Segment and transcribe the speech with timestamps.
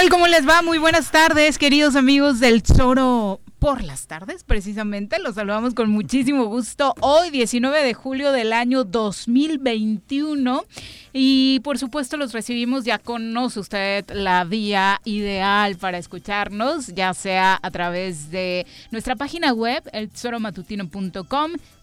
[0.00, 0.08] Tal?
[0.08, 0.62] ¿Cómo les va?
[0.62, 5.18] Muy buenas tardes, queridos amigos del Zoro por las tardes, precisamente.
[5.18, 10.64] Los saludamos con muchísimo gusto hoy, 19 de julio del año 2021.
[11.12, 17.58] Y por supuesto los recibimos, ya conoce usted la vía ideal para escucharnos, ya sea
[17.60, 20.10] a través de nuestra página web, el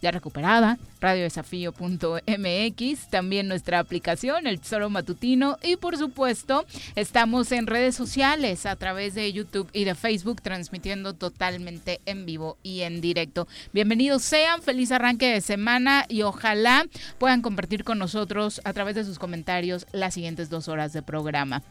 [0.00, 6.64] ya recuperada, radiodesafío.mx, también nuestra aplicación, el Tesoro Matutino, y por supuesto
[6.96, 12.58] estamos en redes sociales a través de YouTube y de Facebook, transmitiendo totalmente en vivo
[12.62, 13.48] y en directo.
[13.72, 16.86] Bienvenidos sean, feliz arranque de semana y ojalá
[17.18, 21.62] puedan compartir con nosotros a través de sus comentarios las siguientes dos horas de programa.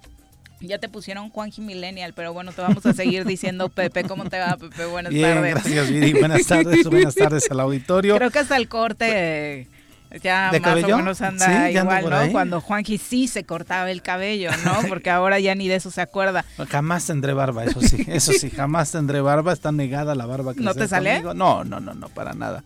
[0.59, 4.03] Ya te pusieron Juanji Millennial, pero bueno, te vamos a seguir diciendo Pepe.
[4.03, 4.85] ¿Cómo te va, Pepe?
[4.85, 5.53] Buenas tardes.
[5.53, 6.13] Gracias, Viri.
[6.13, 8.15] Buenas tardes, buenas tardes al auditorio.
[8.17, 9.67] Creo que hasta el corte
[10.23, 12.31] ya más o menos anda igual, ¿no?
[12.31, 14.81] Cuando Juanji sí se cortaba el cabello, ¿no?
[14.89, 16.45] Porque ahora ya ni de eso se acuerda.
[16.69, 20.61] Jamás tendré barba, eso sí, eso sí, jamás tendré barba, está negada la barba que
[20.61, 21.21] ¿No te sale?
[21.21, 22.63] No, no, no, no, para nada.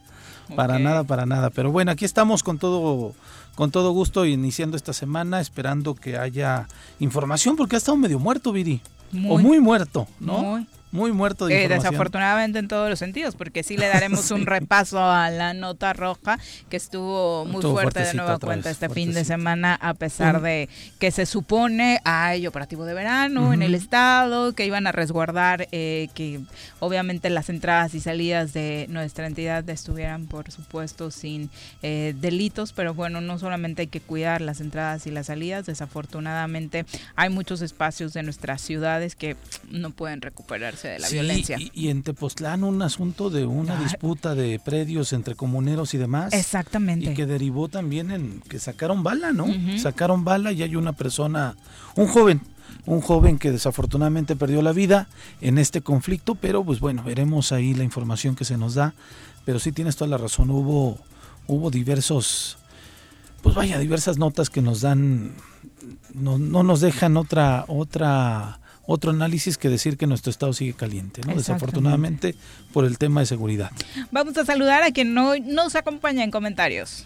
[0.56, 1.50] Para nada, para nada.
[1.50, 3.16] Pero bueno, aquí estamos con todo
[3.62, 6.68] con todo gusto iniciando esta semana, esperando que haya
[7.00, 8.82] información, porque ha estado medio muerto, Viri.
[9.30, 10.40] o muy muerto, ¿no?
[10.40, 15.02] muy muerto de eh, Desafortunadamente en todos los sentidos, porque sí le daremos un repaso
[15.02, 16.38] a la nota roja
[16.70, 20.70] que estuvo muy fuerte de nueva cuenta este fin de semana, a pesar de
[21.00, 26.10] que se supone hay operativo de verano en el estado, que iban a resguardar eh,
[26.14, 26.42] que
[26.80, 31.50] obviamente las entradas y salidas de nuestra entidad estuvieran, por supuesto, sin
[31.82, 36.86] eh, delitos, pero bueno, no solamente hay que cuidar las entradas y las salidas, desafortunadamente
[37.16, 39.36] hay muchos espacios de nuestras ciudades que
[39.70, 41.58] no pueden recuperarse de la violencia.
[41.74, 46.34] Y, en Tepoztlán un asunto de una disputa de predios entre comuneros y demás.
[46.34, 47.12] Exactamente.
[47.12, 49.48] Y que derivó también en que sacaron bala, ¿no?
[49.78, 51.56] Sacaron bala y hay una persona,
[51.96, 52.42] un joven,
[52.86, 55.08] un joven que desafortunadamente perdió la vida
[55.42, 58.94] en este conflicto, pero pues bueno, veremos ahí la información que se nos da.
[59.46, 61.00] Pero sí tienes toda la razón, hubo,
[61.48, 62.58] hubo diversos,
[63.42, 65.34] pues vaya, diversas notas que nos dan,
[66.14, 71.22] no, no nos dejan otra, otra otro análisis que decir que nuestro estado sigue caliente,
[71.26, 71.36] ¿no?
[71.36, 72.36] Desafortunadamente
[72.74, 73.72] por el tema de seguridad.
[74.12, 77.06] Vamos a saludar a quien no nos acompaña en comentarios.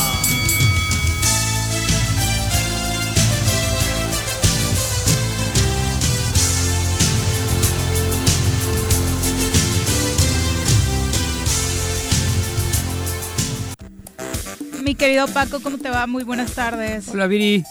[14.91, 16.05] Mi querido Paco, ¿cómo te va?
[16.05, 17.07] Muy buenas tardes.
[17.07, 17.63] Hola Viri.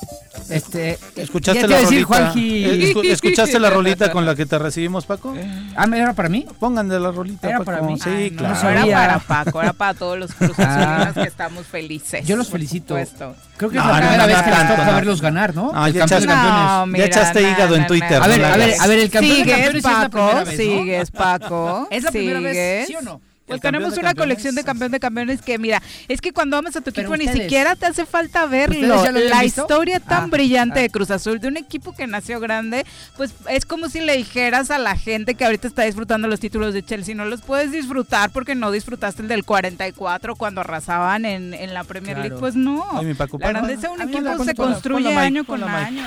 [0.48, 2.32] Este, ¿Escuchaste la rolita?
[2.34, 5.36] Eh, ¿Escuchaste la rolita con la que te recibimos, Paco?
[5.76, 6.46] Ah, ¿era para mí?
[6.58, 8.00] Pongan de la rolita, ¿Era para mí?
[8.00, 8.56] Sí, claro.
[8.62, 12.26] No, era para Paco, era para todos los cruzazulinos que estamos felices.
[12.26, 12.94] Yo los felicito.
[12.94, 15.72] Creo que es la primera vez que les toca verlos ganar, ¿no?
[15.74, 18.22] Ah, ya, echaste, ya echaste hígado en Twitter.
[18.22, 20.58] A ver, a ver, a ver, el campeón de campeones Paco, es la primera vez,
[20.58, 20.64] ¿no?
[20.64, 21.88] Sigues, Paco.
[21.90, 23.20] ¿Es la primera vez, sí o no?
[23.50, 26.80] Pues tenemos una colección de campeón de campeones que, mira, es que cuando vamos a
[26.80, 29.02] tu equipo ni siquiera te hace falta verlo.
[29.12, 30.82] La historia tan ah, brillante ah.
[30.82, 32.86] de Cruz Azul, de un equipo que nació grande,
[33.16, 36.74] pues es como si le dijeras a la gente que ahorita está disfrutando los títulos
[36.74, 41.52] de Chelsea, no los puedes disfrutar porque no disfrutaste el del 44 cuando arrasaban en,
[41.54, 42.36] en la Premier League.
[42.38, 42.86] Pues no.
[43.02, 46.06] la grandeza de un equipo se construye año con año.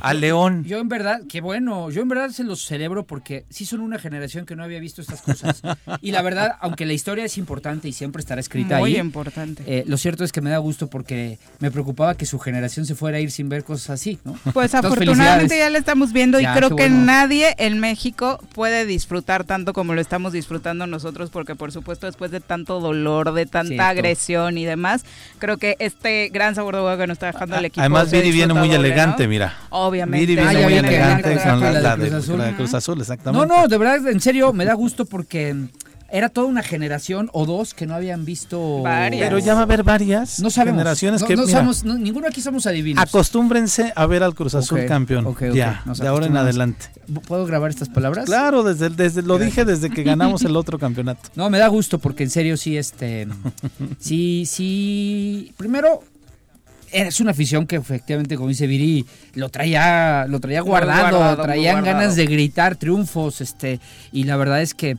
[0.00, 0.64] A León.
[0.64, 3.98] Yo en verdad, qué bueno, yo en verdad se los celebro porque sí son una
[3.98, 5.62] generación que no había visto estas cosas.
[6.00, 9.00] y la verdad, aunque la historia es importante y siempre estará escrita Muy ahí.
[9.00, 9.62] importante.
[9.66, 12.94] Eh, lo cierto es que me da gusto porque me preocupaba que su generación se
[12.94, 14.38] fuera a ir sin ver cosas así, ¿no?
[14.52, 19.72] Pues afortunadamente ya la estamos viendo y creo que nadie en México puede disfrutar tanto
[19.72, 24.58] como lo estamos disfrutando nosotros porque por supuesto después de tanto dolor, de tanta agresión
[24.58, 25.04] y demás,
[25.38, 27.80] creo que este gran sabor de boca que nos está dejando el equipo.
[27.80, 29.54] Además Viri viene muy elegante, mira.
[29.86, 30.40] Obviamente.
[30.40, 33.00] Ah, muy elegante con la, de, Cruz Azul.
[33.00, 33.46] exactamente.
[33.46, 35.68] No, no, de verdad, en serio, me da gusto porque
[36.10, 39.28] era toda una generación o dos que no habían visto varias.
[39.28, 40.78] Pero ya va a haber varias no sabemos.
[40.78, 43.02] generaciones que no, somos, ninguno aquí somos adivinos.
[43.02, 45.34] Acostúmbrense a ver al Cruz Azul campeón.
[45.52, 46.86] ya, de ahora en adelante.
[47.26, 48.26] ¿Puedo grabar estas palabras?
[48.26, 51.16] Claro, desde, desde lo dije desde que ganamos el otro campeonato.
[51.36, 53.28] No, me da gusto porque en serio sí este
[53.98, 56.02] sí sí primero
[56.92, 59.04] es una afición que efectivamente, como dice Viri,
[59.34, 63.80] lo traía, lo traía guardado, traían ganas de gritar triunfos, este,
[64.12, 64.96] y la verdad es que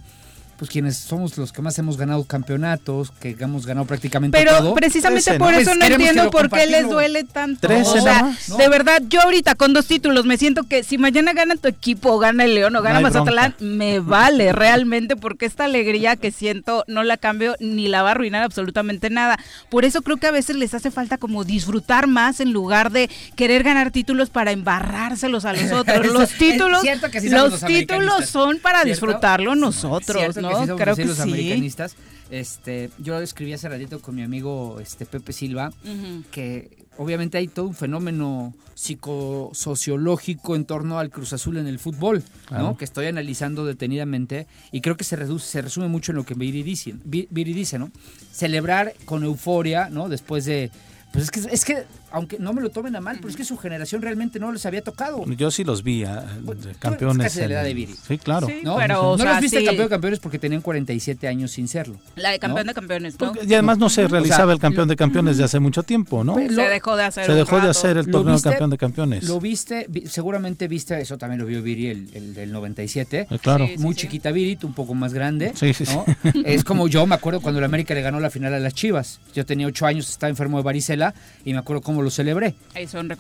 [0.57, 4.73] pues quienes somos los que más hemos ganado campeonatos, que hemos ganado prácticamente Pero todo.
[4.73, 7.67] Pero precisamente por eso no entiendo por qué les duele tanto.
[7.67, 11.55] o sea, de verdad, yo ahorita con dos títulos me siento que si mañana gana
[11.55, 16.15] tu equipo, o gana el León o gana Mazatlán, me vale realmente porque esta alegría
[16.15, 19.37] que siento no la cambio ni la va a arruinar absolutamente nada.
[19.69, 23.09] Por eso creo que a veces les hace falta como disfrutar más en lugar de
[23.35, 26.07] querer ganar títulos para embarrárselos a los otros.
[26.07, 26.83] los títulos,
[27.29, 30.75] los, títulos son para disfrutarlo nosotros, ¿no?
[30.75, 31.95] creo que los americanistas.
[32.29, 35.71] Este, yo escribí hace ratito con mi amigo este Pepe Silva,
[36.31, 42.23] que obviamente hay todo un fenómeno psicosociológico en torno al Cruz Azul en el fútbol,
[42.51, 42.77] ¿no?
[42.77, 46.33] Que estoy analizando detenidamente y creo que se reduce, se resume mucho en lo que
[46.33, 47.91] Viri dice, Viri dice, ¿no?
[48.31, 50.09] Celebrar con euforia, ¿no?
[50.09, 50.69] Después de
[51.11, 53.43] pues es que, es que, aunque no me lo tomen a mal, pero es que
[53.43, 55.25] su generación realmente no les había tocado.
[55.25, 56.05] Yo sí los vi,
[56.79, 57.35] campeones.
[57.35, 57.95] de la edad de Viri.
[58.07, 58.47] Sí, claro.
[58.63, 58.77] ¿No?
[58.77, 61.97] Pero, no los viste campeón de campeones porque tenían 47 años sin serlo.
[62.15, 63.33] La de campeón de campeones, ¿no?
[63.45, 66.35] y además no se realizaba el campeón de campeones de hace mucho tiempo, ¿no?
[66.35, 69.23] se dejó de hacer Se dejó de hacer el torneo campeón de campeones.
[69.25, 73.27] Lo viste, seguramente viste, eso también lo vio Viri, el, del 97.
[73.29, 73.67] Eh, claro.
[73.77, 75.51] Muy chiquita Viri, un poco más grande.
[75.55, 76.05] Sí, sí, ¿no?
[76.45, 79.19] Es como yo me acuerdo cuando el América le ganó la final a las Chivas.
[79.33, 81.13] Yo tenía 8 años, estaba enfermo de varicela
[81.43, 82.55] y me acuerdo cómo lo celebré.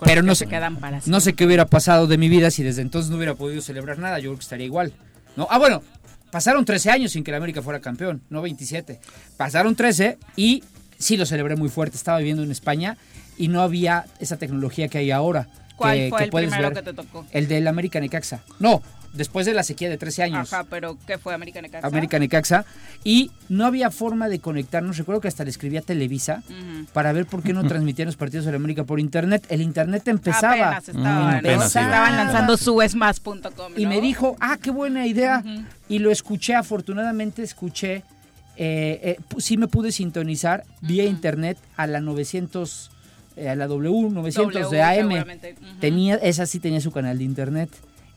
[0.03, 2.81] Pero no, se quedan para no sé qué hubiera pasado de mi vida si desde
[2.81, 4.19] entonces no hubiera podido celebrar nada.
[4.19, 4.93] Yo creo que estaría igual.
[5.35, 5.47] ¿no?
[5.49, 5.83] Ah, bueno,
[6.31, 8.99] pasaron 13 años sin que el América fuera campeón, no 27.
[9.37, 10.63] Pasaron 13 y
[10.97, 11.97] sí lo celebré muy fuerte.
[11.97, 12.97] Estaba viviendo en España
[13.37, 15.47] y no había esa tecnología que hay ahora.
[15.75, 17.25] ¿Cuál fue el primero que te tocó?
[17.31, 18.41] El del América Necaxa.
[18.59, 18.81] No,
[19.13, 20.53] después de la sequía de 13 años.
[20.53, 21.87] Ajá, pero ¿qué fue América Necaxa?
[21.87, 22.65] América Necaxa.
[23.03, 24.97] Y no había forma de conectarnos.
[24.97, 26.43] Recuerdo que hasta le escribí a Televisa
[26.93, 29.45] para ver por qué no transmitían los partidos de la América por internet.
[29.49, 30.77] El internet empezaba.
[30.77, 33.73] Apenas estaban, mm, estaban lanzando suesmas.com.
[33.75, 35.43] Y me dijo, ah, qué buena idea.
[35.89, 38.03] Y lo escuché, afortunadamente escuché.
[38.59, 42.89] Eh, eh, sí me pude sintonizar vía internet a la 900
[43.37, 45.39] eh, a la W 900 de AM.
[45.79, 47.69] Tenía, esa sí tenía su canal de internet.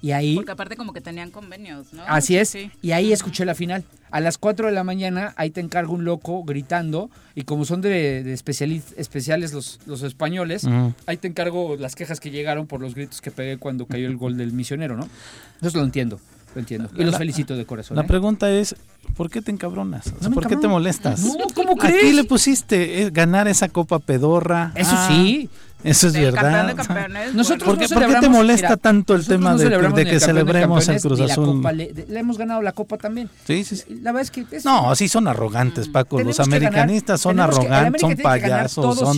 [0.03, 2.03] Y ahí, Porque aparte como que tenían convenios, ¿no?
[2.07, 2.57] Así es.
[2.81, 3.85] Y ahí escuché la final.
[4.11, 7.11] A las 4 de la mañana, ahí te encargo un loco gritando.
[7.35, 10.67] Y como son de, de especiales los, los españoles,
[11.07, 14.17] ahí te encargo las quejas que llegaron por los gritos que pegué cuando cayó el
[14.17, 15.09] gol del misionero, ¿no?
[15.55, 16.19] Entonces lo entiendo.
[16.55, 16.91] Lo entiendo.
[16.97, 17.97] Y los felicito de corazón.
[17.97, 18.07] La ¿eh?
[18.07, 18.75] pregunta es,
[19.17, 20.13] ¿por qué te encabronas?
[20.35, 21.23] ¿Por qué te molestas?
[21.23, 22.03] No, ¿cómo crees?
[22.03, 24.73] Aquí le pusiste eh, ganar esa Copa Pedorra.
[24.75, 25.49] Eso sí.
[25.85, 26.67] Eso es verdad.
[26.67, 30.21] De campeones, Nosotros ¿Por, qué, ¿Por qué te molesta tanto el tema de, de, que
[30.21, 31.63] celebremos el Cruz Azul?
[31.75, 33.31] le, hemos ganado la Copa también.
[33.47, 34.01] Sí, sí, sí.
[34.03, 34.57] La verdad es que...
[34.57, 35.93] Es, no, sí son arrogantes, mm.
[35.93, 36.21] Paco.
[36.21, 39.17] Los americanistas son arrogantes, son payasos, son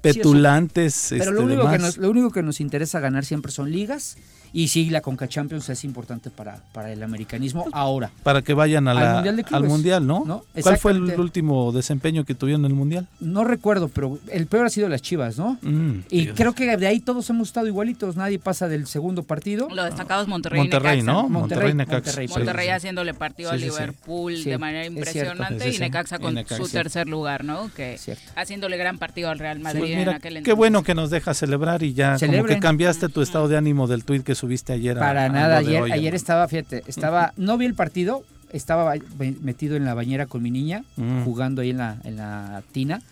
[0.00, 1.06] petulantes.
[1.10, 4.16] Pero lo, este, único que nos, lo único que nos interesa ganar siempre son ligas
[4.52, 8.10] Y sí, la Conca Champions es importante para, para el americanismo ahora.
[8.22, 10.44] Para que vayan al, mundial al Mundial, ¿no?
[10.62, 13.06] ¿Cuál fue el último desempeño que tuvieron en el Mundial?
[13.20, 15.58] No recuerdo, pero el peor ha sido las Chivas, ¿no?
[15.62, 19.68] Mm, y creo que de ahí todos hemos estado igualitos, nadie pasa del segundo partido.
[19.70, 20.60] Lo destacado es Monterrey.
[20.60, 21.28] Monterrey, ¿no?
[21.28, 27.08] Monterrey, Monterrey, Monterrey, haciéndole partido a Liverpool de manera impresionante y Necaxa con su tercer
[27.08, 27.70] lugar, ¿no?
[27.74, 27.98] Que
[28.36, 30.44] haciéndole gran partido al Real Madrid pues en aquel entonces.
[30.44, 33.86] Qué bueno que nos deja celebrar y ya como que cambiaste tu estado de ánimo
[33.86, 34.98] del tuit que subiste ayer.
[34.98, 38.94] Para nada, ayer, ayer estaba, fíjate, estaba, no vi el partido, estaba
[39.42, 41.24] metido en la bañera con mi niña, mm.
[41.24, 43.02] jugando ahí en la, en la tina.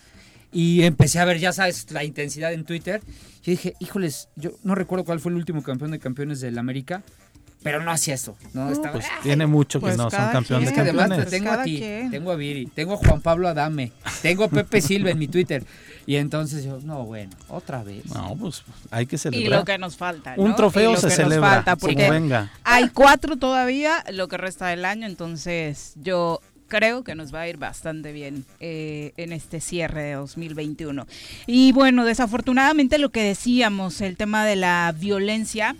[0.52, 3.02] Y empecé a ver, ya sabes, la intensidad en Twitter.
[3.44, 7.02] Yo dije, híjoles, yo no recuerdo cuál fue el último campeón de campeones del América,
[7.62, 8.36] pero no hacía eso.
[8.54, 11.02] No, pues tiene mucho que pues no son campeones de campeones.
[11.02, 13.92] Además, tengo a ti, tengo a Viri, tengo a Juan Pablo Adame,
[14.22, 15.64] tengo a Pepe Silva en mi Twitter.
[16.08, 18.06] Y entonces yo, no, bueno, otra vez.
[18.06, 19.46] No, pues hay que celebrar.
[19.46, 20.32] Y lo que nos falta.
[20.38, 21.56] Un trofeo se celebra.
[21.56, 22.50] Falta porque venga.
[22.64, 27.48] Hay cuatro todavía, lo que resta del año, entonces yo creo que nos va a
[27.48, 31.06] ir bastante bien eh, en este cierre de 2021.
[31.46, 35.76] Y bueno, desafortunadamente lo que decíamos, el tema de la violencia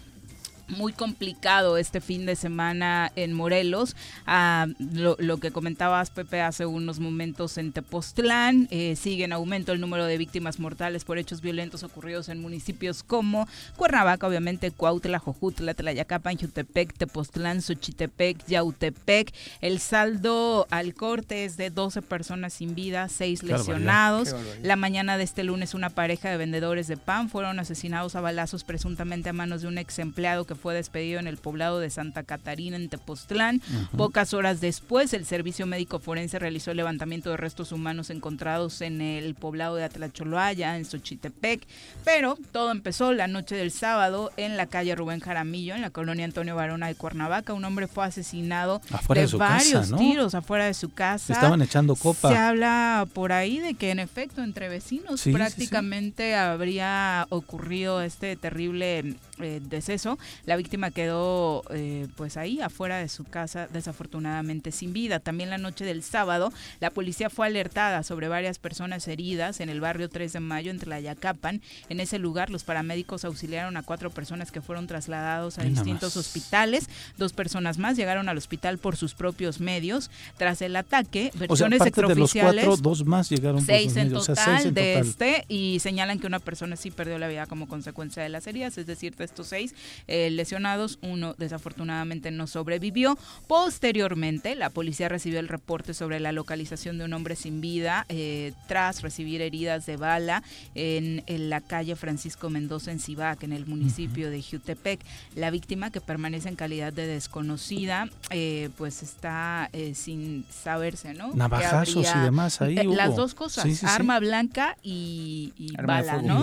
[0.69, 3.97] muy complicado este fin de semana en Morelos.
[4.27, 8.69] Ah, lo, que comentabas, Pepe, hace unos momentos en Tepoztlán.
[8.71, 13.03] Eh, sigue en aumento el número de víctimas mortales por hechos violentos ocurridos en municipios
[13.03, 19.33] como Cuernavaca, obviamente, Cuautla, Jojutla, Tlayacapan, Jutepec, Tepoztlán, Xochitepec, Yautepec.
[19.61, 24.35] El saldo al corte es de 12 personas sin vida, 6 lesionados.
[24.63, 28.65] La mañana de este lunes, una pareja de vendedores de pan fueron asesinados a balazos
[28.65, 32.23] presuntamente a manos de un ex empleado que fue despedido en el poblado de Santa
[32.23, 33.63] Catarina, en Tepoztlán.
[33.97, 39.01] Pocas horas después, el Servicio Médico Forense realizó el levantamiento de restos humanos encontrados en
[39.01, 41.67] el poblado de Atlacholoaya, en Xochitepec.
[42.05, 46.25] Pero todo empezó la noche del sábado en la calle Rubén Jaramillo, en la colonia
[46.25, 47.55] Antonio Barona de Cuernavaca.
[47.55, 51.33] Un hombre fue asesinado de, varios tiros afuera de su casa.
[51.33, 52.29] Estaban echando copa.
[52.29, 59.15] Se habla por ahí de que en efecto entre vecinos prácticamente habría ocurrido este terrible
[59.41, 60.19] eh, deceso.
[60.49, 65.21] La víctima quedó eh, pues ahí afuera de su casa desafortunadamente sin vida.
[65.21, 69.83] También la noche del sábado la policía fue alertada sobre varias personas heridas en el
[69.83, 71.61] barrio 3 de Mayo entre la Yacapan.
[71.91, 76.89] En ese lugar los paramédicos auxiliaron a cuatro personas que fueron trasladados a distintos hospitales.
[77.19, 80.11] Dos personas más llegaron al hospital por sus propios medios.
[80.39, 82.65] Tras el ataque, versiones extraoficiales.
[82.65, 86.77] De los dos más llegaron seis, en total de este y señalan que una persona
[86.77, 89.75] sí perdió la vida como consecuencia de las heridas, es decir, de estos seis
[90.07, 93.19] eh, lesionados, uno desafortunadamente no sobrevivió.
[93.47, 98.55] Posteriormente, la policía recibió el reporte sobre la localización de un hombre sin vida eh,
[98.67, 100.43] tras recibir heridas de bala
[100.75, 105.01] en, la calle Francisco Mendoza en Cibac, en el municipio de Jutepec.
[105.35, 111.35] La víctima, que permanece en calidad de desconocida, eh, pues está sin saberse, ¿no?
[111.35, 112.77] Navajazos y demás ahí.
[112.77, 115.53] Las dos cosas, arma blanca y,
[115.83, 116.39] bala, ¿no?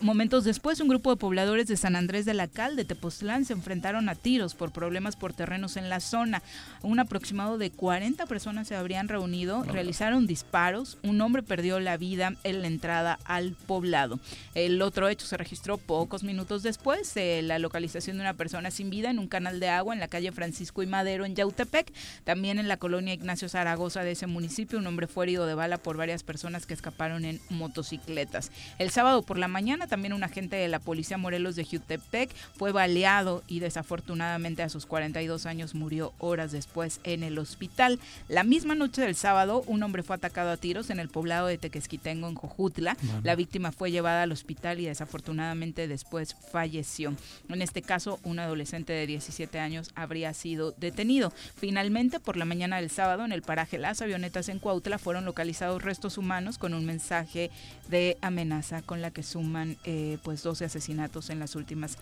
[0.00, 3.52] momentos después, un grupo de pobladores de San Andrés de la Cal de Tepoztlán se
[3.52, 6.42] enfrentaron a tiros por problemas por terrenos en la zona.
[6.82, 12.32] Un aproximado de 40 personas se habrían reunido, realizaron disparos, un hombre perdió la vida
[12.42, 14.18] en la entrada al poblado.
[14.54, 18.88] El otro hecho se registró pocos minutos después, de la localización de una persona sin
[18.88, 21.92] vida en un canal de agua en la calle Francisco y Madero en Yautepec.
[22.24, 25.76] También en la colonia Ignacio Zaragoza de ese municipio, un hombre fue herido de bala
[25.76, 28.50] por varias personas que escaparon en motocicletas.
[28.78, 32.72] El sábado por la mañana, también un agente de la Policía Morelos de Jutepec fue
[32.76, 37.98] baleado y desafortunadamente a sus 42 años murió horas después en el hospital.
[38.28, 41.56] La misma noche del sábado, un hombre fue atacado a tiros en el poblado de
[41.56, 42.98] Tequesquitengo, en Jojutla.
[43.22, 47.14] La víctima fue llevada al hospital y desafortunadamente después falleció.
[47.48, 51.32] En este caso, un adolescente de 17 años habría sido detenido.
[51.56, 55.82] Finalmente, por la mañana del sábado, en el paraje Las Avionetas en Cuautla, fueron localizados
[55.82, 57.50] restos humanos con un mensaje
[57.88, 61.96] de amenaza con la que suman eh, pues 12 asesinatos en las últimas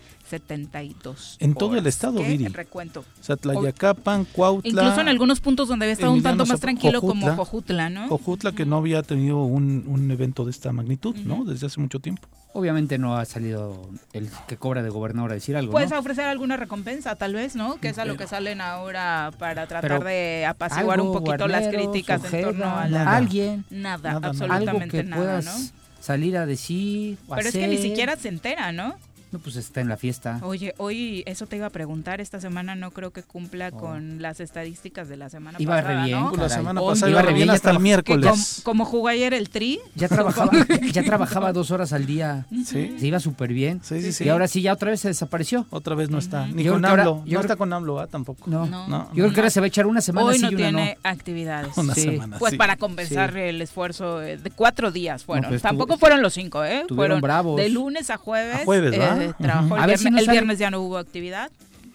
[0.65, 1.37] 72.
[1.39, 2.45] En todo el estado, Viri.
[2.45, 3.01] El recuento.
[3.19, 4.69] O sea, Tlayacapan, Cuautla.
[4.69, 8.07] Incluso en algunos puntos donde había estado un tanto más tranquilo, como Jojutla, ¿no?
[8.07, 11.45] Jojutla, que no había tenido un, un evento de esta magnitud, ¿no?
[11.45, 12.27] Desde hace mucho tiempo.
[12.53, 15.73] Obviamente no ha salido el que cobra de gobernador a decir algo.
[15.73, 17.75] Puedes ofrecer alguna recompensa, tal vez, ¿no?
[17.81, 22.33] Que es a lo que salen ahora para tratar de apaciguar un poquito las críticas
[22.33, 23.13] en torno a la...
[23.13, 23.65] alguien.
[23.69, 25.51] Nada, absolutamente algo que nada, ¿no?
[25.99, 27.17] Salir a decir.
[27.27, 28.95] Pero es que ni siquiera se entera, ¿no?
[29.35, 30.39] No, pues está en la fiesta.
[30.43, 33.77] Oye, hoy eso te iba a preguntar, esta semana no creo que cumpla oh.
[33.77, 35.99] con las estadísticas de la semana iba pasada.
[35.99, 36.31] Re bien, ¿no?
[36.37, 38.61] La semana pasada iba re bien hasta el miércoles.
[38.63, 39.81] como, jugó ayer el Tri.
[39.93, 40.51] Ya trabajaba,
[40.93, 42.45] ya trabajaba dos horas al día.
[42.65, 42.95] Sí.
[42.97, 43.81] Se iba súper bien.
[43.83, 44.23] Sí, sí, sí.
[44.23, 45.65] Y ahora sí, ya otra vez se desapareció.
[45.69, 46.47] Otra vez no está.
[46.47, 47.23] Ni con AMLO.
[47.25, 48.07] no está con AMLO, ¿ah?
[48.07, 48.49] tampoco.
[48.49, 48.65] No.
[48.65, 49.09] no.
[49.13, 51.77] Yo creo que ahora se va a echar una semana Hoy no tiene actividades.
[51.77, 55.49] Una semana, Pues para compensar el esfuerzo de cuatro días fueron.
[55.49, 56.85] Pues tampoco fueron los cinco, ¿eh?
[56.87, 57.57] Fueron bravos.
[57.57, 58.61] de lunes a jueves.
[58.61, 59.24] A jueves, ¿verdad?
[59.33, 61.51] Trabajó el, viernes, el viernes ya no hubo actividad.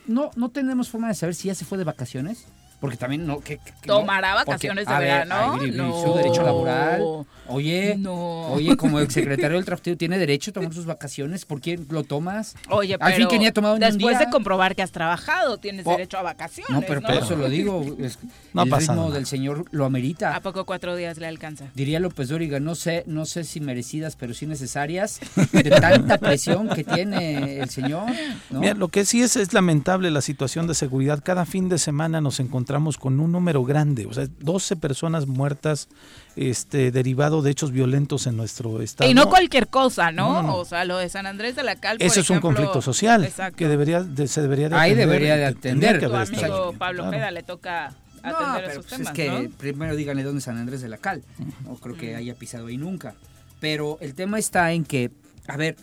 [0.06, 2.46] No, no tenemos forma de saber si ya se fue de vacaciones.
[2.80, 3.40] Porque también no.
[3.40, 5.58] Que, ¿Tomará vacaciones de verano?
[5.74, 6.02] no.
[6.02, 7.26] Su derecho laboral.
[7.46, 8.52] Oye, no.
[8.52, 11.44] oye, como el secretario del trabajo tiene derecho a tomar sus vacaciones.
[11.44, 12.54] ¿Por qué lo tomas?
[12.70, 15.84] Oye, pero Al fin que ni ha tomado después de comprobar que has trabajado, tienes
[15.84, 16.70] derecho a vacaciones.
[16.70, 17.84] No, pero, eso lo digo.
[18.54, 20.34] no el ritmo del señor lo amerita.
[20.34, 21.66] ¿A poco cuatro días le alcanza?
[21.74, 25.20] Diría López Dóriga, no sé, no sé si merecidas, pero sí necesarias,
[25.52, 28.10] de tanta presión que tiene el señor.
[28.50, 31.20] Mira, lo que sí es, es lamentable la situación de seguridad.
[31.22, 35.88] Cada fin de semana nos encontramos con un número grande, o sea, 12 personas muertas
[36.36, 39.10] este, derivado de hechos violentos en nuestro estado.
[39.10, 40.56] Y no cualquier cosa, ¿no?
[40.56, 43.68] O sea, lo de San Andrés de la Cal, Eso es un conflicto social que
[43.68, 46.00] debería se debería de Ahí debería de atender.
[46.00, 50.44] Tu amigo Pablo Ojeda le toca atender esos pues Es que primero díganle dónde es
[50.44, 51.22] San Andrés de la Cal.
[51.64, 53.14] No creo que haya pisado ahí nunca.
[53.60, 55.10] Pero el tema está en que,
[55.46, 55.76] a ver,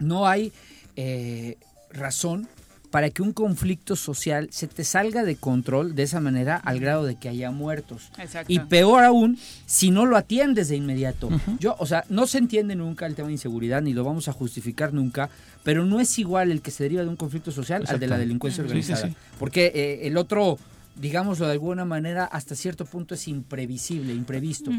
[0.00, 0.52] no hay
[0.96, 1.56] eh,
[1.90, 2.48] razón
[2.96, 7.04] para que un conflicto social se te salga de control de esa manera al grado
[7.04, 8.10] de que haya muertos.
[8.48, 9.36] Y peor aún,
[9.66, 11.28] si no lo atiendes de inmediato.
[11.60, 14.32] Yo, o sea, no se entiende nunca el tema de inseguridad, ni lo vamos a
[14.32, 15.28] justificar nunca,
[15.62, 18.16] pero no es igual el que se deriva de un conflicto social al de la
[18.16, 19.10] delincuencia organizada.
[19.38, 20.56] Porque eh, el otro
[20.98, 24.70] digámoslo de alguna manera, hasta cierto punto es imprevisible, imprevisto.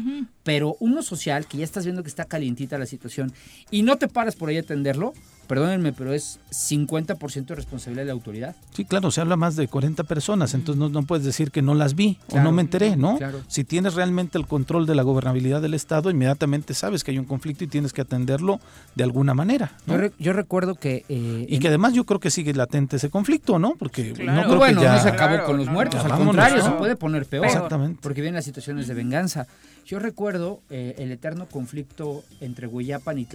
[0.42, 3.32] Pero uno social, que ya estás viendo que está calientita la situación
[3.70, 5.12] y no te paras por ahí a atenderlo,
[5.48, 8.54] perdónenme, pero es 50% de responsabilidad de la autoridad.
[8.74, 11.74] Sí, claro, se habla más de 40 personas, entonces no, no puedes decir que no
[11.74, 13.18] las vi o no me enteré, ¿no?
[13.48, 17.24] Si tienes realmente el control de la gobernabilidad del Estado, inmediatamente sabes que hay un
[17.24, 18.60] conflicto y tienes que atenderlo
[18.94, 19.72] de alguna manera.
[20.18, 21.04] Yo, recuerdo que...
[21.08, 23.74] Eh, y que además yo creo que sigue latente ese conflicto, ¿no?
[23.76, 24.96] Porque no creo bueno, que ya...
[24.96, 27.46] no se acabó con los muertos, al contrario, se puede poner peor.
[27.46, 28.00] Exactamente.
[28.02, 29.46] Porque vienen las situaciones de venganza.
[29.88, 33.26] Yo recuerdo eh, el eterno conflicto entre Huillapan y,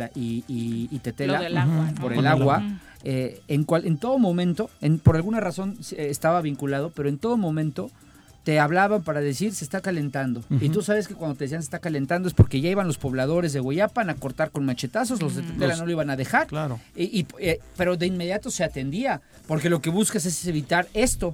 [0.47, 1.39] y, Tetela
[2.03, 2.63] por el agua.
[3.05, 7.17] Eh, en, cual, en todo momento, en, por alguna razón eh, estaba vinculado, pero en
[7.17, 7.91] todo momento
[8.45, 10.41] te hablaban para decir se está calentando.
[10.61, 12.97] Y tú sabes que cuando te decían se está calentando es porque ya iban los
[12.97, 16.47] pobladores de Huillapan a cortar con machetazos, los de Tetela no lo iban a dejar.
[16.47, 16.79] Claro.
[16.95, 17.25] Y,
[17.77, 21.33] pero de inmediato se atendía, porque lo que buscas es evitar esto.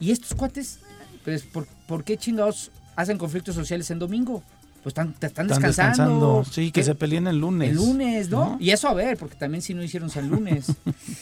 [0.00, 0.80] Y estos cuates,
[1.24, 2.70] pues, ¿por, ¿por qué chingados
[3.00, 4.42] hacen conflictos sociales en domingo.
[4.82, 6.42] Pues están, están, descansando.
[6.50, 7.70] Sí, que, se peleen el lunes.
[7.70, 8.56] El lunes, ¿no?
[8.58, 10.72] Y eso a ver, porque también si no hicieron San Lunes.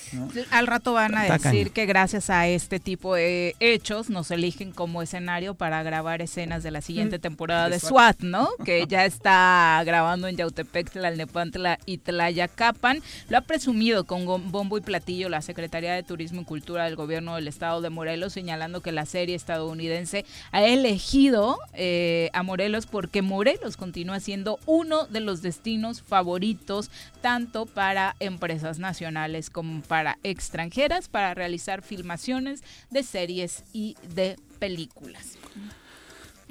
[0.53, 5.03] Al rato van a decir que gracias a este tipo de hechos nos eligen como
[5.03, 7.21] escenario para grabar escenas de la siguiente mm.
[7.21, 8.49] temporada de, SWAT, ¿no?
[8.65, 13.03] que ya está grabando en Yautepec, Tlalnepantla y Tlayacapan.
[13.29, 17.35] Lo ha presumido con bombo y platillo la Secretaría de Turismo y Cultura del Gobierno
[17.35, 23.21] del Estado de Morelos, señalando que la serie estadounidense ha elegido eh, a Morelos porque
[23.21, 26.91] Morelos Morelos continúa siendo uno de los destinos favoritos
[27.23, 35.39] tanto para empresas nacionales como para extranjeras para realizar filmaciones de series y de películas.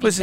[0.00, 0.20] Pues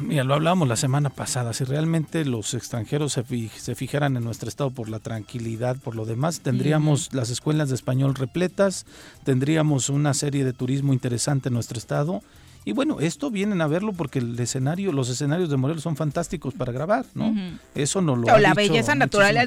[0.00, 3.24] mira, lo hablábamos la semana pasada, si realmente los extranjeros se,
[3.56, 7.76] se, fijaran en nuestro estado por la tranquilidad, por lo demás, tendríamos las escuelas de
[7.76, 8.84] español repletas,
[9.22, 12.20] tendríamos una serie de turismo interesante en nuestro estado
[12.66, 16.52] y bueno, esto vienen a verlo porque el escenario, los escenarios de Morelos son fantásticos
[16.52, 17.32] para grabar, ¿no?
[17.76, 18.26] Eso no lo.
[18.26, 19.38] O la belleza natural,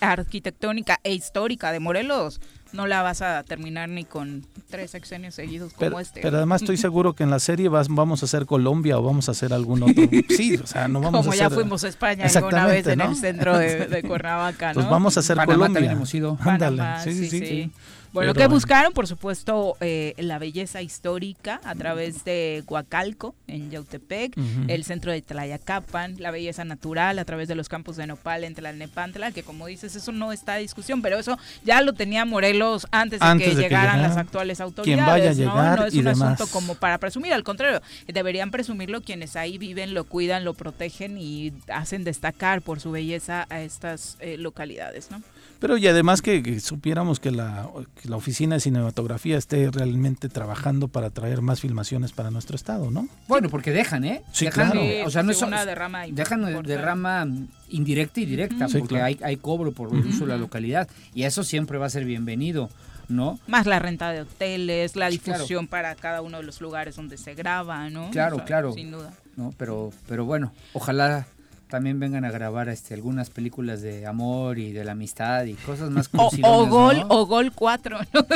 [0.00, 2.40] arquitectónica e histórica de Morelos
[2.72, 6.22] no la vas a terminar ni con tres sexenios seguidos como este.
[6.22, 9.30] Pero además estoy seguro que en la serie vamos a hacer Colombia o vamos a
[9.32, 9.94] hacer algún otro.
[10.36, 11.44] Sí, o sea, no vamos como a hacer.
[11.44, 14.74] Como ya fuimos a España una vez en el centro de, Cuernavaca, ¿no?
[14.74, 15.92] Pues vamos a hacer Colombia.
[15.92, 16.36] Hemos ido.
[16.40, 17.38] Ándale, sí, sí.
[17.38, 17.70] sí.
[18.16, 24.36] Bueno, que buscaron, por supuesto, eh, la belleza histórica a través de Huacalco, en Yautepec,
[24.68, 28.54] el centro de Tlayacapan, la belleza natural a través de los campos de Nopal en
[28.54, 32.86] Tlalnepantla, que como dices, eso no está a discusión, pero eso ya lo tenía Morelos
[32.90, 35.38] antes de que llegaran las actuales autoridades.
[35.38, 35.76] ¿no?
[35.76, 40.04] no es un asunto como para presumir, al contrario, deberían presumirlo quienes ahí viven, lo
[40.04, 45.22] cuidan, lo protegen y hacen destacar por su belleza a estas eh, localidades, ¿no?
[45.58, 47.68] Pero y además que, supiéramos que la
[48.04, 53.08] la oficina de cinematografía esté realmente trabajando para traer más filmaciones para nuestro estado, ¿no?
[53.28, 54.22] Bueno, porque dejan, ¿eh?
[54.32, 55.06] Sí, dejan, claro.
[55.06, 56.68] O sea, no es una derrama dejan importante.
[56.68, 57.26] derrama
[57.68, 59.06] indirecta y directa, Sí, porque claro.
[59.06, 62.04] hay, hay cobro por el uso de la localidad y eso siempre va a ser
[62.04, 62.70] bienvenido,
[63.08, 63.38] ¿no?
[63.46, 65.10] Más la renta de hoteles, la claro.
[65.38, 68.10] difusión para cada uno de los lugares donde se graba, ¿no?
[68.10, 68.72] Claro, claro.
[68.72, 69.12] Sin duda.
[69.36, 69.52] ¿no?
[69.58, 71.26] Pero, pero bueno, ojalá
[71.68, 75.90] también vengan a grabar este, algunas películas de amor y de la amistad y cosas
[75.90, 77.06] más O, o gol, ¿no?
[77.08, 78.26] o gol 4, ¿no?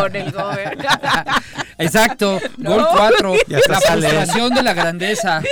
[0.00, 0.76] Con el gober.
[1.78, 2.74] Exacto, No.
[2.74, 5.42] gol 4, Ya hasta la frustración de la grandeza,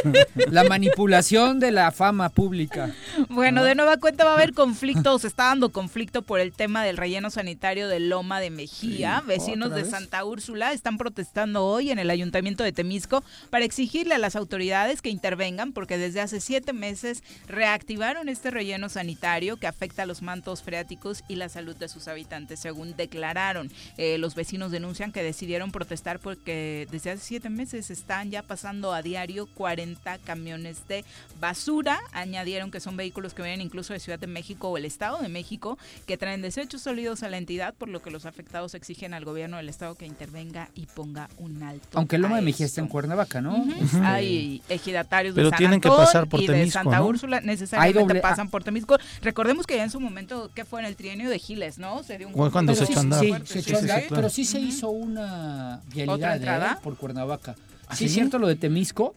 [0.51, 2.91] la manipulación de la fama pública.
[3.31, 6.85] Bueno, de nueva cuenta va a haber conflicto, se está dando conflicto por el tema
[6.85, 9.23] del relleno sanitario de Loma de Mejía.
[9.27, 9.91] Vecinos ¿otra de?
[9.91, 15.01] Santa Úrsula están protestando hoy en el ayuntamiento de Temisco para exigirle a las autoridades
[15.01, 16.98] que intervengan porque desde hace siete meses
[17.47, 22.09] reactivaron este relleno sanitario que afecta a los mantos freáticos y la salud de sus
[22.09, 23.71] habitantes, según declararon.
[23.97, 28.93] Eh, los vecinos denuncian que decidieron protestar porque desde hace siete meses están ya pasando
[28.93, 31.05] a diario 40 camiones de
[31.41, 31.99] basura.
[32.13, 35.29] Añadieron que son vehículos que vienen incluso de Ciudad de México o el Estado de
[35.29, 39.25] México que traen desechos sólidos a la entidad, por lo que los afectados exigen al
[39.25, 41.99] gobierno del Estado que intervenga y ponga un alto.
[41.99, 42.89] Aunque Loma a de Mejía está en.
[42.89, 43.57] Cuernavaca, ¿no?
[43.57, 43.73] Ujú.
[43.81, 47.07] Este, Hay ejidatarios Pero de San tienen que pasar por y de Temisco, Santa ¿no?
[47.09, 48.97] Úrsula necesariamente doble- pasan por Temisco.
[49.23, 52.03] Recordemos que ya en su momento, ¿qué fue en el trienio de Giles, no?
[52.03, 53.21] Se dio un Fue cuando se echó a andar.
[53.21, 56.37] Sí, fuerte, se sí, echó a sí, andar, pero sí se hizo una vialidad ¿Otra
[56.37, 56.73] entrada?
[56.75, 56.81] ¿eh?
[56.83, 57.57] por Cuernavaca.
[57.87, 59.15] ¿Ah, sí, es cierto lo de Temisco,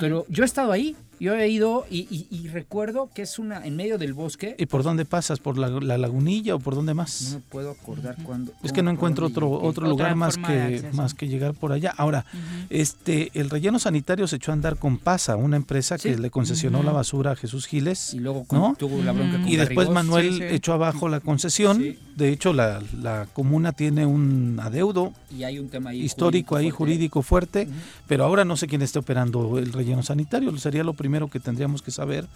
[0.00, 3.64] pero yo he estado ahí, yo he ido y, y- y recuerdo que es una
[3.64, 4.56] en medio del bosque.
[4.58, 5.38] ¿Y por dónde pasas?
[5.38, 7.32] ¿Por la, la lagunilla o por dónde No más?
[7.34, 8.52] me puedo acordar cuándo.
[8.62, 11.92] Es que no encuentro otro otro lugar más que más que llegar por allá.
[11.96, 12.24] Ahora,
[12.70, 16.82] este el relleno sanitario se echó a andar con Pasa, una empresa que le concesionó
[16.82, 18.14] la basura a Jesús Giles.
[18.14, 18.74] Y luego con- ¿no?
[18.78, 19.88] tuvo la bronca con Y después.
[19.90, 20.44] Manuel sí, sí.
[20.50, 21.78] echó abajo la concesión.
[21.78, 21.98] Sí.
[22.16, 26.66] De hecho, la, la comuna tiene un adeudo Y hay un tema ahí histórico ahí,
[26.70, 26.76] fuerte.
[26.76, 27.68] jurídico fuerte,
[28.06, 30.56] pero ahora no sé quién esté operando el relleno sanitario.
[30.58, 32.26] Sería lo primero que tendríamos que saber.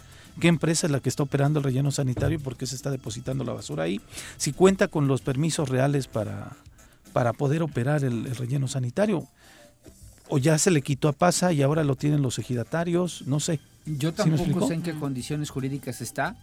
[0.40, 2.38] ¿Qué empresa es la que está operando el relleno sanitario?
[2.38, 4.00] ¿Por qué se está depositando la basura ahí?
[4.36, 6.56] Si cuenta con los permisos reales para,
[7.12, 9.26] para poder operar el, el relleno sanitario.
[10.28, 13.60] O ya se le quitó a Pasa y ahora lo tienen los ejidatarios, no sé.
[13.86, 16.36] Yo tampoco sé en qué condiciones jurídicas está.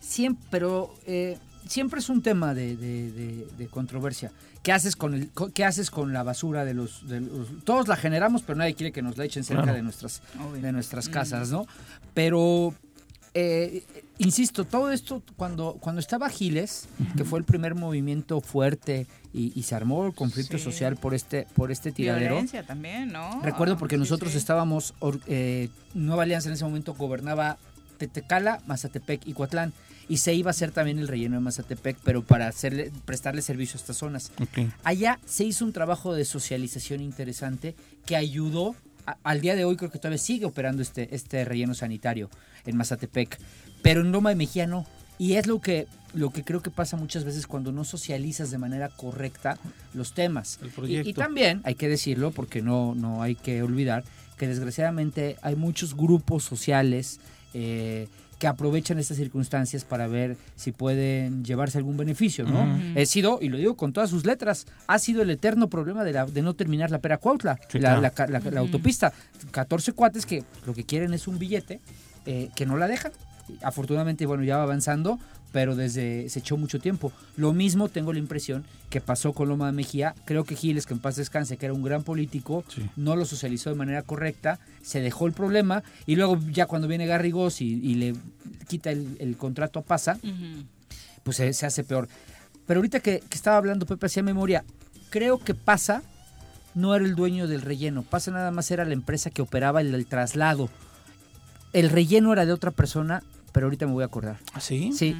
[0.00, 4.30] Siempre, pero eh, siempre es un tema de, de- de- de controversia.
[4.62, 7.86] ¿Qué haces con el, co- qué haces con la basura de los, de los- todos
[7.88, 9.76] la generamos, pero nadie quiere que nos la echen cerca Claro.
[9.76, 10.62] de nuestras Obvio.
[10.62, 11.12] de nuestras Mm.
[11.12, 11.66] casas, ¿no?
[12.14, 12.74] Pero
[13.36, 13.82] eh,
[14.18, 19.64] insisto, todo esto cuando cuando estaba Giles, que fue el primer movimiento fuerte y, y
[19.64, 20.62] se armó el conflicto Sí.
[20.64, 22.34] social por este por este tiradero.
[22.36, 23.40] Violencia también, ¿no?
[23.42, 24.38] Recuerdo porque Sí, nosotros sí.
[24.38, 24.94] estábamos,
[25.26, 27.58] eh, Nueva Alianza en ese momento gobernaba
[27.98, 29.72] Tetecala, Mazatepec y Coatlán.
[30.08, 33.78] Y se iba a hacer también el relleno de Mazatepec, pero para hacerle, prestarle servicio
[33.78, 34.32] a estas zonas.
[34.84, 37.74] Allá se hizo un trabajo de socialización interesante
[38.06, 38.74] que ayudó,
[39.06, 42.28] a- al día de hoy creo que todavía sigue operando este, este relleno sanitario
[42.66, 43.38] en Mazatepec,
[43.82, 44.86] pero en Loma de Mejía no.
[45.16, 48.58] Y es lo que, lo que creo que pasa muchas veces cuando no socializas de
[48.58, 49.58] manera correcta
[49.94, 50.58] los temas.
[50.60, 51.08] El Y, proyecto.
[51.10, 54.04] y también hay que decirlo, porque no, no hay que olvidar,
[54.36, 57.20] que desgraciadamente hay muchos grupos sociales
[57.54, 58.08] eh,
[58.44, 62.60] que aprovechan estas circunstancias para ver si pueden llevarse algún beneficio, ¿no?
[62.64, 62.78] Ujú.
[62.94, 66.12] He sido, y lo digo con todas sus letras, ha sido el eterno problema de,
[66.12, 68.58] la- de no terminar la pera Cuautla, Sí, la, claro.
[68.58, 69.14] autopista.
[69.50, 71.80] 14 cuates que lo que quieren es un billete,
[72.26, 73.12] eh, que no la dejan.
[73.62, 75.18] Afortunadamente, bueno, ya va avanzando,
[75.54, 77.12] pero desde se echó mucho tiempo.
[77.36, 80.16] Lo mismo tengo la impresión que pasó con Loma de Mejía.
[80.24, 82.82] Creo que Giles, que en paz descanse, que era un gran político, Sí.
[82.96, 87.06] no lo socializó de manera correcta, se dejó el problema y luego ya cuando viene
[87.06, 88.14] Garrigós y, y le
[88.66, 90.18] quita el, el contrato a Pasa,
[91.22, 92.08] pues se, se hace peor.
[92.66, 94.64] Pero ahorita que, que estaba hablando Pepe hacía memoria,
[95.10, 96.02] creo que Pasa
[96.74, 99.94] no era el dueño del relleno, Pasa nada más era la empresa que operaba el,
[99.94, 100.68] el traslado.
[101.72, 103.22] El relleno era de otra persona,
[103.54, 104.38] pero ahorita me voy a acordar.
[104.52, 104.90] ¿Ah, sí?
[104.92, 105.14] Sí,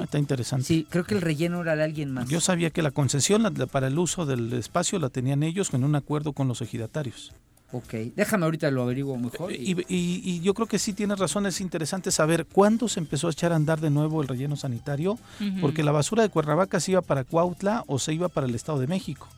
[0.00, 0.64] Ah, está interesante.
[0.64, 2.26] sí, creo que el relleno era de alguien más.
[2.28, 5.72] Yo sabía que la concesión la- la- para el uso del espacio la tenían ellos
[5.74, 7.32] en un acuerdo con los ejidatarios.
[7.72, 9.52] Ok, déjame ahorita lo averiguo mejor.
[9.52, 12.98] y- Y, y- y yo creo que sí tienes razón, es interesante saber cuándo se
[13.00, 15.18] empezó a echar a andar de nuevo el relleno sanitario,
[15.60, 18.78] porque la basura de Cuernavaca se iba para Cuautla o se iba para el Estado
[18.78, 19.28] de México.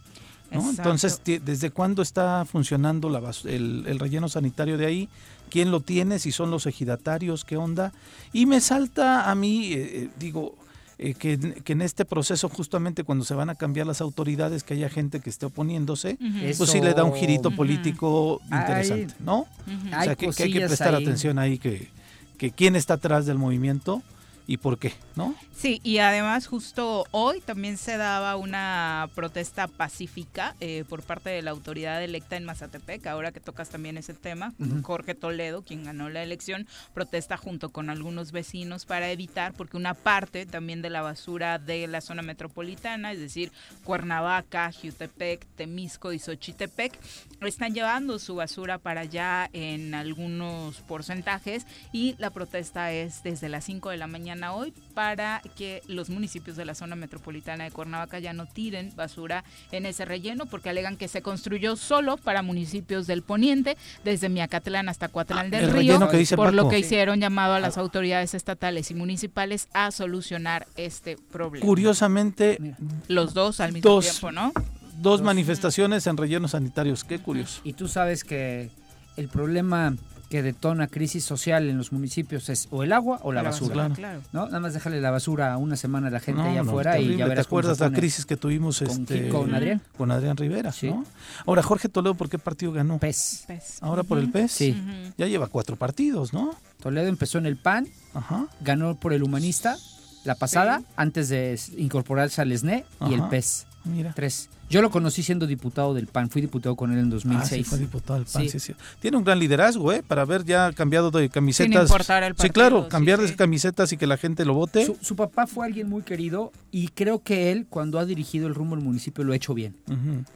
[0.50, 5.08] Entonces, ¿desde cuándo está funcionando la el relleno sanitario de ahí?
[5.48, 6.18] ¿Quién lo tiene?
[6.18, 7.92] Si son los ejidatarios, ¿qué onda?
[8.32, 10.56] Y me salta a mí, eh, eh, digo,
[10.98, 14.74] eh, que, que en este proceso, justamente cuando se van a cambiar las autoridades, que
[14.74, 16.18] haya gente que esté oponiéndose,
[16.56, 19.40] pues sí le da un girito político interesante, ¿no?
[19.40, 19.48] O
[19.92, 21.02] Hay sea, que, que hay que prestar ahí.
[21.04, 21.88] atención ahí, que,
[22.36, 24.02] que quién está atrás del movimiento
[24.48, 25.34] y por qué, ¿no?
[25.54, 31.42] Sí, y además justo hoy también se daba una protesta pacífica eh, por parte de
[31.42, 36.08] la autoridad electa en Mazatepec, ahora que tocas también ese tema, Jorge Toledo, quien ganó
[36.08, 41.02] la elección, protesta junto con algunos vecinos para evitar, porque una parte también de la
[41.02, 43.52] basura de la zona metropolitana, es decir,
[43.84, 46.98] Cuernavaca, Jutepec, Temisco y Xochitepec,
[47.42, 53.64] están llevando su basura para allá en algunos porcentajes y la protesta es desde las
[53.64, 58.18] 5 de la mañana hoy para que los municipios de la zona metropolitana de Cuernavaca
[58.18, 63.06] ya no tiren basura en ese relleno porque alegan que se construyó solo para municipios
[63.06, 66.68] del poniente, desde Miacatlán hasta Cuatlán Ah, del el Río, relleno que dice por lo
[66.68, 71.64] que hicieron llamado a las autoridades estatales y municipales a solucionar este problema.
[71.64, 72.76] Curiosamente, Mira.
[73.08, 74.04] Los dos al mismo Dos.
[74.08, 74.52] tiempo, ¿no?
[75.00, 77.04] dos manifestaciones en rellenos sanitarios.
[77.04, 77.60] Qué curioso.
[77.62, 78.68] Y tú sabes que
[79.16, 79.94] el problema
[80.28, 83.72] que detona crisis social en los municipios es o el agua o la, basura.
[83.74, 83.94] claro.
[83.94, 84.20] claro.
[84.32, 84.46] ¿no?
[84.46, 87.16] Nada más déjale la basura una semana a la gente No, allá no, afuera y
[87.16, 89.28] ya ¿Te verás cómo acuerdas la crisis que tuvimos ¿Con este?
[89.30, 89.80] ¿Con Adrián?
[89.96, 90.90] Con Adrián Rivera, Sí.
[90.90, 91.04] ¿no?
[91.46, 92.98] Ahora, Jorge Toledo, ¿por qué partido ganó?
[92.98, 93.44] Pez.
[93.46, 94.52] Pues, Ahora por el PES.
[94.52, 94.82] Sí.
[95.16, 96.54] Ya lleva cuatro partidos, ¿no?
[96.82, 98.46] Toledo empezó en el PAN, Ajá.
[98.60, 99.76] ganó por el Humanista
[100.24, 100.84] la pasada, Sí.
[100.96, 103.22] antes de incorporarse al SNE y el.
[103.28, 103.66] PES.
[103.84, 104.12] Mira.
[104.14, 104.50] Tres.
[104.70, 107.66] Yo lo conocí siendo diputado del PAN, fui diputado con él en Ah, sí, 2006.
[107.66, 108.48] fue diputado del PAN, Sí.
[108.50, 108.74] sí, sí.
[109.00, 110.02] Tiene un gran liderazgo, ¿eh?
[110.06, 111.72] Para haber ya cambiado de camisetas.
[111.72, 113.26] Sin importar el Sí, partido, claro, sí, cambiar sí.
[113.26, 114.84] de camisetas y que la gente lo vote.
[114.84, 118.54] Su, su papá fue alguien muy querido y creo que él, cuando ha dirigido el
[118.54, 119.74] rumbo al municipio, lo ha hecho bien.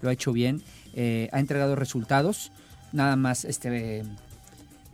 [0.00, 0.62] Lo ha hecho bien,
[0.94, 2.52] eh, ha entregado resultados.
[2.92, 4.02] Nada más, este,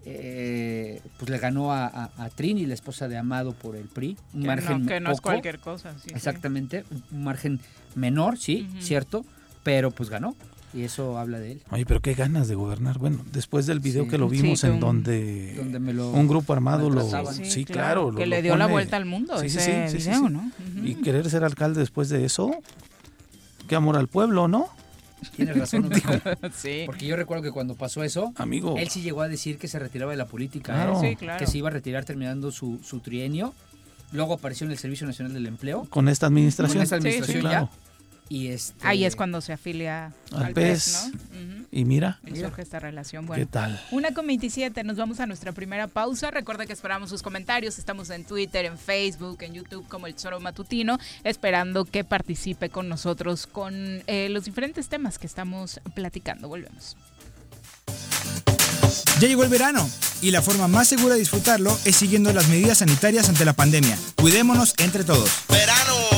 [0.05, 4.17] eh, pues le ganó a, a- a Trini, la esposa de Amado, por el PRI.
[4.33, 5.93] Un Que margen no, que no es cualquier cosa.
[5.95, 6.11] sí, sí.
[6.15, 7.61] Exactamente, un margen
[7.99, 9.25] menor, sí, cierto,
[9.63, 10.35] pero pues ganó.
[10.75, 11.63] Y eso habla de él.
[11.71, 12.99] Oye, pero qué ganas de gobernar.
[12.99, 14.11] Bueno, después del video Sí.
[14.11, 17.09] que lo Sí, vimos que en un- donde, Donde me lo un grupo armado lo...
[17.33, 18.15] Sí, claro.
[18.15, 20.27] que lo le dio la vuelta al mundo Sí, sí, ese sí, sí, sí, video,
[20.29, 20.33] sí.
[20.35, 20.87] ¿no?
[20.87, 22.51] Y querer ser alcalde después de eso,
[23.67, 24.69] qué amor al pueblo, ¿no?
[25.37, 26.11] Tienes razón, amigo.
[26.55, 26.83] sí.
[26.87, 28.77] porque yo recuerdo que cuando pasó eso, Amigo.
[28.77, 31.03] él sí llegó a decir que se retiraba de la política, Claro.
[31.03, 31.11] ¿eh?
[31.11, 31.39] Sí, claro.
[31.39, 33.55] que se iba a retirar terminando su, su trienio.
[34.13, 35.87] Luego apareció en el Servicio Nacional del Empleo.
[35.91, 36.77] Con esta administración.
[36.77, 37.69] Con esta Sí, administración sí, claro.
[38.29, 40.85] Y este, Ahí es cuando se afilia Al al, PES.
[40.85, 41.67] PES, ¿no?
[41.71, 43.25] Y mira, Y surge esta relación.
[43.25, 43.81] ¿qué Bueno, tal?
[43.91, 46.31] Una con 27, nos vamos a nuestra primera pausa.
[46.31, 47.79] Recuerda que esperamos sus comentarios.
[47.79, 52.89] Estamos en Twitter, en Facebook, en YouTube como El Tesoro Matutino, esperando que participe con
[52.89, 56.49] nosotros con eh, los diferentes temas que estamos platicando.
[56.49, 56.97] Volvemos.
[59.21, 59.89] Ya llegó el verano
[60.23, 63.99] y la forma más segura de disfrutarlo es siguiendo las medidas sanitarias ante la pandemia.
[64.17, 65.31] Cuidémonos entre todos.
[65.49, 66.18] Verano.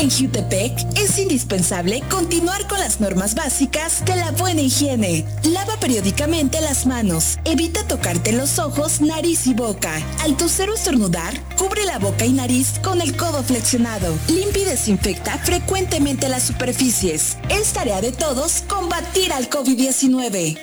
[0.00, 5.26] En Jutepec es indispensable continuar con las normas básicas de la buena higiene.
[5.44, 7.38] Lava periódicamente las manos.
[7.44, 9.92] Evita tocarte los ojos, nariz y boca.
[10.22, 14.16] Al toser o estornudar, cubre la boca y nariz con el codo flexionado.
[14.28, 17.36] Limpia y desinfecta frecuentemente las superficies.
[17.50, 20.58] Es tarea de todos combatir al COVID-19.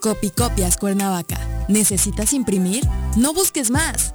[0.00, 1.38] Copicopias Cuernavaca.
[1.68, 2.84] ¿Necesitas imprimir?
[3.14, 4.14] No busques más.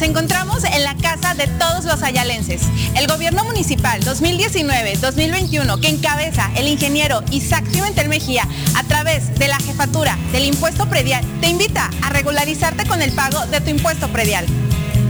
[0.00, 2.62] Nos encontramos en la casa de todos los ayalenses.
[2.96, 9.58] El gobierno municipal 2019-2021 que encabeza el ingeniero Isaac Pimentel Mejía a través de la
[9.58, 14.46] jefatura del impuesto predial te invita a regularizarte con el pago de tu impuesto predial.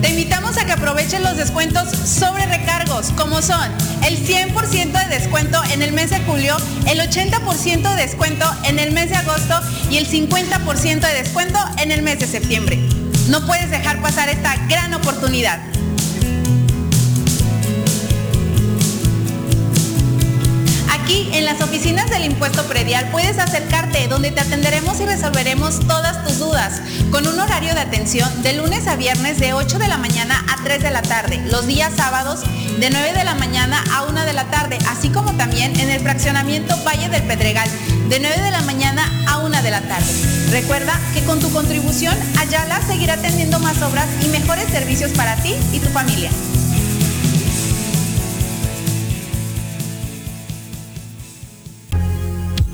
[0.02, 3.70] Te invitamos a que aprovechen los descuentos sobre recargos, como son
[4.04, 6.56] el 100% de descuento en el mes de julio,
[6.88, 9.54] el 80% de descuento en el mes de agosto
[9.88, 12.99] y el 50% de descuento en el mes de septiembre.
[13.30, 15.60] No puedes dejar pasar esta gran oportunidad.
[21.10, 26.24] Aquí en las oficinas del impuesto predial puedes acercarte donde te atenderemos y resolveremos todas
[26.24, 29.96] tus dudas con un horario de atención de lunes a viernes de 8 de la
[29.96, 32.42] mañana a 3 de la tarde, los días sábados
[32.78, 36.00] de 9 de la mañana a 1 de la tarde, así como también en el
[36.00, 37.68] fraccionamiento Valle del Pedregal
[38.08, 40.06] de 9 de la mañana a 1 de la tarde.
[40.52, 45.56] Recuerda que con tu contribución Ayala seguirá teniendo más obras y mejores servicios para ti
[45.72, 46.30] y tu familia.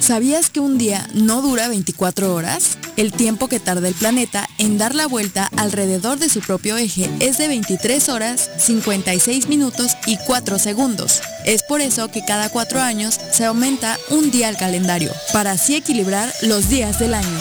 [0.00, 2.78] ¿Sabías que un día no dura 24 horas?
[2.96, 7.10] El tiempo que tarda el planeta en dar la vuelta alrededor de su propio eje
[7.20, 11.22] es de 23 horas, 56 minutos y 4 segundos.
[11.44, 15.74] Es por eso que cada 4 años se aumenta un día al calendario, para así
[15.74, 17.38] equilibrar los días del año.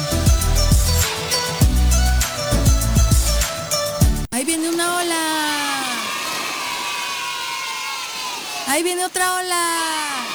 [4.32, 5.16] Ahí viene una ola.
[8.68, 10.35] Ahí viene otra ola.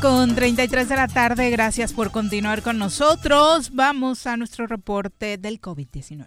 [0.00, 3.70] Con 33 de la tarde, gracias por continuar con nosotros.
[3.74, 6.26] Vamos a nuestro reporte del COVID-19.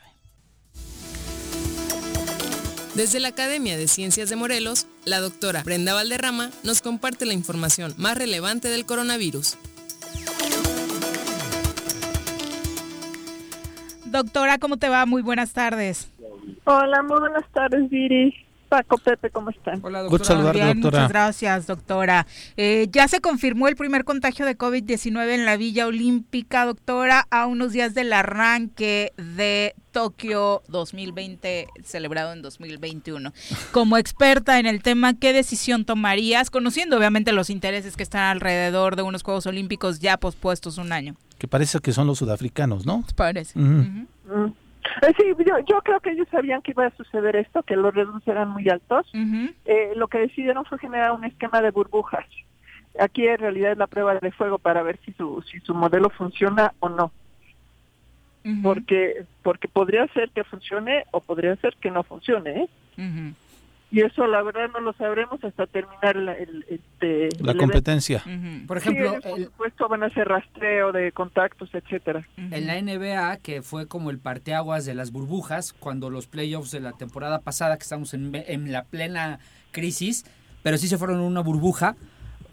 [2.96, 7.94] Desde la Academia de Ciencias de Morelos, la doctora Brenda Valderrama nos comparte la información
[7.98, 9.58] más relevante del coronavirus.
[14.06, 15.06] Doctora, ¿cómo te va?
[15.06, 16.10] Muy buenas tardes.
[16.66, 18.45] Hola, muy buenas tardes, Viri.
[18.70, 19.80] Paco, Pepe, ¿cómo están?
[19.84, 20.74] Hola, doctora.
[20.74, 22.26] Muchas gracias, doctora.
[22.58, 27.46] Eh, ya se confirmó el primer contagio de COVID-19 en la Villa Olímpica, doctora, a
[27.46, 33.32] unos días del arranque de Tokio 2020, celebrado en 2021.
[33.72, 38.96] Como experta en el tema, ¿qué decisión tomarías, conociendo obviamente los intereses que están alrededor
[38.96, 41.16] de unos Juegos Olímpicos ya pospuestos un año?
[41.38, 43.06] Que parece que son los sudafricanos, ¿no?
[43.16, 43.60] Parece.
[45.02, 45.24] Eh, sí,
[45.68, 48.70] yo, creo que ellos sabían que iba a suceder esto, que los riesgos eran muy
[48.70, 49.10] altos.
[49.66, 52.26] Eh, lo que decidieron fue generar un esquema de burbujas.
[53.00, 56.10] Aquí en realidad es la prueba de fuego para ver si su, si su modelo
[56.10, 57.12] funciona o no.
[58.62, 62.52] Porque porque podría ser que funcione o podría ser que no funcione.
[62.52, 62.70] ¿eh?
[63.96, 68.22] Y eso la verdad no lo sabremos hasta terminar la, el, este, la competencia.
[68.68, 72.28] Por ejemplo, por supuesto van a hacer rastreo de contactos, etcétera.
[72.36, 76.82] En la NBA, que fue como el parteaguas de las burbujas, cuando los playoffs de
[76.82, 79.40] la temporada pasada, que estamos en, en la plena
[79.72, 80.26] crisis,
[80.62, 81.96] pero sí se fueron en una burbuja,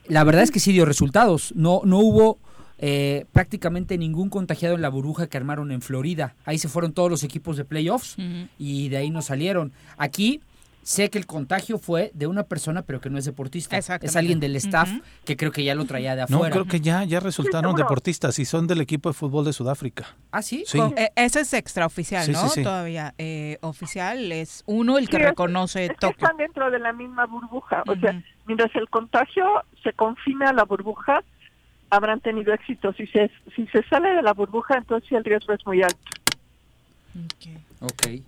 [0.07, 1.53] la verdad es que sí dio resultados.
[1.57, 2.39] No, no hubo
[2.79, 6.37] eh, prácticamente ningún contagiado en la burbuja que armaron en Florida.
[6.45, 8.15] Ahí se fueron todos los equipos de playoffs
[8.59, 9.73] y de ahí no salieron.
[9.97, 10.41] Aquí
[10.83, 13.77] sé que el contagio fue de una persona, pero que no es deportista.
[13.77, 14.91] Es alguien del staff
[15.25, 16.49] que creo que ya lo traía de afuera.
[16.49, 20.07] No, creo que ya, ya resultaron deportistas y son del equipo de fútbol de Sudáfrica.
[20.31, 20.65] ¿Ah, sí?
[20.67, 20.79] Sí.
[20.97, 22.49] Eh, ese es extraoficial, ¿no?
[22.63, 23.15] Todavía.
[23.19, 27.83] Eh, oficial es uno el que reconoce es, están dentro de la misma burbuja.
[27.87, 29.45] O sea, mientras el contagio
[29.83, 31.23] se confina a la burbuja,
[31.91, 32.93] habrán tenido éxito.
[32.95, 36.11] Si se, si se sale de la burbuja, entonces el riesgo es muy alto.
[37.37, 37.59] Okay.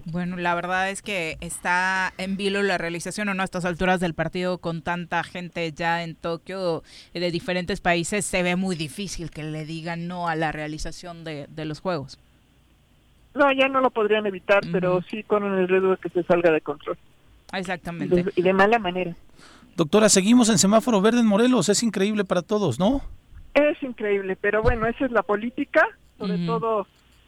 [0.06, 4.00] Bueno, la verdad es que está en vilo la realización o no a estas alturas
[4.00, 6.82] del partido con tanta gente ya en Tokio
[7.12, 8.24] de diferentes países.
[8.24, 12.18] Se ve muy difícil que le digan no a la realización de, los juegos.
[13.34, 16.50] No, ya no lo podrían evitar, pero sí con el riesgo de que se salga
[16.50, 16.98] de control.
[17.52, 18.24] Exactamente.
[18.34, 19.14] y de mala manera.
[19.76, 21.68] Doctora, seguimos en semáforo verde en Morelos.
[21.68, 23.02] Es increíble para todos, ¿no?
[23.54, 25.86] Es increíble, pero bueno, esa es la política,
[26.18, 26.86] sobre todo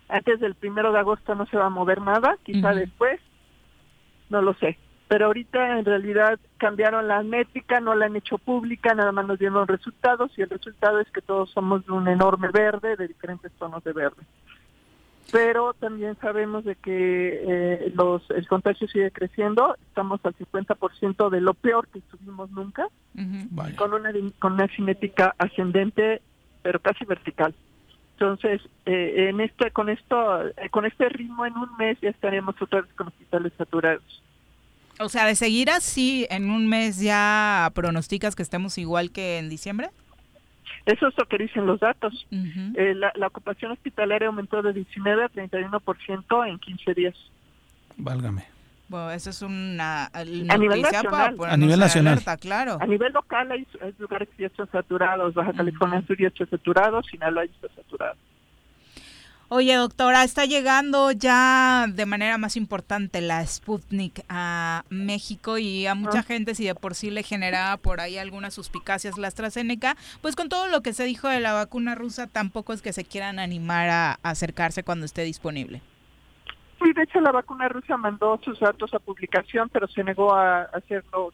[0.09, 3.21] antes del primero de agosto no se va a mover nada, quizá después,
[4.31, 4.79] no lo sé.
[5.09, 9.39] Pero ahorita en realidad cambiaron la métrica, no la han hecho pública, nada más nos
[9.39, 13.53] dieron resultados y el resultado es que todos somos de un enorme verde, de diferentes
[13.53, 14.23] tonos de verde.
[15.33, 21.41] Pero también sabemos de que eh, los el contagio sigue creciendo, estamos al 50% de
[21.41, 22.87] lo peor que estuvimos nunca,
[23.77, 26.23] con una con una cinética ascendente,
[26.63, 27.55] pero casi vertical.
[28.19, 32.55] Entonces, eh, en este, con esto, eh, con este ritmo, en un mes ya estaremos
[32.63, 34.23] otra vez con hospitales saturados.
[34.99, 39.51] O sea, de seguir así, en un mes ya pronosticas que estemos igual que en
[39.51, 39.91] diciembre.
[40.87, 42.27] Eso es lo que dicen los datos.
[42.31, 47.15] Eh, la, ocupación hospitalaria aumentó de 19 a 31% en 15 días.
[47.99, 48.56] Válgame.
[48.89, 51.37] Bueno, eso es una a nivel nacional.
[51.45, 52.21] a nivel nacional.
[52.41, 52.79] claro.
[52.81, 53.67] A nivel local hay,
[53.99, 55.35] lugares que ya están saturados.
[55.35, 58.17] Baja California Sur ya está saturado, Sinaloa ya está saturado.
[59.49, 65.95] Oye, doctora, está llegando ya de manera más importante la Sputnik a México y a
[65.95, 70.35] mucha gente, si de por sí le generaba por ahí algunas suspicacias la AstraZeneca, pues
[70.35, 73.39] con todo lo que se dijo de la vacuna rusa, tampoco es que se quieran
[73.39, 75.81] animar a acercarse cuando esté disponible.
[76.83, 80.63] Sí, de hecho la vacuna rusa mandó sus datos a publicación, pero se negó a
[80.63, 81.33] hacerlo.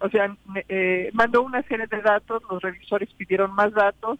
[0.00, 0.36] O sea,
[0.68, 4.18] eh, mandó una serie de datos, los revisores pidieron más datos,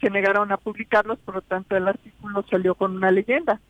[0.00, 3.60] se negaron a publicarlos, por lo tanto el artículo salió con una leyenda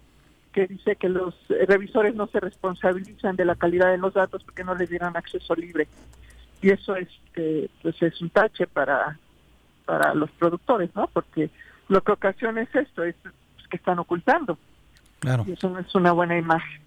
[0.53, 1.35] que dice que los
[1.67, 5.55] revisores no se responsabilizan de la calidad de los datos porque no les dieran acceso
[5.55, 5.89] libre.
[6.61, 9.19] Y eso es que pues es un tache para
[9.87, 11.09] para los productores, ¿no?
[11.09, 11.51] Porque
[11.89, 13.17] lo que ocasiona es esto, es
[13.69, 14.57] que están ocultando.
[15.21, 15.45] Claro.
[15.47, 16.81] Y eso no es una buena imagen.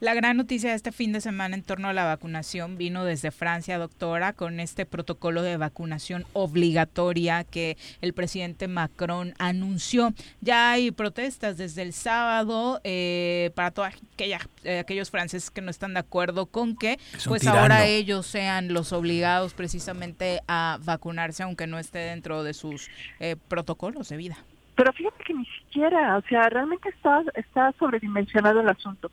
[0.00, 3.32] La gran noticia de este fin de semana en torno a la vacunación vino desde
[3.32, 10.14] Francia, doctora, con este protocolo de vacunación obligatoria que el presidente Macron anunció.
[10.40, 15.94] Ya hay protestas desde el sábado eh, para todos eh, aquellos franceses que no están
[15.94, 21.76] de acuerdo con que pues ahora ellos sean los obligados precisamente a vacunarse, aunque no
[21.80, 24.36] esté dentro de sus eh, protocolos de vida.
[24.78, 29.10] Pero fíjate que ni siquiera, o sea, realmente está está sobredimensionado el asunto.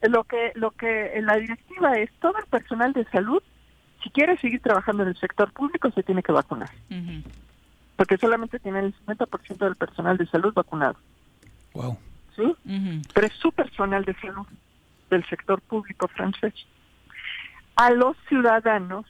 [0.00, 3.42] Lo que lo que en la directiva es todo el personal de salud,
[4.02, 6.70] si quiere seguir trabajando en el sector público, se tiene que vacunar.
[7.96, 10.96] Porque solamente tiene el 50% del personal de salud vacunado.
[11.74, 11.98] Wow.
[12.34, 12.56] ¿Sí?
[13.12, 14.46] Pero es su personal de salud
[15.10, 16.54] del sector público francés.
[17.76, 19.04] A los ciudadanos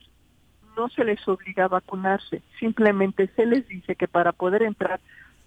[0.77, 4.99] no se les obliga a vacunarse, simplemente se les dice que para poder entrar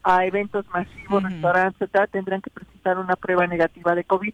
[0.06, 4.34] a eventos masivos, restaurantes, etc., tendrán que presentar una prueba negativa de COVID.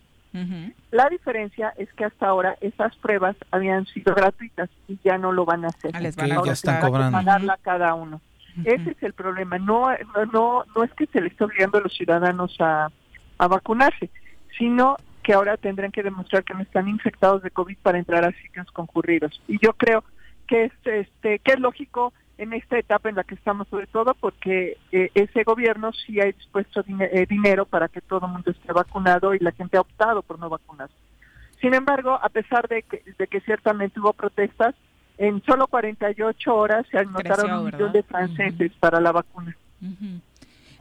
[0.92, 5.46] La diferencia es que hasta ahora esas pruebas habían sido gratuitas y ya no lo
[5.46, 5.92] van a hacer.
[5.94, 7.18] Ah, les van a ya están cobrando.
[7.18, 8.22] pagarla cada uno.
[8.66, 9.58] Ese es el problema.
[9.58, 9.88] No,
[10.34, 12.90] no, no es que se le esté obligando a los ciudadanos a,
[13.38, 14.10] a vacunarse,
[14.58, 18.32] sino que ahora tendrán que demostrar que no están infectados de COVID para entrar a
[18.32, 19.42] sitios concurridos.
[19.48, 20.04] Y yo creo
[20.48, 24.16] que es, este, que es lógico en esta etapa en la que estamos, sobre todo
[24.16, 28.74] porque eh, ese gobierno sí ha dispuesto eh, dinero para que todo el mundo esté
[28.74, 30.96] vacunado y la gente ha optado por no vacunarse.
[31.62, 34.74] Sin embargo, a pesar de que, de que ciertamente hubo protestas,
[35.20, 39.56] en solo 48 horas se anotaron un millón de franceses para la vacuna.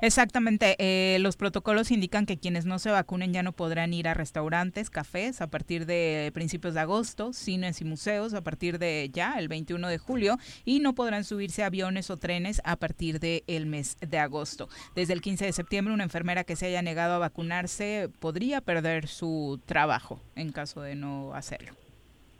[0.02, 0.76] Exactamente.
[0.78, 4.88] Eh, los protocolos indican que quienes no se vacunen ya no podrán ir a restaurantes,
[4.88, 9.48] cafés a partir de principios de agosto, cines y museos a partir de ya, el
[9.48, 13.98] 21 de julio, y no podrán subirse a aviones o trenes a partir del mes
[14.00, 14.68] de agosto.
[14.94, 19.06] Desde el 15 de septiembre, una enfermera que se haya negado a vacunarse podría perder
[19.06, 21.72] su trabajo en caso de no hacerlo.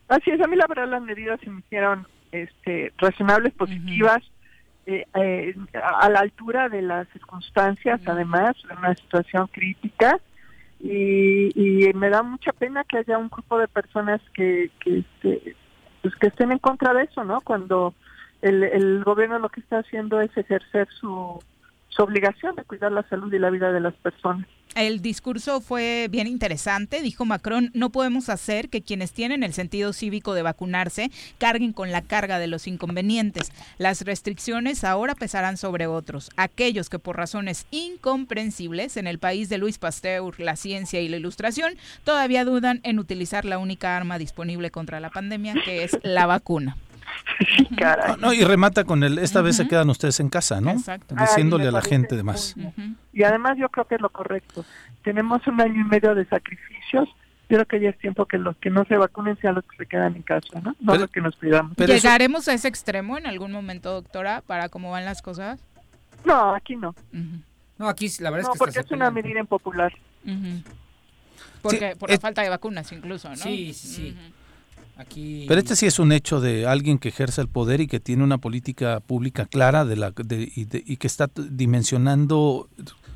[0.09, 4.23] Así es, a mí la verdad las medidas se me hicieron este, razonables, positivas.
[4.87, 10.19] Eh, eh, a la altura de las circunstancias, además, una situación crítica.
[10.81, 15.57] Y, me da mucha pena que haya un grupo de personas que, que, este,
[16.01, 17.41] pues que estén en contra de eso, ¿no?
[17.43, 17.93] Cuando
[18.41, 21.39] el, el gobierno lo que está haciendo es ejercer su,
[21.91, 24.47] su obligación de cuidar la salud y la vida de las personas.
[24.77, 29.93] El discurso fue bien interesante, dijo Macron, no podemos hacer que quienes tienen el sentido
[29.93, 33.51] cívico de vacunarse carguen con la carga de los inconvenientes.
[33.79, 39.59] Las restricciones ahora pesarán sobre otros, aquellos que por razones incomprensibles en el país de
[39.59, 41.75] Luis Pasteur, la ciencia y la ilustración
[42.05, 46.77] todavía dudan en utilizar la única arma disponible contra la pandemia, que es la vacuna.
[48.19, 50.71] No, y remata con el, esta vez se quedan ustedes en casa, ¿no?
[50.71, 51.15] Exacto.
[51.15, 52.55] Diciéndole a la gente demás.
[53.13, 54.65] Y además yo creo que es lo correcto.
[55.03, 57.09] Tenemos un año y medio de sacrificios.
[57.49, 59.77] Yo creo que ya es tiempo que los que no se vacunen sean los que
[59.77, 60.77] se quedan en casa, ¿no?
[60.79, 61.77] No los que nos cuidamos.
[61.77, 65.61] ¿Llegaremos a ese extremo en algún momento, doctora, para cómo van las cosas?
[66.25, 66.95] No, aquí no.
[67.79, 69.93] No, aquí la verdad es que porque es una medida impopular.
[71.63, 73.37] Porque, por la falta de vacunas incluso, ¿no?
[73.37, 74.17] Sí, sí,
[75.09, 75.45] sí.
[75.49, 78.25] Pero este sí es un hecho de alguien que ejerce el poder y que tiene
[78.25, 82.69] una política pública clara de la, y, que está dimensionando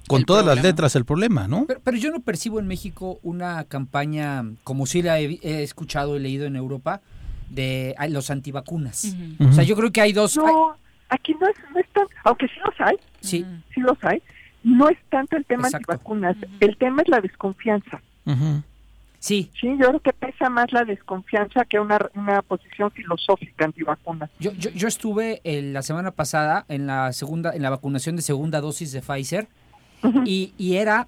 [0.08, 1.66] con todas las letras el problema, ¿no?
[1.66, 6.46] Pero, yo no percibo en México una campaña, como si la he, escuchado y leído
[6.46, 7.00] en Europa,
[7.50, 9.16] de los antivacunas.
[9.38, 10.36] O sea, yo creo que hay dos...
[10.36, 10.76] No,
[11.08, 12.06] aquí no es, no tan...
[12.24, 12.96] Aunque sí los hay.
[13.20, 13.44] Sí.
[13.74, 14.22] Sí los hay.
[14.62, 16.36] No es tanto el tema antivacunas.
[16.60, 18.00] El tema es la desconfianza.
[19.24, 19.50] Sí.
[19.58, 24.28] Sí, yo creo que pesa más la desconfianza que una, una posición filosófica antivacuna.
[24.38, 28.60] Yo, yo, yo estuve la semana pasada en la segunda en la vacunación de segunda
[28.60, 29.48] dosis de Pfizer
[30.26, 31.06] y, y, era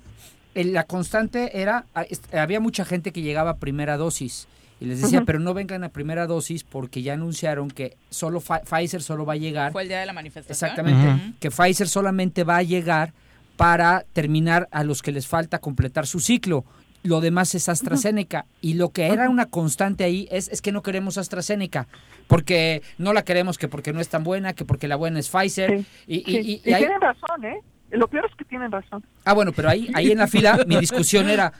[0.55, 1.85] la constante era
[2.33, 4.49] había mucha gente que llegaba a primera dosis
[4.81, 9.03] y les decía, pero no vengan a primera dosis porque ya anunciaron que solo Pfizer
[9.03, 9.73] solo va a llegar.
[9.73, 10.71] Fue el día de la manifestación.
[10.71, 13.13] Exactamente, que Pfizer solamente va a llegar
[13.59, 16.65] para terminar a los que les falta completar su ciclo
[17.03, 18.47] lo demás es AstraZeneca.
[18.61, 21.87] Y lo que era una constante ahí es, es que no queremos AstraZeneca,
[22.27, 25.31] porque no la queremos que porque no es tan buena, que porque la buena es
[25.31, 25.85] Pfizer.
[26.07, 27.61] Y, y, tienen razón, ¿eh?
[27.91, 29.05] Lo peor es que tienen razón.
[29.25, 31.53] Ah, bueno, pero ahí, ahí en la fila mi discusión era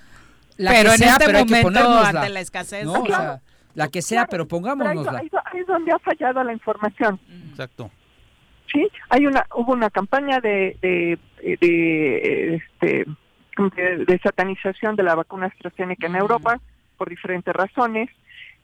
[0.57, 2.85] la pero que sea, este pero hay que ante la escasez.
[2.85, 3.05] ¿no?
[3.75, 5.19] la que sea, pero pongámonosla.
[5.19, 5.31] Ahí,
[5.61, 7.21] es donde ha fallado la información.
[7.51, 7.91] Exacto.
[8.73, 11.19] Sí, hay una, hubo una campaña de, de,
[11.61, 13.05] de este,
[13.57, 16.61] de, satanización de la vacuna AstraZeneca en Europa
[16.97, 18.11] por diferentes razones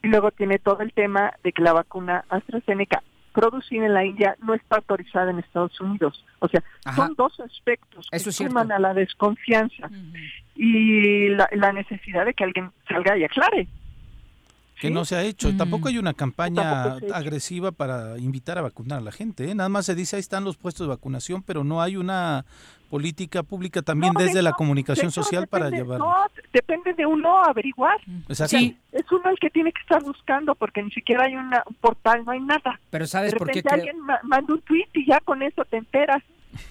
[0.03, 4.37] y luego tiene todo el tema de que la vacuna AstraZeneca producida en la India
[4.43, 6.25] no está autorizada en Estados Unidos.
[6.41, 6.63] O sea,
[6.95, 9.89] son dos aspectos que suman a la desconfianza.
[10.55, 13.69] Y la, la, necesidad de que alguien salga y aclare
[14.83, 15.57] que no se ha hecho.
[15.57, 19.49] Tampoco hay una campaña agresiva para invitar a vacunar a la gente.
[19.49, 19.55] ¿eh?
[19.55, 22.45] Nada más se dice ahí están los puestos de vacunación, pero no hay una
[22.91, 26.01] política pública también desde la comunicación social para llevar.
[26.01, 26.13] No,
[26.53, 27.97] depende de uno averiguar.
[28.29, 28.59] Exacto.
[28.59, 31.77] Sí, es uno el que tiene que estar buscando porque ni siquiera hay una, un
[31.77, 32.81] portal, no hay nada.
[32.91, 33.63] Pero ¿sabes por qué?
[33.71, 36.25] alguien manda un tweet y ya con eso te enteras.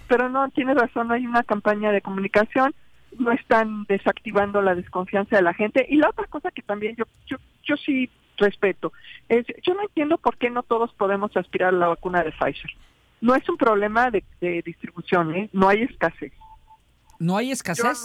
[0.10, 2.76] Pero no, tienes razón, no hay una campaña de comunicación
[3.18, 5.86] no están desactivando la desconfianza de la gente.
[5.90, 8.92] Y la otra cosa que también yo, yo, yo sí respeto
[9.30, 12.72] es, yo no entiendo por qué no todos podemos aspirar a la vacuna de Pfizer.
[13.22, 14.24] No es un problema de,
[14.66, 15.50] distribución, ¿eh?
[15.54, 16.34] no hay escasez.
[17.20, 18.04] ¿No hay escasez?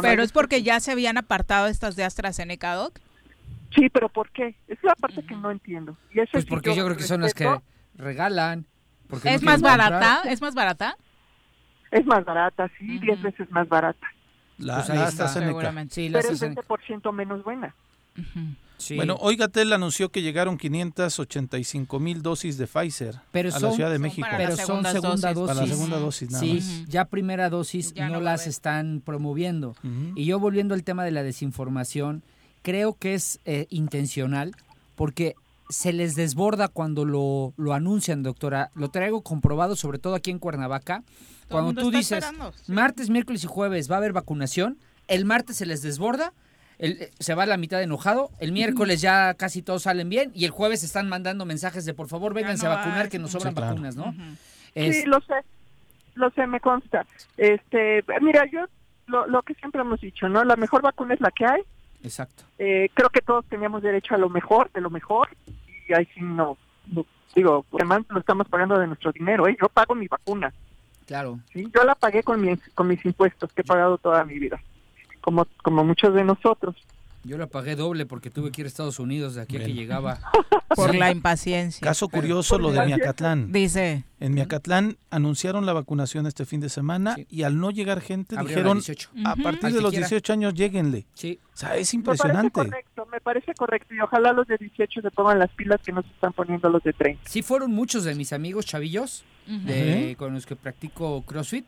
[0.00, 2.98] pero es porque ya se habían apartado estas de AstraZeneca, Doc.
[3.74, 4.54] Sí, pero ¿por qué?
[4.68, 5.96] es la parte que no entiendo.
[6.12, 7.46] Y eso pues porque yo, creo que son las que
[7.94, 8.64] regalan.
[9.08, 10.22] Porque ¿Es más barata?
[10.24, 10.96] ¿Es más barata?
[11.90, 14.06] Es más barata, sí, diez veces más barata.
[14.58, 15.86] La, pues AstraZeneca.
[15.90, 17.74] Sí, la Pero es 20% menos buena.
[18.94, 23.98] Bueno, hoy Gatel anunció que llegaron 585 mil dosis de Pfizer a la Ciudad de
[23.98, 24.26] México.
[24.36, 25.56] Pero son segunda dosis.
[25.56, 29.74] Para la segunda dosis, nada sí, ya primera dosis no, las están promoviendo.
[30.14, 32.22] Y yo volviendo al tema de la desinformación,
[32.62, 34.54] creo que es eh, intencional
[34.94, 35.36] porque
[35.68, 38.70] se les desborda cuando lo, lo anuncian, doctora.
[38.74, 41.02] Lo traigo comprobado, sobre todo aquí en Cuernavaca.
[41.48, 42.24] Cuando tú dices
[42.66, 46.32] martes, miércoles y jueves va a haber vacunación, el martes se les desborda,
[46.78, 50.44] el, se va a la mitad enojado, el miércoles ya casi todos salen bien y
[50.44, 53.96] el jueves están mandando mensajes de por favor vénganse a vacunar que nos sobran vacunas,
[53.96, 54.12] ¿no?
[54.74, 55.34] sí, lo sé.
[56.16, 57.06] lo sé, me consta.
[57.36, 58.66] Este, mira, yo
[59.06, 60.44] lo, lo que siempre hemos dicho, ¿no?
[60.44, 61.62] La mejor vacuna es la que hay.
[62.02, 62.44] Exacto.
[62.58, 65.28] Eh, creo que todos teníamos derecho a lo mejor, de lo mejor,
[65.88, 66.56] y ahí sí no,
[66.92, 69.56] no- digo, además lo estamos pagando de nuestro dinero, ¿eh?
[69.60, 70.52] Yo pago mi vacuna,
[71.06, 71.38] Claro.
[71.52, 71.70] ¿sí?
[71.74, 74.60] Yo la pagué con mis, con mis impuestos que he pagado toda mi vida,
[75.20, 76.74] como, como muchos de nosotros.
[77.26, 79.72] Yo la pagué doble porque tuve que ir a Estados Unidos de aquí a que
[79.74, 80.18] llegaba.
[80.74, 80.98] Por Sí.
[80.98, 81.84] la impaciencia.
[81.84, 83.52] Caso curioso lo de Miacatlán.
[83.52, 84.04] Dice.
[84.20, 88.78] En Miacatlán anunciaron la vacunación este fin de semana y al no llegar gente Abrieron
[88.78, 89.10] dijeron a 18.
[89.24, 90.06] a partir de los quiera.
[90.08, 91.06] 18 años lléguenle.
[91.14, 91.38] Sí.
[91.54, 92.50] O sea, es Me impresionante.
[92.50, 95.92] parece correcto, me parece correcto, y ojalá los de 18 se pongan las pilas que
[95.92, 97.22] no se están poniendo los de 30.
[97.28, 101.64] Sí fueron muchos de mis amigos chavillos de- con los que practico CrossFit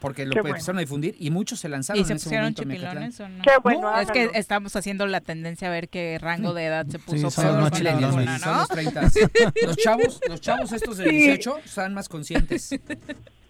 [0.00, 0.56] porque lo Qué bueno.
[0.56, 3.28] empezaron a difundir y muchos se lanzaron ¿Y se en ese pusieron momento chipilones o
[3.28, 3.42] no?
[3.42, 6.86] Qué bueno, No, es que estamos haciendo la tendencia a ver qué rango de edad
[6.86, 8.16] se puso son peor los con la chipilones.
[8.16, 8.58] vacuna, Son ¿no?
[8.58, 9.00] los 30.
[9.66, 11.10] Los chavos, los chavos estos de Sí.
[11.16, 12.78] 18 están más conscientes.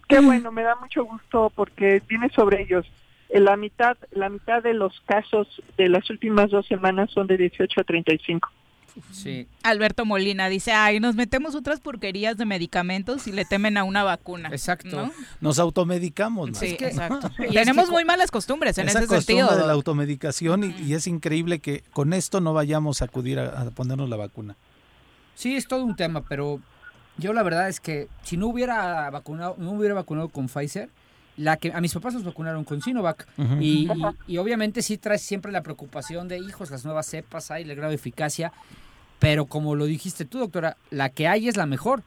[0.07, 2.85] Qué bueno, me da mucho gusto porque viene sobre ellos.
[3.29, 7.37] Eh, La mitad, la mitad de los casos de las últimas dos semanas son de
[7.37, 8.49] 18 a 35.
[9.11, 9.47] Sí.
[9.63, 14.03] Alberto Molina dice, ay, nos metemos otras porquerías de medicamentos y le temen a una
[14.03, 14.49] vacuna.
[14.49, 14.89] Exacto.
[15.05, 15.11] ¿no?
[15.41, 16.49] Nos automedicamos.
[16.57, 16.87] Sí, ¿no?
[16.87, 17.31] exacto.
[17.39, 19.61] Y es Tenemos que- muy malas costumbres en Esa ese costumbre sentido.
[19.61, 23.61] de la automedicación y, y es increíble que con esto no vayamos a acudir a,
[23.61, 24.55] a ponernos la vacuna.
[25.35, 26.59] Sí, es todo un tema, pero
[27.17, 30.89] yo la verdad es que si no hubiera vacunado, no hubiera vacunado con Pfizer,
[31.37, 33.25] la que a mis papás los vacunaron con Sinovac
[33.61, 33.87] y-
[34.27, 37.89] y obviamente sí trae siempre la preocupación de hijos, las nuevas cepas, hay el grado
[37.91, 38.51] de eficacia,
[39.19, 42.01] pero como lo dijiste tú, doctora, la que hay es la mejor.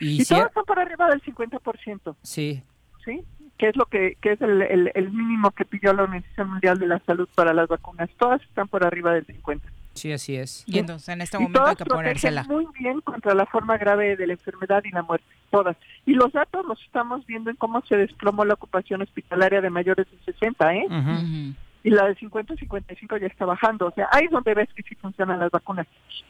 [0.00, 2.62] Y, Y si- todos están por arriba del 50%, sí,
[3.04, 3.22] ¿sí?
[3.58, 6.78] Que es lo que, que es el, el- el mínimo que pidió la Organización Mundial
[6.78, 8.10] de la Salud para las vacunas.
[8.18, 9.60] Todas están por arriba del 50%.
[9.94, 10.64] sí, así es.
[10.66, 12.42] Y entonces en este y momento hay que ponérsela.
[12.44, 15.76] muy bien contra la forma grave de la enfermedad y la muerte, todas.
[16.04, 20.06] Y los datos los estamos viendo en cómo se desplomó la ocupación hospitalaria de mayores
[20.10, 20.86] de 60, ¿eh?
[20.86, 21.54] Ujú.
[21.84, 23.86] Y la de 50 y 55 ya está bajando.
[23.86, 25.86] O sea, ahí es donde ves que sí funcionan las vacunas.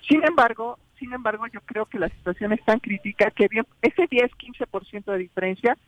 [0.07, 4.03] Sin embargo, sin embargo, yo creo que la situación es tan crítica que bien, ese
[4.03, 5.79] 10-15% de diferencia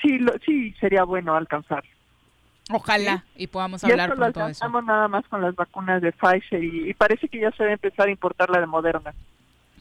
[0.00, 1.84] sí, lo, sí sería bueno alcanzar.
[2.70, 4.46] Ojalá y podamos Y hablar eso lo pronto eso.
[4.46, 7.74] alcanzamos nada más con las vacunas de Pfizer y, y parece que ya se debe
[7.74, 9.12] empezar a importar la de Moderna.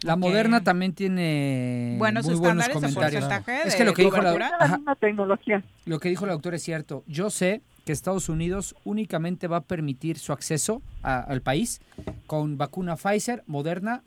[0.01, 3.25] La Moderna también tiene Buenos muy buenos de comentarios.
[3.65, 4.45] Es que lo que dijo la, cobertura.
[4.47, 5.63] Es la ajá, misma tecnología.
[5.85, 7.03] lo que dijo la doctora es cierto.
[7.07, 11.81] Yo sé que Estados Unidos únicamente va a permitir su acceso a- al país
[12.25, 14.01] con vacuna Pfizer, Moderna,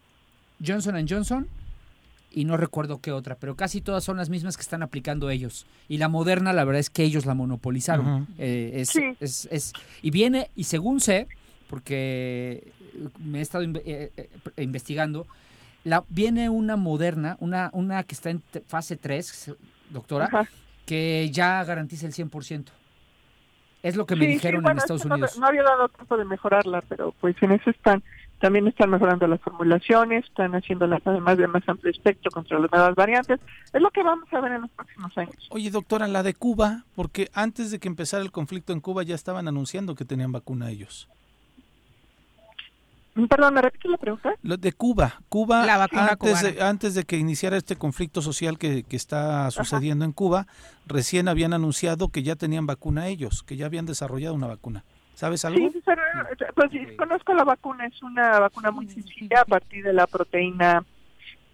[0.64, 1.46] Johnson Johnson
[2.32, 5.64] y no recuerdo qué otra, pero casi todas son las mismas que están aplicando ellos.
[5.88, 8.26] Y la Moderna, la verdad es que ellos la monopolizaron.
[8.36, 9.16] Eh, es, Sí.
[9.20, 9.72] es- es-
[10.02, 11.28] y viene, y según sé,
[11.68, 12.72] porque
[13.24, 14.28] me he estado eh, eh,
[14.62, 15.26] investigando,
[15.84, 19.52] la, viene una Moderna, una, una que está en fase 3,
[19.90, 20.28] doctora,
[20.84, 22.72] que ya garantiza el 100%.
[23.82, 25.38] Es lo que me Sí, sí, dijeron bueno, en Estados es que no- Unidos.
[25.38, 28.02] No, había dado tiempo de mejorarla, pero pues en eso están.
[28.40, 32.94] También están mejorando las formulaciones, están haciéndolas además de más amplio espectro contra las nuevas
[32.94, 33.40] variantes.
[33.72, 35.48] Es lo que vamos a ver en los próximos años.
[35.50, 39.16] Oye, doctora, la de Cuba, porque antes de que empezara el conflicto en Cuba ya
[39.16, 41.08] estaban anunciando que tenían vacuna ellos.
[43.14, 44.34] Mm, Perdón, ¿me repites la pregunta?
[44.42, 48.58] Lo de Cuba, Cuba La vacuna antes, de, antes de que iniciara este conflicto social
[48.58, 50.46] que, que está sucediendo en Cuba,
[50.86, 54.84] recién habían anunciado que ya tenían vacuna ellos, que ya habían desarrollado una vacuna.
[55.14, 55.68] ¿Sabes algo?
[55.70, 56.00] Sí, pero,
[56.54, 60.84] pues sí, conozco la vacuna, es una vacuna muy sencilla a partir de la proteína,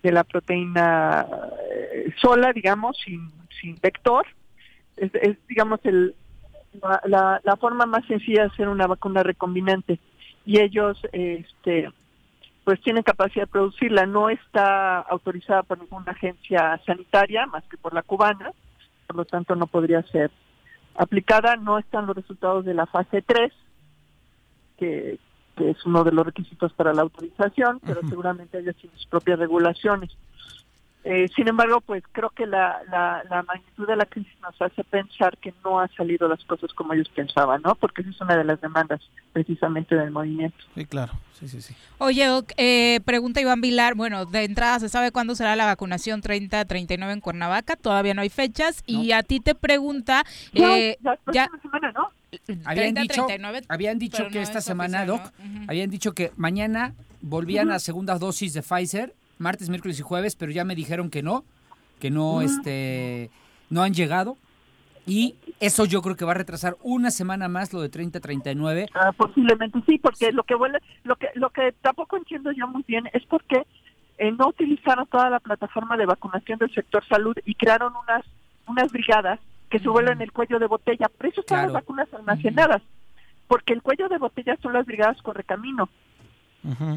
[0.02, 1.26] de la proteína
[1.72, 4.26] eh, sola, digamos, sin, sin vector.
[4.98, 6.14] Es, es, digamos, el,
[6.82, 9.98] la, la, la forma más sencilla de hacer una vacuna recombinante.
[10.44, 11.90] Y ellos, este,
[12.64, 14.06] pues tienen capacidad de producirla.
[14.06, 18.52] No está autorizada por ninguna agencia sanitaria, más que por la cubana,
[19.06, 20.30] por lo tanto no podría ser
[20.96, 21.56] aplicada.
[21.56, 23.52] No están los resultados de la fase 3,
[24.78, 25.18] que,
[25.56, 29.38] que es uno de los requisitos para la autorización, pero seguramente ellos tienen sus propias
[29.38, 30.16] regulaciones.
[31.04, 34.82] Eh, sin embargo, pues creo que la, la, la magnitud de la crisis nos hace
[34.84, 37.74] pensar que no han salido las cosas como ellos pensaban, ¿no?
[37.74, 39.02] Porque esa es una de las demandas
[39.34, 40.56] precisamente del movimiento.
[40.74, 41.12] Sí, claro.
[41.38, 41.74] Sí, sí, sí.
[41.98, 46.22] Oye, Doc, eh, pregunta Iván Vilar, bueno, de entrada se sabe cuándo será la vacunación
[46.22, 50.24] 30-39 en Cuernavaca, todavía no hay fechas, y a ti te pregunta,
[50.54, 52.08] Ya, eh, la ya, próxima semana, ¿no?
[52.64, 55.64] Habían 30, dicho, 39, habían dicho que no esta es semana, oficial, Doc, ¿no?
[55.68, 60.52] Habían dicho que mañana volvían a segunda dosis de Pfizer, martes, miércoles y jueves, pero
[60.52, 61.44] ya me dijeron que no,
[62.00, 63.30] que no, este,
[63.70, 64.36] no han llegado.
[65.06, 68.88] Y eso yo creo que va a retrasar una semana más lo de 30-39.
[68.94, 72.84] Ah, posiblemente sí, porque lo que huele, lo que lo que tampoco entiendo yo muy
[72.86, 73.66] bien es porque
[74.16, 78.24] eh, no utilizaron toda la plataforma de vacunación del sector salud y crearon unas
[78.66, 81.08] unas brigadas que se vuelven el cuello de botella.
[81.08, 82.80] Por eso están las vacunas almacenadas,
[83.46, 85.90] porque el cuello de botella son las brigadas Correcamino.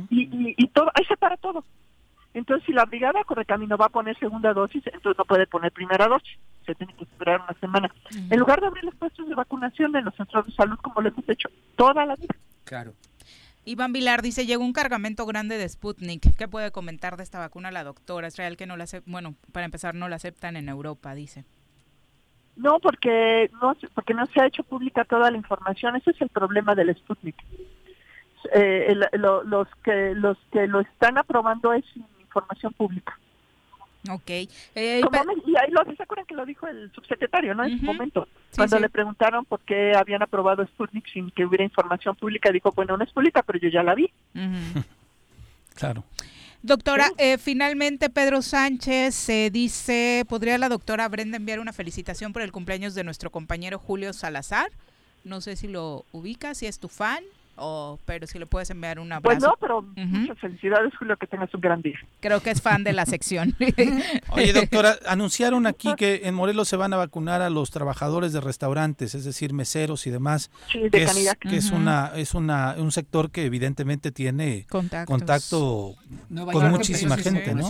[0.10, 1.66] y, y, y todo, ahí se para todo.
[2.38, 6.08] Entonces, si la brigada Correcamino va a poner segunda dosis, entonces no puede poner primera
[6.08, 6.38] dosis.
[6.66, 7.90] Se tiene que esperar una semana.
[8.30, 11.10] En lugar de abrir los puestos de vacunación en los centros de salud, como lo
[11.10, 12.36] hemos hecho toda la vida.
[12.64, 12.94] Claro.
[13.66, 16.36] Iván Vilar dice, llegó un cargamento grande de Sputnik.
[16.38, 18.28] ¿Qué puede comentar de esta vacuna la doctora?
[18.28, 21.44] Es real que no la aceptan, bueno, para empezar, no la aceptan en Europa, dice.
[22.56, 25.96] No, porque no, porque no se ha hecho pública toda la información.
[25.96, 27.36] Ese es el problema del Sputnik.
[28.54, 31.84] Eh, los que los que lo están aprobando es
[32.28, 33.18] información pública.
[34.10, 34.30] Ok.
[34.30, 37.66] Eh, y ahí lo, ¿se acuerdan que lo dijo el subsecretario, no?
[37.66, 42.16] En su momento, cuando le preguntaron por qué habían aprobado Sputnik sin que hubiera información
[42.16, 44.12] pública, dijo, bueno, no es pública, pero yo ya la vi.
[45.76, 46.04] claro.
[46.64, 52.42] Doctora, eh, finalmente Pedro Sánchez se dice, ¿podría la doctora Brenda enviar una felicitación por
[52.42, 54.72] el cumpleaños de nuestro compañero Julio Salazar?
[55.24, 57.24] No sé si lo ubica, si es tu fan
[57.58, 59.24] o pero si le puedes enviar un abrazo.
[59.24, 61.98] Pues no, pero muchas felicidades, Julio, que tengas un gran día.
[62.20, 63.56] Creo que es fan de la sección.
[64.30, 68.42] Oye, doctora, anunciaron aquí que en Morelos se van a vacunar a los trabajadores de
[68.42, 70.52] restaurantes, es decir, meseros y demás.
[70.72, 75.96] Sí, de que es, que es una es una un sector que evidentemente tiene contacto
[76.52, 77.68] con muchísima gente, ¿no?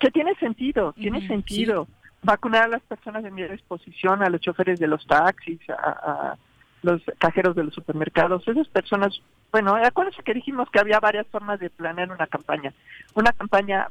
[0.00, 1.88] Que tiene sentido, tiene sentido.
[2.22, 6.38] Vacunar a las personas de mi disposición, a los choferes de los taxis, a
[6.84, 9.20] los cajeros de los supermercados, esas personas,
[9.50, 12.72] bueno, acuérdense que dijimos que había varias formas de planear una campaña.
[13.14, 13.88] Una campaña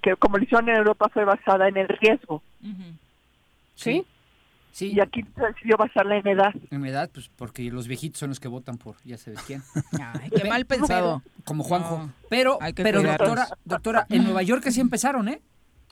[0.00, 2.42] que, como lo hicieron en Europa, fue basada en el riesgo.
[3.74, 4.06] ¿Sí?
[4.70, 4.92] Sí.
[4.94, 6.54] Y aquí se decidió basarla en edad.
[6.70, 9.62] En edad, pues porque los viejitos son los que votan por ya sabes quién.
[10.20, 11.22] Ay, qué mal pensado.
[11.44, 12.10] Como Juanjo.
[12.28, 15.40] pero, pero doctora, doctora, en Nueva York así empezaron, ¿eh?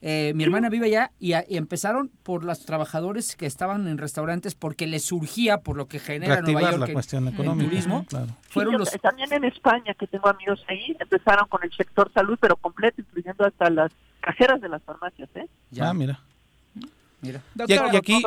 [0.07, 4.87] Eh, mi hermana vive allá y, empezaron por los trabajadores que estaban en restaurantes porque
[4.87, 8.05] les surgía por lo que genera Nueva York la cuestión económica, turismo.
[8.51, 8.91] Fueron los...
[9.01, 13.47] También en España, que tengo amigos ahí, empezaron con el sector salud, pero completo, incluyendo
[13.47, 15.31] hasta las cajeras de las farmacias.
[15.37, 15.49] ¿eh?
[15.71, 16.21] Ya, ah, mira.
[17.25, 17.41] Mira.
[17.67, 18.23] y, aquí,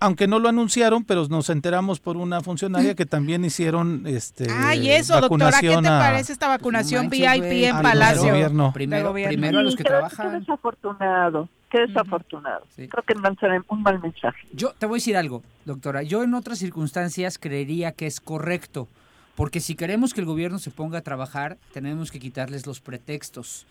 [0.00, 4.90] aunque no lo anunciaron, pero nos enteramos por una funcionaria que también hicieron este Ay,
[4.90, 8.32] eso, doctora, ¿qué te parece esta vacunación VIP en Palacio?
[8.72, 10.32] Primero, primero a los que trabajan.
[10.32, 12.66] Qué desafortunado, qué desafortunado.
[12.76, 14.46] Creo que lanzarán un mal mensaje.
[14.52, 16.02] Yo te voy a decir algo, doctora.
[16.02, 18.88] Yo en otras circunstancias creería que es correcto,
[19.34, 23.66] porque si queremos que el gobierno se ponga a trabajar, tenemos que quitarles los pretextos.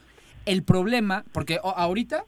[0.46, 2.26] El problema, porque ahorita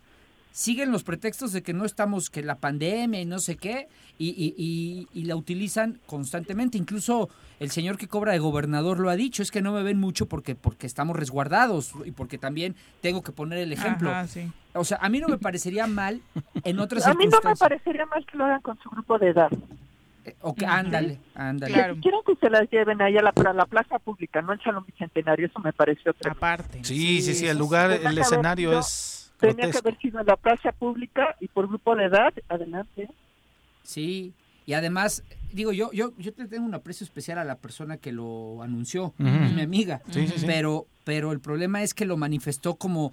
[0.54, 3.89] siguen los pretextos de que no estamos, que la pandemia y no sé qué,
[4.20, 6.78] y, y, la utilizan constantemente.
[6.78, 7.30] Incluso
[7.60, 10.28] el señor que cobra de gobernador lo ha dicho, es que no me ven mucho
[10.28, 14.12] porque, porque estamos resguardados y porque también tengo que poner el ejemplo.
[14.74, 16.22] O sea, a mí no me parecería mal
[16.64, 19.30] en otras A mí no me parecería mal que lo hagan con su grupo de
[19.30, 19.49] edad.
[20.26, 21.74] Eh, o que, ándale, ándale.
[21.74, 21.97] Claro.
[21.99, 25.47] Quiero que se las lleven ahí a la, la plaza pública, no en Salón Bicentenario,
[25.47, 26.84] eso me pareció otra Aparte.
[26.84, 30.72] Sí, sí, sí, el lugar, el escenario es Tenía que haber sido en la plaza
[30.72, 33.10] pública y por grupo de edad, adelante.
[33.84, 34.34] Sí,
[34.66, 38.12] y además, digo, yo yo yo te tengo un aprecio especial a la persona que
[38.12, 40.02] lo anunció, mi amiga,
[40.46, 43.12] pero pero el problema es que lo manifestó como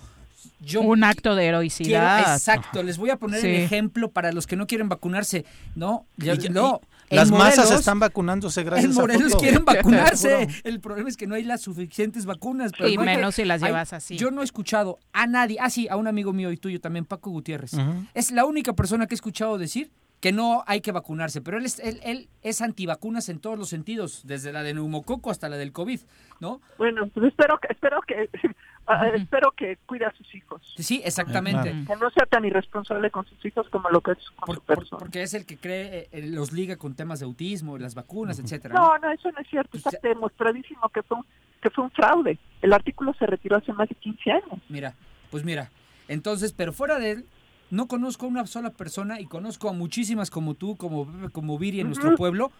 [0.61, 2.35] yo un acto de heroicidad.
[2.35, 6.07] exacto, les voy a poner el ejemplo para los que no quieren vacunarse, ¿no?
[6.51, 6.81] no,
[7.11, 10.49] las masas están vacunándose gracias a Morelos quieren vacunarse.
[10.65, 12.73] el problema es que no hay las suficientes vacunas.
[12.87, 14.17] y menos si las llevas así.
[14.17, 17.05] Yo no he escuchado a nadie, ah sí, a un amigo mío y tuyo también,
[17.05, 17.73] Paco Gutiérrez.
[18.15, 19.91] Es la única persona que he escuchado decir
[20.21, 23.71] que no hay que vacunarse, pero él es, él, él es antivacunas en todos los
[23.71, 26.01] sentidos, desde la de neumococo hasta la del COVID,
[26.41, 26.61] ¿no?
[26.77, 28.29] Bueno, pues espero que, espero que,
[28.87, 30.61] ah, espero que cuide a sus hijos.
[30.77, 31.71] Sí, exactamente.
[31.71, 34.99] Que no sea tan irresponsable con sus hijos como lo que es con su persona.
[34.99, 38.75] porque es el que cree, eh, los liga con temas de autismo, las vacunas, etcétera.
[38.75, 41.25] No, no, eso no es cierto, pues está demostradísimo que fue, un,
[41.63, 42.39] que fue un fraude.
[42.61, 44.61] El artículo se retiró hace más de 15 años.
[44.69, 44.95] Mira,
[45.31, 45.71] pues mira,
[46.09, 47.27] entonces, pero fuera de él,
[47.71, 51.81] no conozco a una sola persona y conozco a muchísimas como tú, como como Viri
[51.81, 52.51] en nuestro pueblo.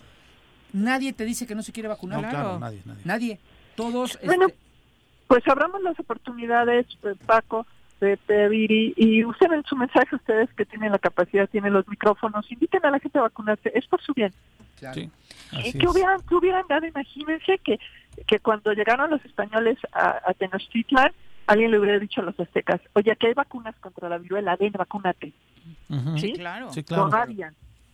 [0.73, 2.23] Nadie te dice que no se quiere vacunar.
[2.23, 3.03] No, claro, nadie, nadie.
[3.05, 3.39] Nadie.
[3.75, 4.19] Todos.
[4.25, 4.59] Bueno, este,
[5.27, 7.67] pues abramos las oportunidades, eh, Paco,
[7.99, 12.85] Pepe, Viri, y usen su mensaje ustedes que tienen la capacidad, tienen los micrófonos, inviten
[12.87, 14.33] a la gente a vacunarse, es por su bien.
[14.79, 15.03] Claro.
[15.53, 17.79] y que hubieran, que hubieran dado, imagínense que,
[18.27, 21.13] que cuando llegaron los españoles a, a Tenochtitlan,
[21.53, 24.73] alguien le hubiera dicho a los aztecas, oye, aquí hay vacunas contra la viruela, ven,
[24.73, 25.33] vacúnate.
[26.19, 26.33] ¿Sí?
[26.35, 26.73] claro.
[26.73, 27.11] Sí, claro.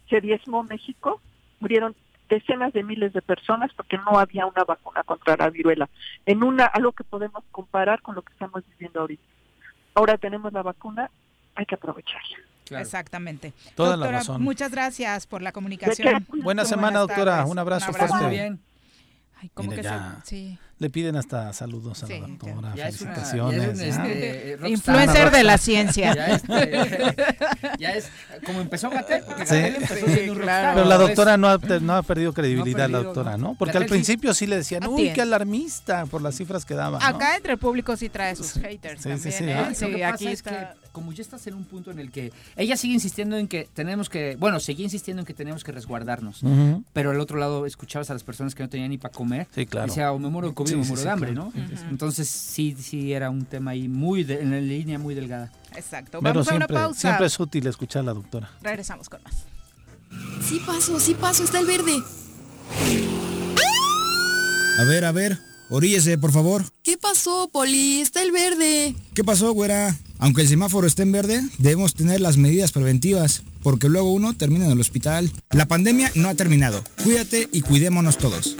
[0.08, 1.20] Se diezmó México,
[1.60, 1.94] murieron
[2.28, 5.88] decenas de miles de personas porque no había una vacuna contra la viruela.
[6.26, 9.22] En una, algo que podemos comparar con lo que estamos viviendo ahorita.
[9.94, 11.10] Ahora tenemos la vacuna,
[11.54, 12.38] hay que aprovecharla.
[12.80, 13.52] Exactamente.
[13.74, 14.42] Toda doctora, la razón.
[14.42, 16.26] muchas gracias por la comunicación.
[16.42, 17.36] Buena semana, Buenas doctora.
[17.36, 17.50] tardes.
[17.52, 18.08] Un abrazo Un abrazo.
[18.14, 18.26] fuerte.
[18.26, 18.60] Muy bien.
[19.40, 20.16] Ay, ¿cómo Mire, que ya.
[20.24, 20.58] se- sí.
[20.78, 23.78] Le piden hasta saludos a la doctora, Ya es una- felicitaciones.
[23.78, 24.10] ya es un, ya.
[24.12, 24.70] este, rockstar.
[24.70, 26.14] Influencer de la ciencia.
[26.14, 27.16] Ya, este,
[27.78, 28.08] ya es
[28.44, 29.54] como empezó Gatel, porque Sí.
[29.56, 30.74] Gatel empezó siendo un rockstar.
[30.74, 33.48] Pero la es- doctora no ha, no ha perdido credibilidad, la perdido, doctora, ¿no?
[33.48, 33.54] ¿no?
[33.58, 36.98] Porque al sí- principio sí le decían, uy, qué alarmista por las cifras que daba.
[36.98, 37.06] ¿no?
[37.06, 39.32] Acá entre el público sí trae sus haters Sí, sí, también.
[39.32, 39.54] sí, ¿eh?
[39.54, 39.68] ¿ah?
[39.70, 40.50] Lo Sí, que pasa aquí es está.
[40.50, 43.68] que como ya estás en un punto en el que ella sigue insistiendo en que
[43.74, 46.40] tenemos que, bueno, seguía insistiendo en que tenemos que resguardarnos,
[46.92, 49.66] pero al otro lado escuchabas a las personas que no tenían ni para comer, Sí,
[49.66, 49.88] claro.
[49.88, 51.52] decía, o me muero de COVID Sí, o me sí, muero sí, de hambre, claro.
[51.54, 51.88] ¿no?
[51.90, 55.52] Entonces sí, sí era un tema ahí muy, de- en la línea muy delgada.
[55.74, 56.18] Exacto.
[56.20, 57.00] Pero Vamos a una siempre, pausa.
[57.00, 58.50] siempre es útil escuchar a la doctora.
[58.62, 59.34] Regresamos con más.
[60.48, 61.96] Sí paso, sí paso, está el verde.
[64.78, 65.38] A ver, a ver,
[65.70, 66.64] oríllese, por favor.
[66.82, 68.00] ¿Qué pasó, Poli?
[68.00, 68.94] Está el verde.
[69.14, 69.96] ¿Qué pasó, güera?
[70.18, 74.66] Aunque el semáforo esté en verde, debemos tener las medidas preventivas, porque luego uno termina
[74.66, 75.30] en el hospital.
[75.50, 76.82] La pandemia no ha terminado.
[77.02, 78.56] Cuídate y cuidémonos todos.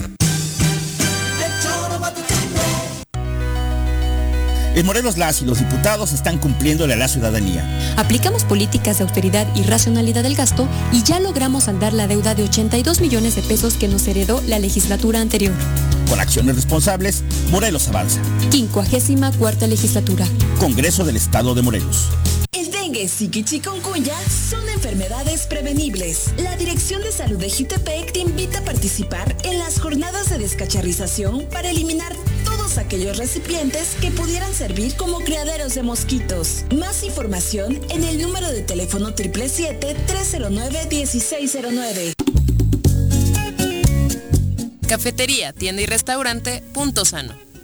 [4.77, 7.65] En Morelos las y los diputados están cumpliéndole a la ciudadanía.
[7.97, 12.43] Aplicamos políticas de austeridad y racionalidad del gasto y ya logramos saldar la deuda de
[12.43, 15.55] 82 millones de pesos que nos heredó la legislatura anterior.
[16.11, 18.21] Con acciones responsables, Morelos avanza.
[18.51, 20.27] 54 legislatura.
[20.61, 22.09] Congreso del Estado de Morelos.
[22.53, 24.15] El dengue, y chikungunya
[24.51, 26.35] son enfermedades prevenibles.
[26.37, 31.47] La Dirección de Salud de Jutepec te invita a participar en las jornadas de descacharrización
[31.51, 32.15] para eliminar
[32.57, 36.65] todos aquellos recipientes que pudieran servir como criaderos de mosquitos.
[36.75, 42.15] Más información en el número de teléfono 777-309-1609.
[44.89, 47.46] Cafetería, tienda y restaurante Punto Sano.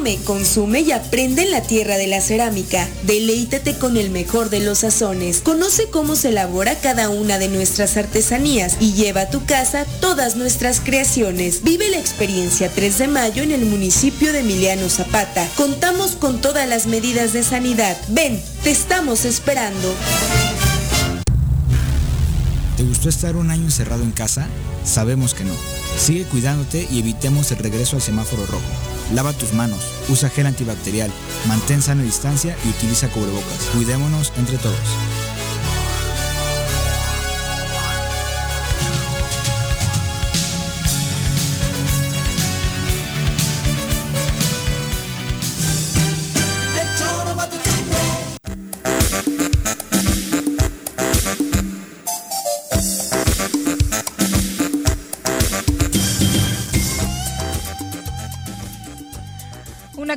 [0.00, 2.88] Come, consume y aprende en la tierra de la cerámica.
[3.02, 5.42] Deleítate con el mejor de los sazones.
[5.42, 10.36] Conoce cómo se elabora cada una de nuestras artesanías y lleva a tu casa todas
[10.36, 11.62] nuestras creaciones.
[11.64, 15.46] Vive la experiencia 3 de mayo en el municipio de Emiliano Zapata.
[15.54, 17.94] Contamos con todas las medidas de sanidad.
[18.08, 19.94] Ven, te estamos esperando.
[22.78, 24.46] ¿Te gustó estar un año encerrado en casa?
[24.82, 25.52] Sabemos que no.
[25.98, 28.99] Sigue cuidándote y evitemos el regreso al semáforo rojo.
[29.14, 31.10] Lava tus manos, usa gel antibacterial,
[31.48, 33.70] mantén sana distancia y utiliza cubrebocas.
[33.74, 35.29] Cuidémonos entre todos.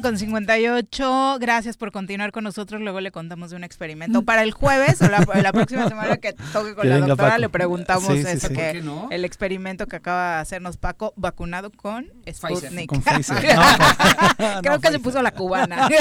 [0.03, 1.37] Con 58.
[1.39, 2.79] Gracias por continuar con nosotros.
[2.81, 4.21] Luego le contamos de un experimento.
[4.21, 7.41] Para el jueves o la, la próxima semana que toque con Que la doctora, Paco.
[7.41, 8.53] le preguntamos Sí, sí, eso sí.
[8.53, 9.07] que ¿Por qué no?
[9.09, 12.87] el experimento que acaba de hacernos Paco, vacunado con Sputnik.
[12.89, 13.37] Con Pfizer.
[13.37, 15.89] Creo No, que se puso la cubana.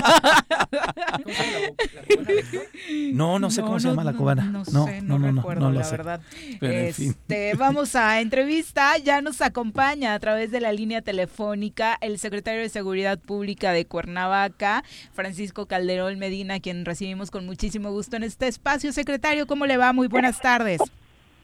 [3.12, 4.44] No, no sé cómo se llama la cubana.
[4.44, 5.92] No, No, sé, no, no, no, no, recuerdo, no la sé.
[5.96, 6.20] verdad.
[6.60, 7.10] Pero en fin.
[7.10, 8.96] Este, vamos a entrevista.
[8.98, 13.86] Ya nos acompaña a través de la línea telefónica el secretario de Seguridad Pública de
[13.92, 14.82] Cuernavaca,
[15.12, 18.90] Francisco Calderón Medina, quien recibimos con muchísimo gusto en este espacio.
[18.90, 19.92] Secretario, ¿cómo le va?
[19.92, 20.80] Muy buenas tardes.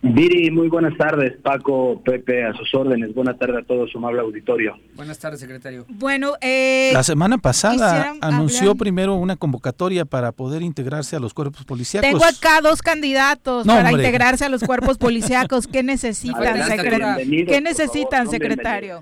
[0.01, 1.32] Viri, muy buenas tardes.
[1.42, 3.12] Paco, Pepe, a sus órdenes.
[3.14, 4.76] Buenas tardes a todo su amable auditorio.
[4.94, 5.86] Buenas tardes, secretario.
[5.88, 11.34] Bueno, eh, La semana pasada anunció hablar- primero una convocatoria para poder integrarse a los
[11.34, 12.09] cuerpos policíacos.
[12.09, 14.05] Tengo acá dos candidatos No, para hombre.
[14.05, 15.66] integrarse a los cuerpos policíacos.
[15.66, 17.46] ¿Qué necesitan, secretario?
[17.46, 19.01] ¿Qué necesitan, secretario?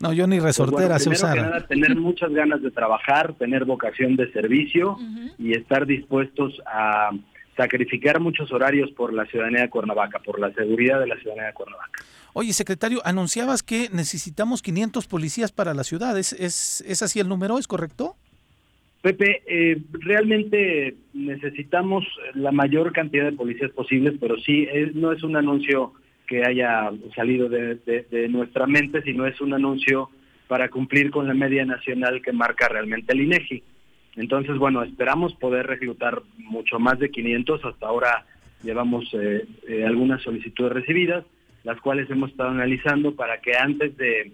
[0.00, 3.34] No, yo ni Pues bueno, resortera sé primero que nada, tener muchas ganas de trabajar,
[3.34, 4.96] tener vocación de servicio
[5.38, 7.10] y estar dispuestos a
[7.56, 11.54] sacrificar muchos horarios por la ciudadanía de Cuernavaca, por la seguridad de la ciudadanía de
[11.54, 12.04] Cuernavaca.
[12.32, 16.16] Oye, secretario, anunciabas que necesitamos 500 policías para la ciudad.
[16.16, 17.58] ¿Es, es, es así el número?
[17.58, 18.14] ¿Es correcto?
[19.02, 25.36] Pepe, eh, realmente necesitamos la mayor cantidad de policías posibles, pero sí, no es un
[25.36, 25.94] anuncio
[26.28, 30.10] que haya salido de, nuestra mente, sino es un anuncio
[30.46, 33.62] para cumplir con la media nacional que marca realmente el INEGI.
[34.16, 37.64] Entonces, bueno, esperamos poder reclutar mucho más de 500.
[37.64, 38.26] Hasta ahora
[38.62, 41.24] llevamos eh, eh, algunas solicitudes recibidas,
[41.64, 44.32] las cuales hemos estado analizando para que antes de,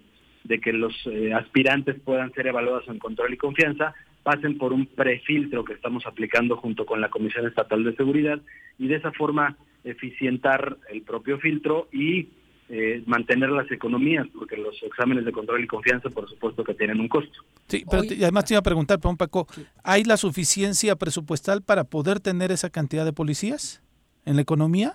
[0.60, 0.94] que los
[1.34, 6.56] aspirantes puedan ser evaluados en control y confianza, pasen por un prefiltro que estamos aplicando
[6.56, 8.40] junto con la Comisión Estatal de Seguridad
[8.78, 12.28] y de esa forma eficientar el propio filtro y
[12.70, 16.98] eh, mantener las economías, porque los exámenes de control y confianza, por supuesto, que tienen
[16.98, 17.44] un costo.
[17.68, 19.46] Sí, pero además te iba a preguntar, Perdón, Paco,
[19.84, 23.82] ¿hay la suficiencia presupuestal para poder tener esa cantidad de policías
[24.24, 24.94] en la economía?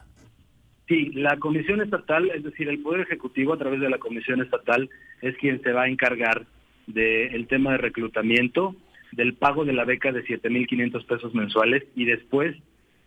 [0.87, 4.89] Sí, la Comisión Estatal, es decir, el Poder Ejecutivo a través de la Comisión Estatal
[5.21, 6.47] es quien se va a encargar
[6.87, 8.75] del tema de reclutamiento,
[9.11, 12.55] del pago de la beca de 7.500 pesos mensuales y después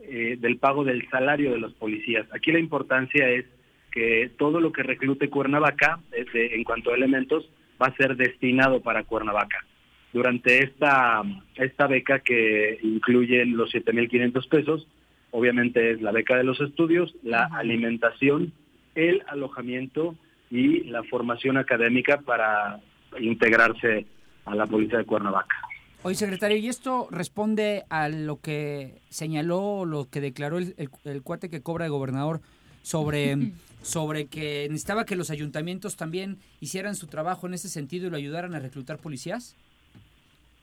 [0.00, 2.26] eh, del pago del salario de los policías.
[2.32, 3.44] Aquí la importancia es
[3.92, 7.48] que todo lo que reclute Cuernavaca, en cuanto a elementos,
[7.80, 9.64] va a ser destinado para Cuernavaca.
[10.12, 11.22] Durante esta,
[11.55, 14.88] esta beca que incluyen los 7.500 pesos,
[15.30, 18.53] obviamente es la beca de los estudios, la alimentación,
[18.94, 20.16] el alojamiento
[20.50, 22.80] y la formación académica para
[23.20, 24.07] integrarse
[24.44, 25.57] a la policía de Cuernavaca.
[26.05, 31.62] Oye, secretario, ¿y esto responde a lo que señaló, lo que declaró el, cuate que
[31.62, 32.40] cobra el gobernador
[32.82, 33.36] sobre,
[33.82, 38.16] sobre que necesitaba que los ayuntamientos también hicieran su trabajo en ese sentido y lo
[38.16, 39.57] ayudaran a reclutar policías?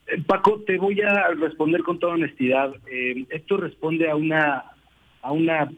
[0.07, 2.73] Eh, Paco, te voy a responder con toda honestidad.
[2.91, 4.65] Eh, esto responde a una,
[5.21, 5.71] a una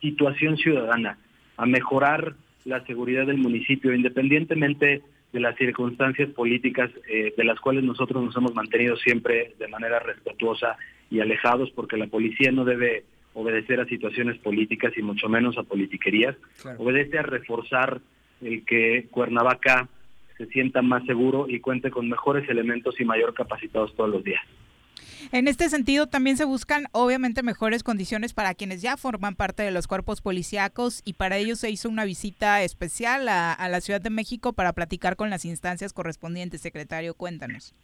[0.00, 1.18] situación ciudadana,
[1.56, 5.02] a mejorar la seguridad del municipio, independientemente
[5.36, 9.98] de las circunstancias políticas eh, de las cuales nosotros nos hemos mantenido siempre de manera
[9.98, 10.78] respetuosa
[11.10, 15.62] y alejados, porque la policía no debe obedecer a situaciones políticas y mucho menos a
[15.62, 16.36] politiquerías.
[16.78, 18.00] Obedece a reforzar
[18.40, 19.90] el que Cuernavaca
[20.38, 24.40] se sienta más seguro y cuente con mejores elementos y mayor capacitados todos los días.
[25.32, 29.72] En este sentido, también se buscan obviamente mejores condiciones para quienes ya forman parte de
[29.72, 34.10] los cuerpos policíacos y para ello se hizo una visita especial a, la Ciudad de
[34.10, 36.60] México para platicar con las instancias correspondientes.
[36.60, 37.74] Secretario, cuéntanos.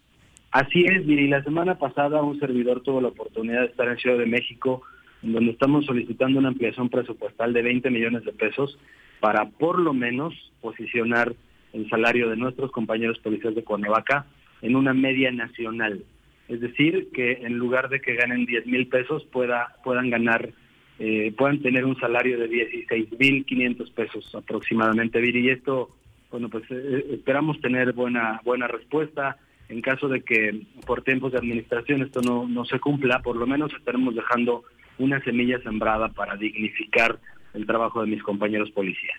[0.52, 1.28] Así es, Viri.
[1.28, 4.82] La semana pasada un servidor tuvo la oportunidad de estar en Ciudad de México,
[5.22, 8.78] en donde estamos solicitando una ampliación presupuestal de 20 millones de pesos
[9.20, 11.34] para por lo menos posicionar
[11.72, 14.26] el salario de nuestros compañeros policías de Cuernavaca
[14.60, 16.04] en una media nacional.
[16.48, 20.50] Es decir, que en lugar de que ganen 10 mil pesos, pueda, puedan ganar,
[20.98, 25.20] eh, puedan tener un salario de 16 mil 500 pesos aproximadamente.
[25.24, 25.90] Y esto,
[26.30, 29.38] bueno, pues eh, esperamos tener buena, buena respuesta.
[29.68, 33.46] En caso de que por tiempos de administración esto no, no se cumpla, por lo
[33.46, 34.64] menos estaremos dejando
[34.98, 37.18] una semilla sembrada para dignificar
[37.54, 39.18] el trabajo de mis compañeros policías.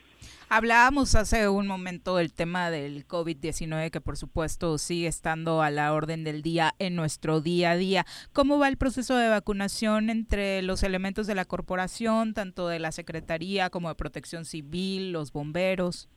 [0.50, 5.94] Hablábamos hace un momento del tema del COVID-19 que por supuesto sigue estando a la
[5.94, 8.06] orden del día en nuestro día a día.
[8.34, 12.92] ¿Cómo va el proceso de vacunación entre los elementos de la corporación, tanto de la
[12.92, 16.10] Secretaría como de Protección Civil, los bomberos?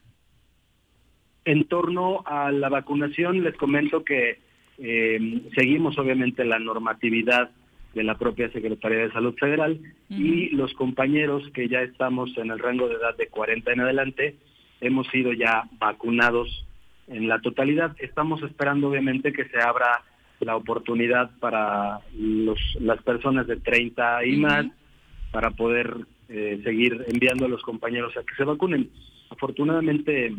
[1.45, 4.41] En torno a la vacunación les comento que
[4.79, 7.51] eh, seguimos obviamente la normatividad
[7.97, 9.81] de la propia Secretaría de Salud Federal
[10.11, 14.37] y los compañeros que ya estamos en el rango de edad de 40 en adelante,
[14.83, 16.67] hemos sido ya vacunados
[17.09, 17.97] en la totalidad.
[17.99, 20.03] Estamos esperando obviamente que se abra
[20.41, 24.67] la oportunidad para los, las personas de 30 y más
[25.33, 25.97] para poder
[26.29, 28.91] eh, seguir enviando a los compañeros a que se vacunen.
[29.31, 30.35] Afortunadamente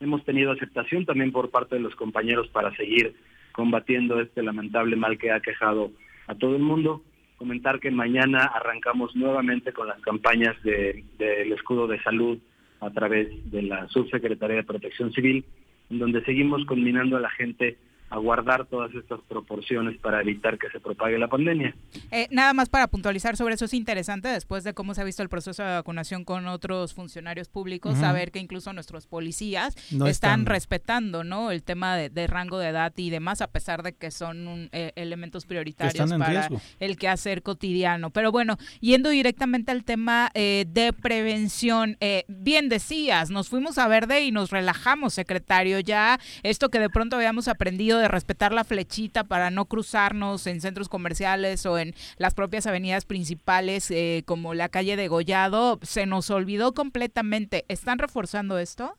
[0.00, 3.14] hemos tenido aceptación también por parte de los compañeros para seguir
[3.52, 5.90] combatiendo este lamentable mal que ha quejado
[6.28, 7.02] a todo el mundo.
[7.36, 12.38] Comentar que mañana arrancamos nuevamente con las campañas del escudo de salud
[12.80, 15.44] a través de la Subsecretaría de Protección Civil,
[15.90, 17.76] en donde seguimos combinando a la gente
[18.10, 21.74] a guardar todas estas proporciones para evitar que se propague la pandemia.
[22.10, 25.22] Eh, nada más para puntualizar sobre eso, es interesante después de cómo se ha visto
[25.22, 31.24] el proceso de vacunación con otros funcionarios públicos, saber que incluso nuestros policías están, respetando
[31.24, 34.92] no el tema de, rango de edad y demás, a pesar de que son eh,
[34.96, 36.48] elementos prioritarios para
[36.80, 38.10] el quehacer cotidiano.
[38.10, 41.96] Pero bueno, yendo directamente al tema eh, de prevención,
[42.28, 47.16] bien decías, nos fuimos a verde y nos relajamos, secretario, ya esto que de pronto
[47.16, 52.34] habíamos aprendido de respetar la flechita para no cruzarnos en centros comerciales o en las
[52.34, 57.64] propias avenidas principales eh, como la calle de Gollado, se nos olvidó completamente.
[57.68, 58.94] ¿Están reforzando esto?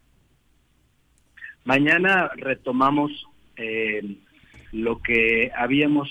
[1.66, 3.12] Mañana retomamos
[3.58, 4.18] eh,
[4.72, 6.10] lo que habíamos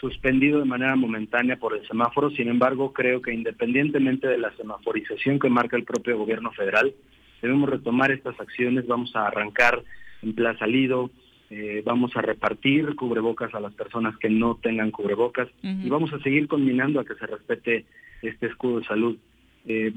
[0.00, 2.30] suspendido de manera momentánea por el semáforo.
[2.30, 6.94] Sin embargo, creo que independientemente de la semaforización que marca el propio gobierno federal,
[7.40, 8.86] debemos retomar estas acciones.
[8.86, 9.82] Vamos a arrancar
[10.22, 11.10] en Plaza Lido,
[11.56, 16.18] eh, vamos a repartir cubrebocas a las personas que no tengan cubrebocas y vamos a
[16.18, 17.84] seguir combinando a que se respete
[18.22, 19.16] este escudo de salud.
[19.64, 19.92] Eh,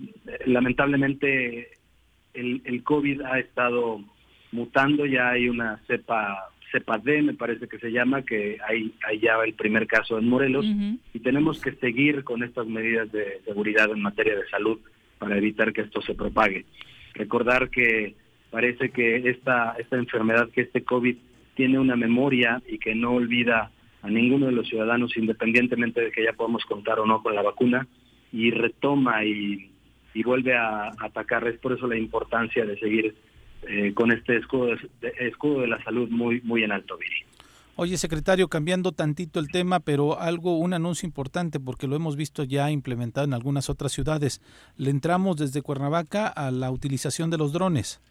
[0.46, 1.70] lamentablemente
[2.36, 4.00] el, el COVID ha estado
[4.52, 9.20] mutando, ya hay una cepa cepa D, me parece que se llama, que hay, hay
[9.20, 10.66] ya el primer caso en Morelos,
[11.12, 14.78] y tenemos que seguir con estas medidas de seguridad en materia de salud
[15.18, 16.66] para evitar que esto se propague.
[17.16, 18.16] Recordar que
[18.52, 21.16] parece que esta, esta enfermedad, que este COVID
[21.58, 23.72] tiene una memoria y que no olvida
[24.04, 27.42] a ninguno de los ciudadanos, independientemente de que ya podamos contar o no con la
[27.42, 27.88] vacuna,
[28.32, 29.72] y retoma y,
[30.14, 31.46] y vuelve a atacar.
[31.48, 33.16] Es por eso la importancia de seguir
[33.68, 34.68] eh, con este escudo
[35.02, 37.26] de, escudo de la salud muy, muy en alto, Viri.
[37.76, 42.44] Oye, secretario, cambiando tantito el tema, pero algo, un anuncio importante, porque lo hemos visto
[42.44, 44.42] ya implementado en algunas otras ciudades.
[44.78, 48.02] Le entramos desde Cuernavaca a la utilización de los drones.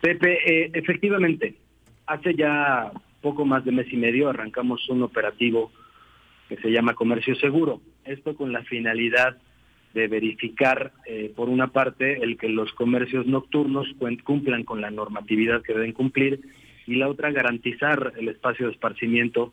[0.00, 1.56] Pepe, eh, efectivamente,
[2.08, 2.90] hace ya
[3.20, 5.70] poco más de mes y medio arrancamos un operativo
[6.48, 7.80] que se llama Comercio Seguro.
[8.04, 9.36] Esto con la finalidad
[9.94, 13.86] de verificar, eh, por una parte, el que los comercios nocturnos
[14.24, 16.40] cumplan con la normatividad que deben cumplir
[16.86, 19.52] y la otra, garantizar el espacio de esparcimiento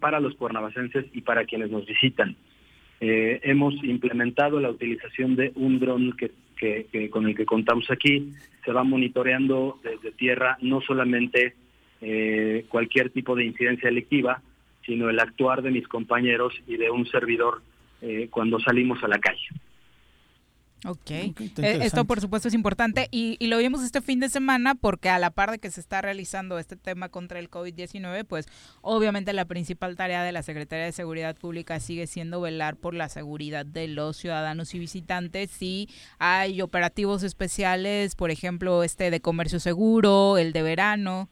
[0.00, 2.36] para los cuernavacenses y para quienes nos visitan.
[3.00, 8.32] Eh, hemos implementado la utilización de un dron que, que, con el que contamos aquí.
[8.68, 11.54] Se va monitoreando desde tierra no solamente
[12.02, 14.42] eh, cualquier tipo de incidencia delictiva,
[14.84, 17.62] sino el actuar de mis compañeros y de un servidor
[18.02, 19.48] eh, cuando salimos a la calle.
[20.86, 25.08] Ok, eh, esto por supuesto es importante y, lo vimos este fin de semana porque
[25.08, 28.46] a la par de que se está realizando este tema contra el COVID-19, pues
[28.80, 33.08] obviamente la principal tarea de la Secretaría de Seguridad Pública sigue siendo velar por la
[33.08, 35.50] seguridad de los ciudadanos y visitantes.
[35.50, 35.88] Si
[36.20, 41.28] hay operativos especiales, por ejemplo, este de comercio seguro, el de verano.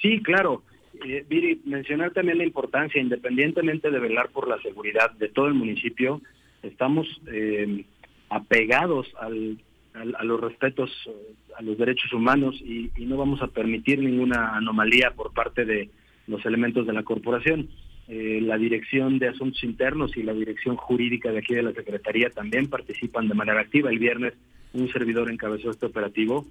[0.00, 0.62] Sí, claro.
[1.04, 5.54] Eh, Viri, mencionar también la importancia, independientemente de velar por la seguridad de todo el
[5.54, 6.22] municipio,
[6.62, 7.84] estamos eh,
[8.28, 9.58] apegados al,
[9.94, 15.12] a los respetos eh, a los derechos humanos y, no vamos a permitir ninguna anomalía
[15.12, 15.90] por parte de
[16.26, 17.68] los elementos de la corporación.
[18.08, 22.30] Eh, la Dirección de Asuntos Internos y la Dirección Jurídica de aquí de la Secretaría
[22.30, 23.90] también participan de manera activa.
[23.90, 24.34] El viernes
[24.72, 26.46] un servidor encabezó este operativo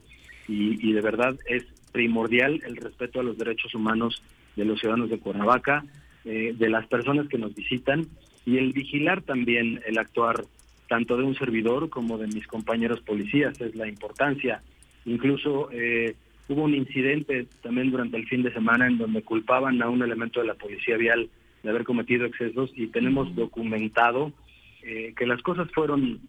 [0.47, 4.21] y, y de verdad es primordial el respeto a los derechos humanos
[4.55, 5.85] de los ciudadanos de Cuernavaca,
[6.25, 8.05] eh, de las personas que nos visitan
[8.45, 10.43] y el vigilar también el actuar
[10.87, 14.61] tanto de un servidor como de mis compañeros policías, es la importancia.
[15.05, 16.15] Incluso eh,
[16.49, 20.41] hubo un incidente también durante el fin de semana en donde culpaban a un elemento
[20.41, 21.29] de la policía vial
[21.63, 24.33] de haber cometido excesos y tenemos documentado
[24.81, 26.19] eh, que las cosas fueron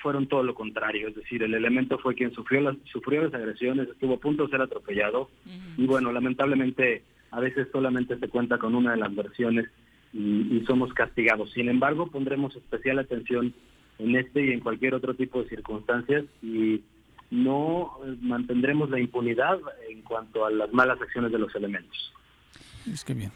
[0.00, 3.88] fueron todo lo contrario, es decir, el elemento fue quien sufrió las, sufrió las agresiones,
[3.88, 5.30] estuvo a punto de ser atropellado
[5.76, 9.68] y bueno, lamentablemente a veces solamente se cuenta con una de las versiones
[10.12, 11.52] y, somos castigados.
[11.52, 13.54] Sin embargo, pondremos especial atención
[13.98, 16.82] en este y en cualquier otro tipo de circunstancias y
[17.30, 19.58] no eh, mantendremos la impunidad
[19.88, 22.12] en cuanto a las malas acciones de los elementos.
[22.90, 23.32] Es que bien.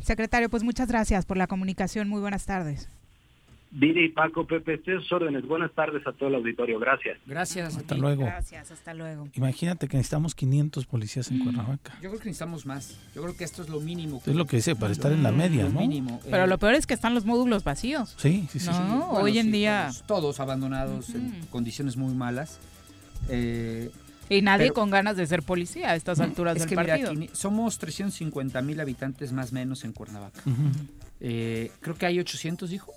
[0.00, 2.08] Secretario, pues muchas gracias por la comunicación.
[2.08, 2.88] Muy buenas tardes.
[3.70, 5.46] Viri y Paco, Pepe, estos órdenes.
[5.46, 6.78] Buenas tardes a todo el auditorio.
[6.78, 7.18] Gracias.
[7.26, 7.76] Gracias.
[7.76, 8.24] Hasta luego.
[8.24, 9.28] Gracias, hasta luego.
[9.34, 11.42] Imagínate que necesitamos 500 policías en mm.
[11.42, 11.92] Cuernavaca.
[11.94, 12.98] Yo creo que necesitamos más.
[13.14, 14.22] Yo creo que esto es lo mínimo.
[14.24, 15.80] es lo que dice, para estar en la media, ¿no?
[15.80, 16.20] Mínimo.
[16.24, 18.14] Pero eh, lo peor es que están los módulos vacíos.
[18.18, 18.70] Sí, sí, sí.
[19.10, 19.90] Hoy en día.
[20.06, 22.58] Todos, abandonados en condiciones muy malas.
[23.28, 23.90] Eh,
[24.28, 27.12] y nadie con ganas de ser policía a estas alturas del partido.
[27.32, 30.42] somos 350 mil habitantes más o menos en Cuernavaca.
[31.20, 32.92] Eh, creo que hay 800, dijo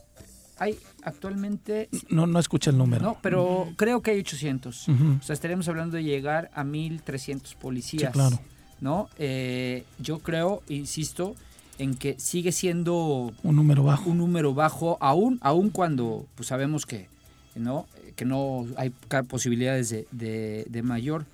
[0.60, 1.90] hay actualmente...
[2.10, 3.04] No, no escucha el número.
[3.04, 4.90] No, pero creo que hay 800.
[4.90, 8.12] O sea, estaremos hablando de llegar a 1.300 policías.
[8.12, 8.40] Sí, claro.
[8.82, 9.10] ¿No?
[9.18, 11.36] Eh, yo creo, insisto,
[11.78, 13.34] en que sigue siendo...
[13.44, 14.10] Un número bajo.
[14.10, 17.08] Un número bajo, aún, aún cuando pues, sabemos que
[17.56, 18.92] no, que no hay
[19.28, 21.26] posibilidades de, de, mayor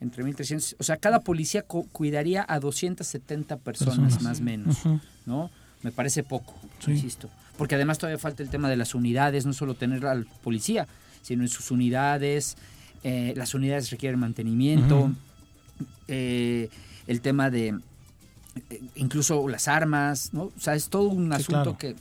[0.00, 0.76] entre 1.300.
[0.78, 4.78] O sea, cada policía cuidaría a 270 personas, más o menos,
[5.26, 5.50] ¿no?
[5.84, 6.54] Me parece poco,
[6.86, 7.28] insisto.
[7.58, 10.88] Porque además todavía falta el tema de las unidades, no solo tener al policía,
[11.22, 12.56] sino en sus unidades,
[13.04, 15.12] eh, las unidades requieren mantenimiento,
[16.08, 16.70] eh,
[17.06, 20.44] el tema de eh, incluso las armas, ¿no?
[20.44, 21.96] O sea, es todo un asunto que...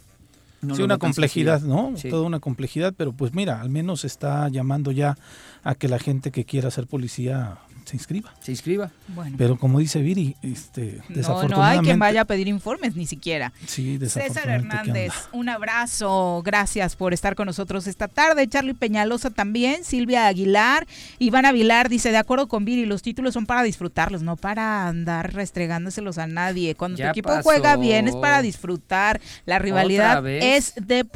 [0.61, 1.93] No sí, una complejidad, ¿no?
[2.09, 5.17] Toda una complejidad, pero pues mira, al menos está llamando ya
[5.61, 8.33] a que la gente que quiera ser policía se inscriba.
[8.41, 8.91] Se inscriba.
[9.09, 9.35] Bueno.
[9.37, 11.55] Pero como dice Viri, este, No, desafortunadamente...
[11.55, 13.51] no hay quien vaya a pedir informes, ni siquiera.
[13.65, 14.69] Sí, César desafortunadamente.
[14.93, 18.47] ¿qué Hernández, un abrazo, gracias por estar con nosotros esta tarde.
[18.47, 20.87] Charlie Peñalosa también, Silvia Aguilar,
[21.19, 25.33] Iván Aguilar dice, de acuerdo con Viri, los títulos son para disfrutarlos, no para andar
[25.33, 26.75] restregándoselos a nadie.
[26.75, 27.43] Cuando Ya tu equipo pasó.
[27.43, 30.73] juega bien es para disfrutar, la rivalidad es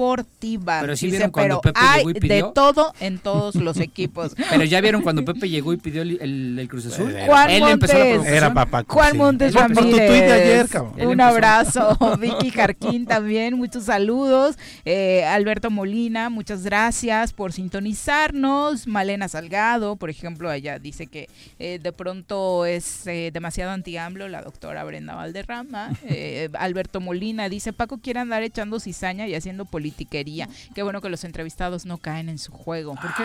[0.07, 0.79] deportiva.
[0.81, 2.35] Pero sí dice, vieron cuando pero Pepe hay llegó y pidió.
[2.47, 4.33] de todo en todos los equipos.
[4.49, 7.15] Pero ya vieron cuando Pepe llegó y pidió el, el- el Cruz Azul.
[7.25, 8.31] Juan Él empezó la Montes.
[8.33, 9.17] Era papaco, Juan sí.
[9.17, 10.75] Montes Por tu tuit de Ramírez.
[10.75, 11.97] ayer, Un abrazo.
[12.19, 14.57] Vicky Jarquín también, muchos saludos.
[14.85, 18.87] Eh, Alberto Molina, muchas gracias por sintonizarnos.
[18.87, 21.29] Malena Salgado, por ejemplo, ella dice que
[21.59, 25.91] eh, de pronto es eh, demasiado anti-AMLO la doctora Brenda Valderrama.
[26.09, 30.47] Eh, Alberto Molina dice, Paco quiere andar echando cizaña y haciendo politiquería.
[30.73, 32.95] Qué bueno que los entrevistados no caen en su juego.
[32.95, 33.23] ¿Por qué?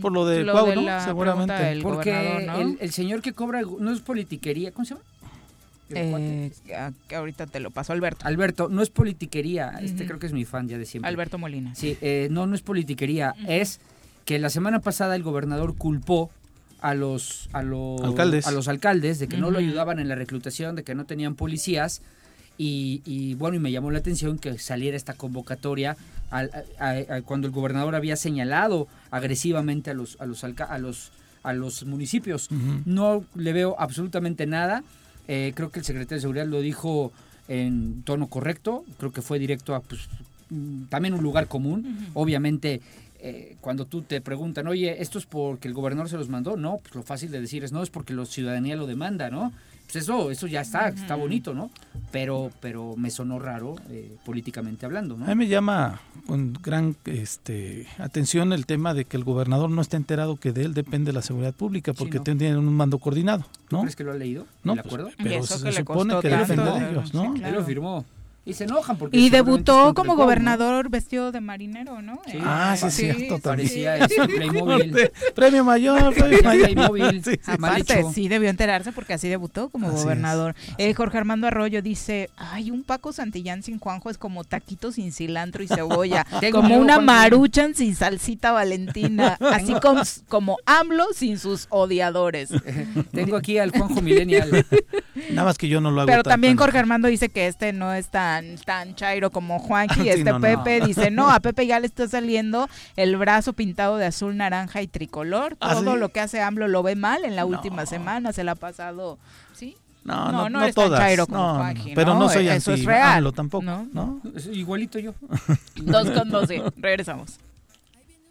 [0.00, 1.04] Por lo de Lo Cuau, de ¿no?
[1.04, 1.80] Seguramente.
[1.82, 4.72] Porque el, el señor que cobra no es politiquería.
[4.72, 5.04] ¿Cómo se llama?
[5.92, 8.26] Eh, a- que ahorita te lo paso, Alberto.
[8.26, 9.70] Alberto, no es politiquería.
[9.82, 11.08] Este creo que es mi fan ya de siempre.
[11.08, 11.74] Alberto Molina.
[11.74, 13.34] Sí, eh, no, no es politiquería.
[13.48, 13.80] Es
[14.24, 16.30] que la semana pasada el gobernador culpó
[16.80, 18.46] a los, a los Alcaldes.
[18.46, 21.34] a los alcaldes de que no lo ayudaban en la reclutación, de que no tenían
[21.34, 22.02] policías.
[22.62, 25.96] Y, y, bueno, y me llamó la atención que saliera esta convocatoria
[26.30, 30.66] al- a- a- a- cuando el gobernador había señalado agresivamente a los, a los, alca-
[30.66, 31.10] a los,
[31.42, 32.48] a los municipios.
[32.84, 34.82] No le veo absolutamente nada.
[35.26, 37.12] Eh, creo que el secretario de Seguridad lo dijo
[37.48, 38.84] en tono correcto.
[38.98, 40.02] Creo que fue directo a pues,
[40.50, 42.08] mm, también un lugar común.
[42.14, 42.80] Obviamente,
[43.22, 46.56] eh, cuando tú te preguntan, oye, ¿esto es porque el gobernador se los mandó?
[46.56, 49.52] No, pues lo fácil de decir es, no, es porque la ciudadanía lo demanda, ¿no?
[49.92, 51.68] Pues eso, eso ya está, está bonito, ¿no?
[52.12, 55.24] Pero, pero me sonó raro eh, políticamente hablando, ¿no?
[55.24, 59.82] A mí me llama con gran este, atención el tema de que el gobernador no
[59.82, 62.24] está enterado que de él depende la seguridad pública porque no.
[62.24, 63.82] tienen un mando coordinado, ¿Tú ¿no?
[63.82, 64.46] crees que lo ha leído?
[64.62, 65.10] No, ¿El pues, acuerdo?
[65.20, 67.34] pero se que le supone que depende tanto, de ellos, ¿no?
[67.36, 68.04] sí, Él lo firmó.
[68.44, 72.20] Y se enojan porque Y debutó como gobernador vestido de marinero, ¿no?
[72.26, 72.38] Sí.
[72.38, 73.38] Eh, Ah, sí, es sí, cierto.
[73.38, 75.10] Parecía este Playmobil.
[75.34, 76.38] Premio mayor, premio.
[76.40, 77.22] Playmobil.
[77.22, 77.50] Sí, sí.
[77.50, 80.54] Aparte, sí debió enterarse porque así debutó como Así es, gobernador.
[80.78, 85.12] Eh, Jorge Armando Arroyo dice, ay, un Paco Santillán sin Juanjo es como taquito sin
[85.12, 91.66] cilantro y cebolla, como una maruchan sin salsita valentina, así como, como AMLO sin sus
[91.68, 92.48] odiadores.
[93.12, 94.64] Tengo aquí al Juanjo Millennial.
[95.30, 97.72] Nada más que yo no lo hago Pero también tan- Jorge Armando dice que este
[97.74, 100.00] no es tan, tan chairo como Juanqui.
[100.02, 100.40] Sí, Este no, no.
[100.40, 104.82] Pepe dice, no, a Pepe ya le está saliendo el brazo pintado de azul, naranja
[104.82, 105.56] y tricolor.
[105.60, 105.98] ¿Ah, Todo sí?
[105.98, 109.18] lo que hace AMLO lo ve mal en la última semana, se la ha pasado,
[109.54, 109.76] ¿sí?
[110.04, 111.00] No, No, no, no no eres tan todas.
[111.00, 112.20] chairo como no, no, Juanji, pero ¿no?
[112.20, 113.86] no soy Eso es anti real, AMLO tampoco, ¿no?
[113.92, 114.20] ¿no?
[114.34, 115.12] Es Igualito yo.
[115.76, 116.62] Dos con doce.
[116.76, 117.38] Regresamos.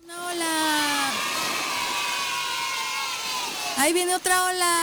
[0.05, 1.11] Una ola.
[3.77, 4.75] Ahí viene otra ola.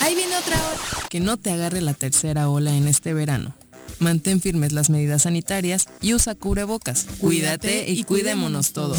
[0.00, 1.08] Ahí viene otra ola.
[1.08, 3.54] Que no te agarre la tercera ola en este verano.
[3.98, 7.06] Mantén firmes las medidas sanitarias y usa cubrebocas.
[7.18, 8.98] Cuídate y cuidémonos todos.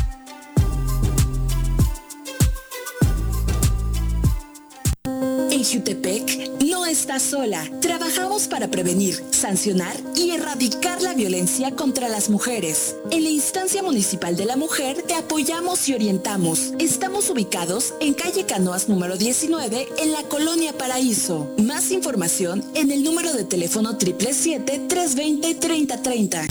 [5.51, 7.69] En Jutepec no estás sola.
[7.81, 12.95] Trabajamos para prevenir, sancionar y erradicar la violencia contra las mujeres.
[13.11, 16.71] En la instancia municipal de la mujer te apoyamos y orientamos.
[16.79, 21.53] Estamos ubicados en calle Canoas número 19 en la colonia Paraíso.
[21.57, 26.47] Más información en el número de teléfono 777-320-3030.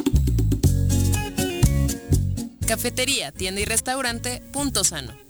[2.66, 5.29] Cafetería, tienda y restaurante Punto Sano.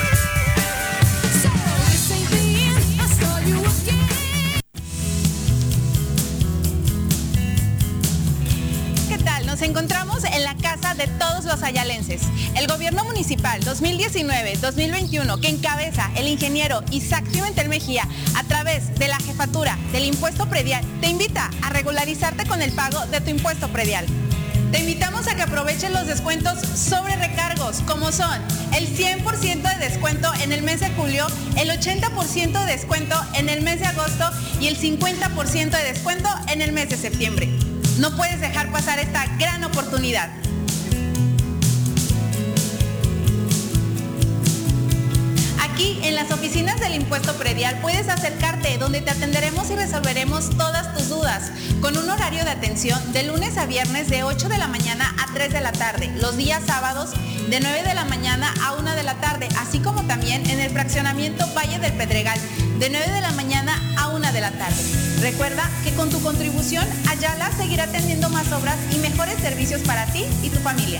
[9.71, 12.23] Encontramos en la casa de todos los ayalenses.
[12.57, 19.15] El gobierno municipal 2019-2021 que encabeza el ingeniero Isaac Pimentel Mejía a través de la
[19.19, 24.05] jefatura del impuesto predial te invita a regularizarte con el pago de tu impuesto predial.
[24.73, 28.41] Te invitamos a que aproveches los descuentos sobre recargos, como son
[28.75, 31.27] el 100% de descuento en el mes de julio,
[31.57, 36.61] el 80% de descuento en el mes de agosto y el 50% de descuento en
[36.61, 37.70] el mes de septiembre.
[37.97, 40.29] No puedes dejar pasar esta gran oportunidad.
[45.81, 50.93] Aquí en las oficinas del impuesto predial puedes acercarte donde te atenderemos y resolveremos todas
[50.93, 51.51] tus dudas
[51.81, 55.33] con un horario de atención de lunes a viernes de 8 de la mañana a
[55.33, 57.13] 3 de la tarde, los días sábados
[57.49, 60.69] de 9 de la mañana a 1 de la tarde, así como también en el
[60.69, 62.39] fraccionamiento Valle del Pedregal
[62.77, 64.83] de 9 de la mañana a 1 de la tarde.
[65.21, 70.25] Recuerda que con tu contribución Ayala seguirá atendiendo más obras y mejores servicios para ti
[70.43, 70.99] y tu familia.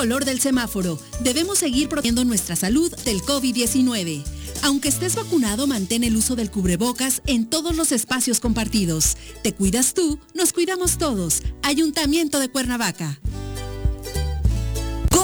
[0.00, 4.24] Color del semáforo, debemos seguir protegiendo nuestra salud del COVID-19.
[4.62, 9.18] Aunque estés vacunado, mantén el uso del cubrebocas en todos los espacios compartidos.
[9.42, 11.42] Te cuidas tú, nos cuidamos todos.
[11.62, 13.20] Ayuntamiento de Cuernavaca.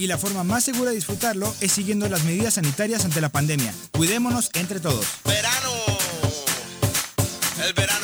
[0.00, 3.74] y la forma más segura de disfrutarlo es siguiendo las medidas sanitarias ante la pandemia.
[3.92, 5.04] Cuidémonos entre todos.
[5.26, 5.72] Verano.
[7.66, 7.99] El verano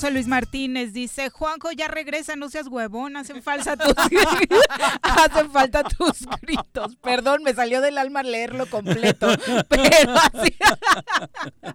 [0.00, 3.92] José Luis Martínez dice, Juanjo, ya regresa, no seas huevón, hacen falta tus
[5.02, 6.96] hacen falta tus gritos.
[7.02, 9.28] Perdón, me salió del alma leerlo completo,
[9.68, 10.56] pero así...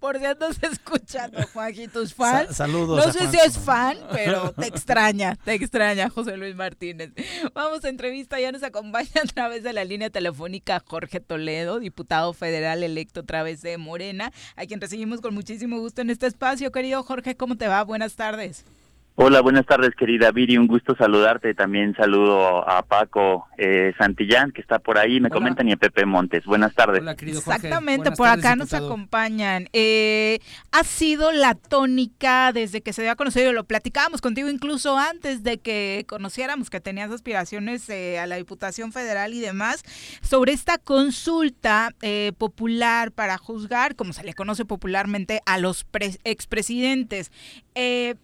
[0.00, 2.48] Por si andas escuchando, Juanji, tus fans.
[2.48, 7.12] Sa- saludos No sé si es fan, pero te extraña, te extraña, José Luis Martínez.
[7.54, 12.32] Vamos a entrevista, ya nos acompaña a través de la línea telefónica Jorge Toledo, diputado
[12.34, 16.61] federal electo a través de Morena, a quien recibimos con muchísimo gusto en este espacio.
[16.70, 17.82] Querido Jorge, ¿cómo te va?
[17.82, 18.64] Buenas tardes.
[19.14, 20.56] Hola, buenas tardes, querida Viri.
[20.56, 21.52] Un gusto saludarte.
[21.52, 25.20] También saludo a Paco eh, Santillán, que está por ahí.
[25.20, 25.34] Me Hola.
[25.34, 26.46] comentan y a Pepe Montes.
[26.46, 27.02] Buenas tardes.
[27.20, 29.68] Exactamente, por acá nos acompañan.
[29.74, 30.38] Eh,
[30.72, 35.42] ha sido la tónica desde que se dio a conocer, lo platicábamos contigo incluso antes
[35.42, 39.82] de que conociéramos que tenías aspiraciones eh, a la Diputación Federal y demás,
[40.22, 46.18] sobre esta consulta eh, popular para juzgar, como se le conoce popularmente, a los pre-
[46.24, 47.30] expresidentes.
[47.74, 48.14] Eh,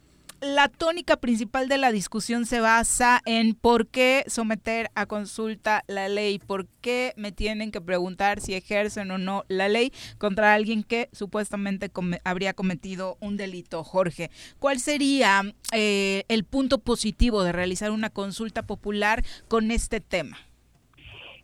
[0.41, 6.09] la tónica principal de la discusión se basa en por qué someter a consulta la
[6.09, 10.85] ley, por qué me tienen que preguntar si ejercen o no la ley contra alguien
[10.85, 11.91] que supuestamente
[12.25, 13.83] habría cometido un delito.
[13.83, 15.43] Jorge, ¿cuál sería
[15.73, 20.39] eh, el punto positivo de realizar una consulta popular con este tema?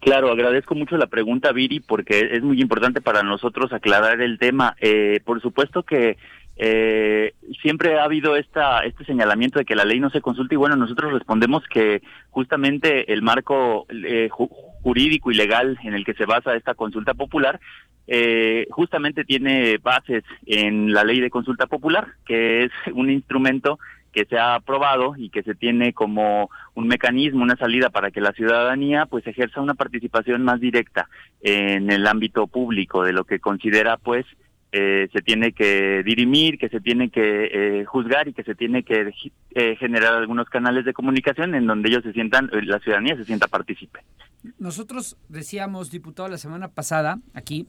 [0.01, 4.77] Claro, agradezco mucho la pregunta, Viri, porque es muy importante para nosotros aclarar el tema.
[4.81, 6.19] Eh, por supuesto que
[6.57, 10.59] eh, siempre ha habido esta, este señalamiento de que la ley no se consulta y
[10.59, 16.27] bueno, nosotros respondemos que justamente el marco eh, jurídico y legal en el que se
[16.27, 17.61] basa esta consulta popular
[18.07, 23.79] eh, justamente tiene bases en la ley de consulta popular, que es un instrumento
[24.13, 28.21] que se ha aprobado y que se tiene como un mecanismo, una salida para que
[28.21, 31.09] la ciudadanía pues ejerza una participación más directa
[31.41, 34.25] en el ámbito público de lo que considera pues
[34.77, 37.21] eh, se tiene que dirimir, que se tiene que
[37.81, 39.15] eh, juzgar y que se tiene que
[39.53, 43.47] eh, generar algunos canales de comunicación en donde ellos se sientan, la ciudadanía se sienta
[43.47, 44.01] partícipe.
[44.59, 47.69] Nosotros decíamos, diputado, la semana pasada aquí,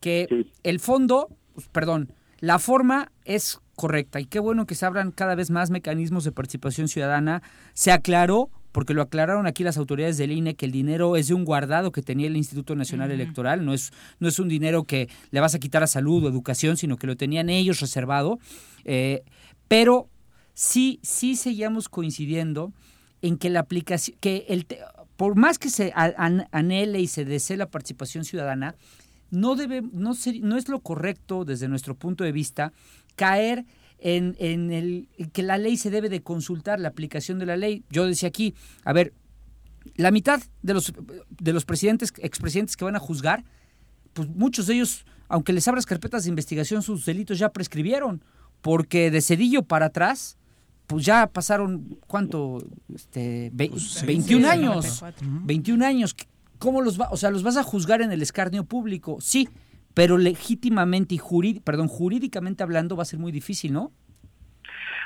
[0.00, 2.08] que el fondo, pues, perdón,
[2.40, 6.32] la forma es correcta y qué bueno que se abran cada vez más mecanismos de
[6.32, 7.42] participación ciudadana.
[7.74, 11.34] Se aclaró porque lo aclararon aquí las autoridades del INE que el dinero es de
[11.34, 15.08] un guardado que tenía el Instituto Nacional Electoral, no es, no es un dinero que
[15.30, 18.38] le vas a quitar a salud o educación, sino que lo tenían ellos reservado.
[18.84, 19.22] Eh,
[19.68, 20.08] pero
[20.54, 22.72] sí, sí seguíamos coincidiendo
[23.22, 24.66] en que la aplicación, que el,
[25.16, 28.74] por más que se anhele y se desee la participación ciudadana,
[29.30, 32.72] no debe, no, no es lo correcto desde nuestro punto de vista
[33.16, 33.64] caer
[34.00, 37.84] en, en el que la ley se debe de consultar, la aplicación de la ley.
[37.90, 38.54] Yo decía aquí,
[38.84, 39.12] a ver,
[39.96, 40.92] la mitad de los,
[41.28, 43.44] de los presidentes, expresidentes que van a juzgar,
[44.12, 48.22] pues muchos de ellos, aunque les abras carpetas de investigación, sus delitos ya prescribieron,
[48.60, 50.36] porque de Cedillo para atrás,
[50.86, 52.58] pues ya pasaron, ¿cuánto?
[52.92, 53.78] Este, 21
[54.26, 55.04] pues años.
[55.20, 56.16] 21 años.
[56.58, 57.08] ¿Cómo los va?
[57.10, 59.18] O sea, los vas a juzgar en el escarnio público.
[59.20, 59.48] Sí,
[59.94, 63.92] pero legítimamente y perdón, jurídicamente hablando va a ser muy difícil, ¿no?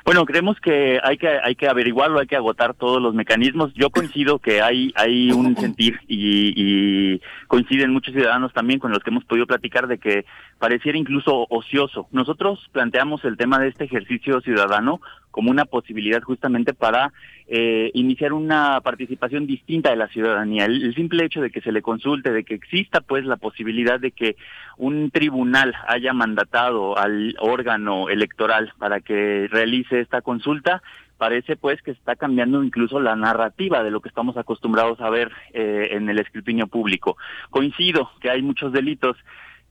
[0.05, 3.73] Bueno, creemos que hay que hay que averiguarlo, hay que agotar todos los mecanismos.
[3.73, 9.09] Yo coincido que hay hay un sentir y, coinciden muchos ciudadanos también con los que
[9.09, 10.27] hemos podido platicar de que
[10.59, 12.07] pareciera incluso ocioso.
[12.13, 15.01] Nosotros planteamos el tema de este ejercicio ciudadano
[15.35, 17.13] como una posibilidad justamente para
[17.49, 20.67] eh, iniciar una participación distinta de la ciudadanía.
[20.67, 24.13] El, simple hecho de que se le consulte, de que exista pues la posibilidad de
[24.13, 24.37] que
[24.77, 30.85] un tribunal haya mandatado al órgano electoral para que realice esta consulta,
[31.19, 35.33] parece pues que está cambiando incluso la narrativa de lo que estamos acostumbrados a ver
[35.53, 37.17] eh, en el escrutinio público.
[37.51, 39.17] Coincido que hay muchos delitos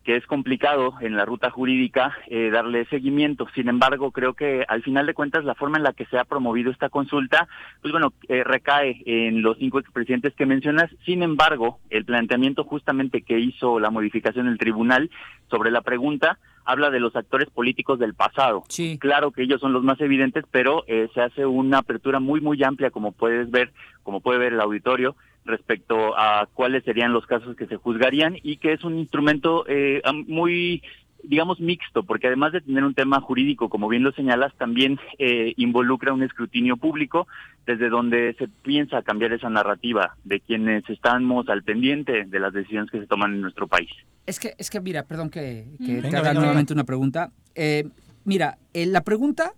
[0.04, 3.48] que es complicado en la ruta jurídica eh, darle seguimiento.
[3.56, 6.26] Sin embargo, creo que al final de cuentas la forma en la que se ha
[6.26, 7.48] promovido esta consulta,
[7.82, 10.92] pues bueno, eh, recae en los cinco expresidentes que mencionas.
[11.06, 15.10] Sin embargo, el planteamiento justamente que hizo la modificación del tribunal
[15.50, 18.64] sobre la pregunta habla de los actores políticos del pasado.
[18.70, 18.98] Sí.
[19.00, 22.62] Claro que ellos son los más evidentes, pero eh, se hace una apertura muy muy
[22.64, 23.74] amplia, como puedes ver,
[24.04, 28.58] como puede ver el auditorio respecto a cuáles serían los casos que se juzgarían y
[28.58, 30.82] que es un instrumento eh, muy
[31.24, 35.54] digamos mixto, porque además de tener un tema jurídico, como bien lo señalas, también eh,
[35.56, 37.28] involucra un escrutinio público
[37.66, 42.92] desde donde se piensa cambiar esa narrativa de quienes estamos al pendiente de las decisiones
[42.92, 43.90] que se toman en nuestro país.
[44.26, 47.32] Es que, es que mira, perdón que, te haga nuevamente una pregunta.
[47.56, 47.86] Eh,
[48.26, 49.54] mira, la pregunta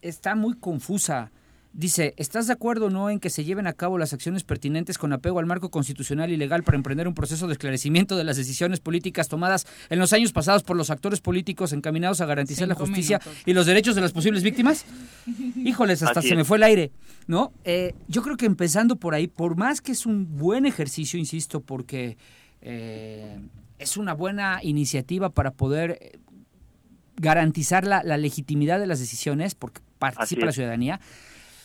[0.00, 1.30] está muy confusa.
[1.72, 4.98] Dice, ¿estás de acuerdo o no en que se lleven a cabo las acciones pertinentes
[4.98, 8.36] con apego al marco constitucional y legal para emprender un proceso de esclarecimiento de las
[8.36, 12.74] decisiones políticas tomadas en los años pasados por los actores políticos encaminados a garantizar la
[12.74, 14.84] justicia y los derechos de las posibles víctimas?
[15.54, 16.90] Híjoles, hasta se me fue el aire,
[17.28, 17.52] ¿no?
[17.62, 21.60] Eh, yo creo que empezando por ahí, por más que es un buen ejercicio, insisto,
[21.60, 22.16] porque
[22.62, 23.38] eh,
[23.78, 26.18] es una buena iniciativa para poder eh,
[27.14, 31.00] garantizar la, la legitimidad de las decisiones, porque participa la ciudadanía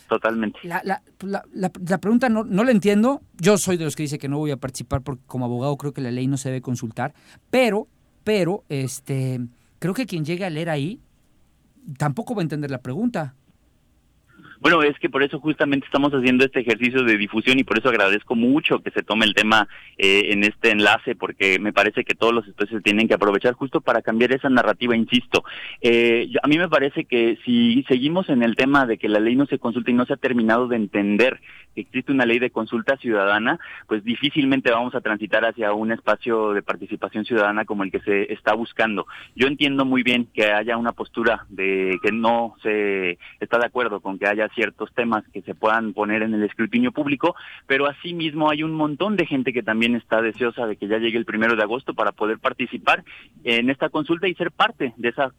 [0.07, 0.60] Totalmente.
[0.64, 3.22] La, la, la, la, pregunta no, no la entiendo.
[3.38, 5.94] Yo soy de los que dice que no voy a participar porque como abogado creo
[5.94, 7.14] que la ley no se debe consultar.
[7.49, 7.88] Pero,
[8.23, 9.41] pero, este,
[9.80, 11.02] creo que quien llegue a leer ahí
[11.98, 13.36] tampoco va a entender la pregunta.
[14.60, 17.90] Bueno, es que por eso justamente estamos haciendo este ejercicio de difusión y por eso
[17.90, 19.68] agradezco mucho que se tome el tema
[19.98, 23.82] eh, en este enlace, porque me parece que todos los especies tienen que aprovechar justo
[23.82, 25.44] para cambiar esa narrativa, insisto.
[25.82, 29.36] Eh, a mí me parece que si seguimos en el tema de que la ley
[29.36, 31.40] no se consulta y no se ha terminado de entender
[31.76, 36.53] que existe una ley de consulta ciudadana, pues difícilmente vamos a transitar hacia un espacio
[36.53, 39.06] de participación ciudadana como el que se está buscando.
[39.35, 43.99] Yo entiendo muy bien que haya una postura de que no se está de acuerdo
[43.99, 47.35] con que haya ciertos temas que se puedan poner en el escrutinio público,
[47.68, 51.18] pero asimismo hay un montón de gente que también está deseosa de que ya llegue
[51.18, 53.03] el primero de agosto para poder participar
[53.43, 55.31] en esta consulta y ser parte de esa,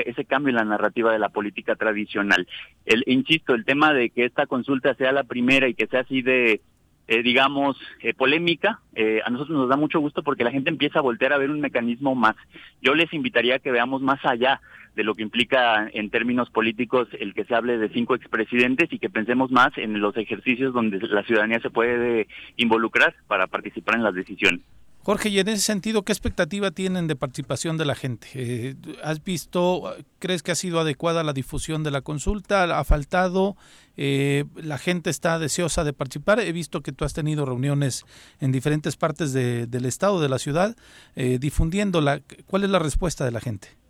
[0.00, 2.46] ese cambio en la narrativa de la política tradicional.
[2.86, 6.22] El, insisto, el tema de que esta consulta sea la primera y que sea así
[6.22, 6.60] de
[7.06, 11.00] eh, digamos, eh, polémica, eh, a nosotros nos da mucho gusto porque la gente empieza
[11.00, 12.34] a voltear a ver un mecanismo más.
[12.80, 14.62] Yo les invitaría a que veamos más allá
[14.96, 18.98] de lo que implica en términos políticos el que se hable de cinco expresidentes y
[18.98, 22.26] que pensemos más en los ejercicios donde la ciudadanía se puede
[22.56, 24.62] involucrar para participar en las decisiones.
[25.04, 28.26] Jorge, y en ese sentido, ¿qué expectativa tienen de participación de la gente?
[28.32, 32.78] Eh, ¿Has visto, crees que ha sido adecuada la difusión de la consulta?
[32.78, 33.54] ¿Ha faltado?
[33.98, 36.40] Eh, ¿La gente está deseosa de participar?
[36.40, 38.06] He visto que tú has tenido reuniones
[38.40, 40.74] en diferentes partes del estado, de la ciudad,
[41.16, 42.22] eh, difundiéndola.
[42.46, 43.83] ¿Cuál es la respuesta de la gente?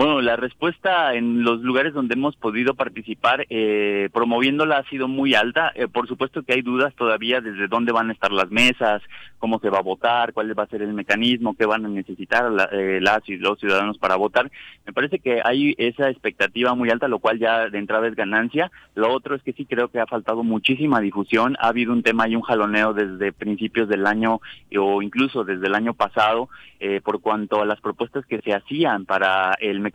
[0.00, 5.34] Bueno, la respuesta en los lugares donde hemos podido participar eh, promoviéndola ha sido muy
[5.34, 5.72] alta.
[5.74, 9.02] Eh, por supuesto que hay dudas todavía desde dónde van a estar las mesas,
[9.38, 12.50] cómo se va a votar, cuál va a ser el mecanismo, qué van a necesitar
[12.72, 14.50] eh, las y los ciudadanos para votar.
[14.86, 18.70] Me parece que hay esa expectativa muy alta, lo cual ya de entrada es ganancia.
[18.94, 21.58] Lo otro es que sí creo que ha faltado muchísima difusión.
[21.60, 24.40] Ha habido un tema y un jaloneo desde principios del año
[24.78, 26.48] o incluso desde el año pasado
[26.78, 29.89] eh, por cuanto a las propuestas que se hacían para el mecanismo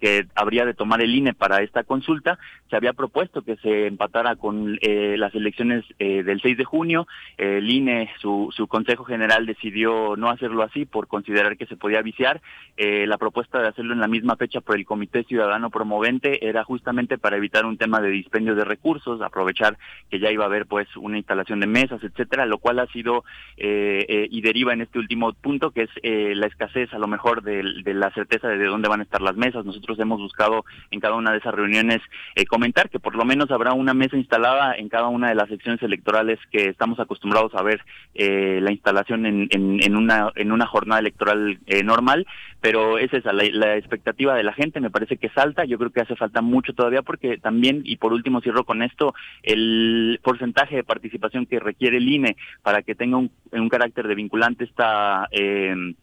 [0.00, 2.38] que habría de tomar el INE para esta consulta,
[2.70, 7.06] se había propuesto que se empatara con eh, las elecciones eh, del 6 de junio.
[7.36, 12.02] el INE, su, su Consejo General decidió no hacerlo así por considerar que se podía
[12.02, 12.40] viciar.
[12.76, 17.18] la propuesta de hacerlo en la misma fecha por el Comité Ciudadano Promovente era justamente
[17.18, 19.76] para evitar un tema de dispendio de recursos, aprovechar
[20.10, 23.24] que ya iba a haber pues una instalación de mesas, etcétera, lo cual ha sido
[23.56, 27.62] y deriva en este último punto que es eh, la escasez a lo mejor de,
[27.62, 29.64] la certeza de, dónde van a estar las mesas.
[29.64, 32.00] Nosotros hemos buscado en cada una de esas reuniones
[32.34, 35.48] eh, comentar que por lo menos habrá una mesa instalada en cada una de las
[35.48, 37.80] secciones electorales que estamos acostumbrados a ver
[38.14, 42.26] eh, la instalación en, en, una, en una jornada electoral normal,
[42.60, 45.90] pero esa es la, la expectativa de la gente, me parece que salta, yo creo
[45.90, 50.76] que hace falta mucho todavía porque también, y por último cierro con esto, el porcentaje
[50.76, 55.28] de participación que requiere el INE para que tenga un, un carácter de vinculante está...
[55.30, 55.94] Eh,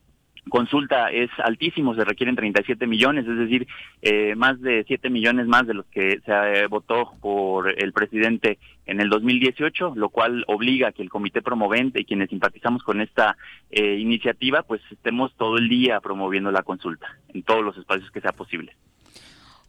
[0.49, 3.67] consulta es altísimo, se requieren 37 millones, es decir,
[4.01, 8.57] eh, más de 7 millones más de los que se eh, votó por el presidente
[8.85, 13.01] en el 2018, lo cual obliga a que el comité promovente y quienes simpatizamos con
[13.01, 13.37] esta
[13.69, 18.21] eh, iniciativa, pues estemos todo el día promoviendo la consulta en todos los espacios que
[18.21, 18.73] sea posible.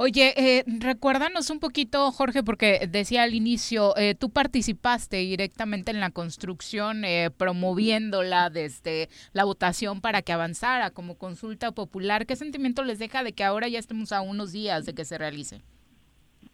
[0.02, 6.01] Oye, eh, recuérdanos un poquito, Jorge, porque decía al inicio, eh, tú participaste directamente en
[6.01, 12.24] la construcción, eh, promoviéndola desde la votación para que avanzara como consulta popular.
[12.24, 15.18] ¿Qué sentimiento les deja de que ahora ya estemos a unos días de que se
[15.18, 15.60] realice?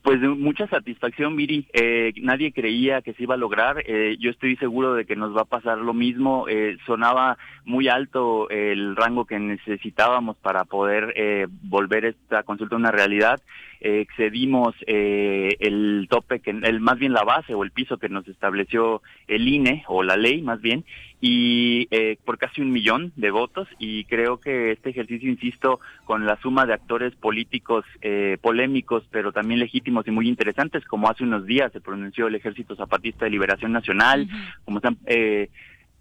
[0.06, 1.66] Pues de mucha satisfacción, Miri.
[1.72, 3.82] Eh, nadie creía que se iba a lograr.
[3.88, 6.46] Eh, yo estoy seguro de que nos va a pasar lo mismo.
[6.48, 13.42] Eh, sonaba muy alto el rango que necesitábamos para poder volver esta consulta una realidad.
[13.80, 19.02] excedimos el tope, que, el más bien la base o el piso que nos estableció
[19.26, 20.84] el INE o la ley más bien
[21.20, 26.26] y eh, por casi un millón de votos y creo que este ejercicio, insisto, con
[26.26, 31.24] la suma de actores políticos eh, polémicos pero también legítimos y muy interesantes, como hace
[31.24, 34.28] unos días se pronunció el Ejército Zapatista de Liberación Nacional,
[34.64, 35.48] como están eh,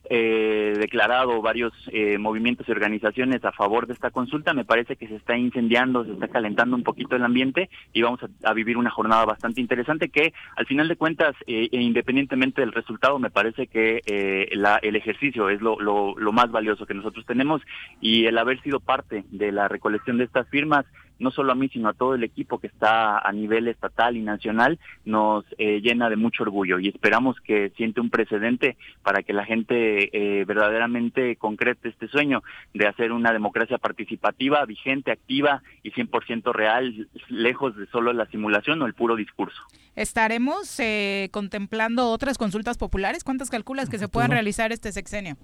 [0.10, 4.54] eh, declarado varios eh, movimientos y organizaciones a favor de esta consulta.
[4.54, 8.20] Me parece que se está incendiando, se está calentando un poquito el ambiente y vamos
[8.44, 12.72] a, vivir una jornada bastante interesante que al final de cuentas, eh, e independientemente del
[12.72, 16.94] resultado, me parece que eh, la, el ejercicio es lo, lo, lo más valioso que
[16.94, 17.62] nosotros tenemos
[18.02, 20.86] y el haber sido parte de la recolección de estas firmas
[21.20, 24.22] no solo a mí, sino a todo el equipo que está a nivel estatal y
[24.22, 29.34] nacional, nos eh, llena de mucho orgullo y esperamos que siente un precedente para que
[29.34, 32.44] la gente eh, verdaderamente concrete este sueño
[32.74, 38.82] de hacer una democracia participativa, vigente, activa y 100% real, lejos de solo la simulación
[38.82, 39.62] o el puro discurso.
[39.96, 43.24] ¿Estaremos eh, contemplando otras consultas populares?
[43.24, 45.38] ¿Cuántas calculas que se puedan realizar este sexenio?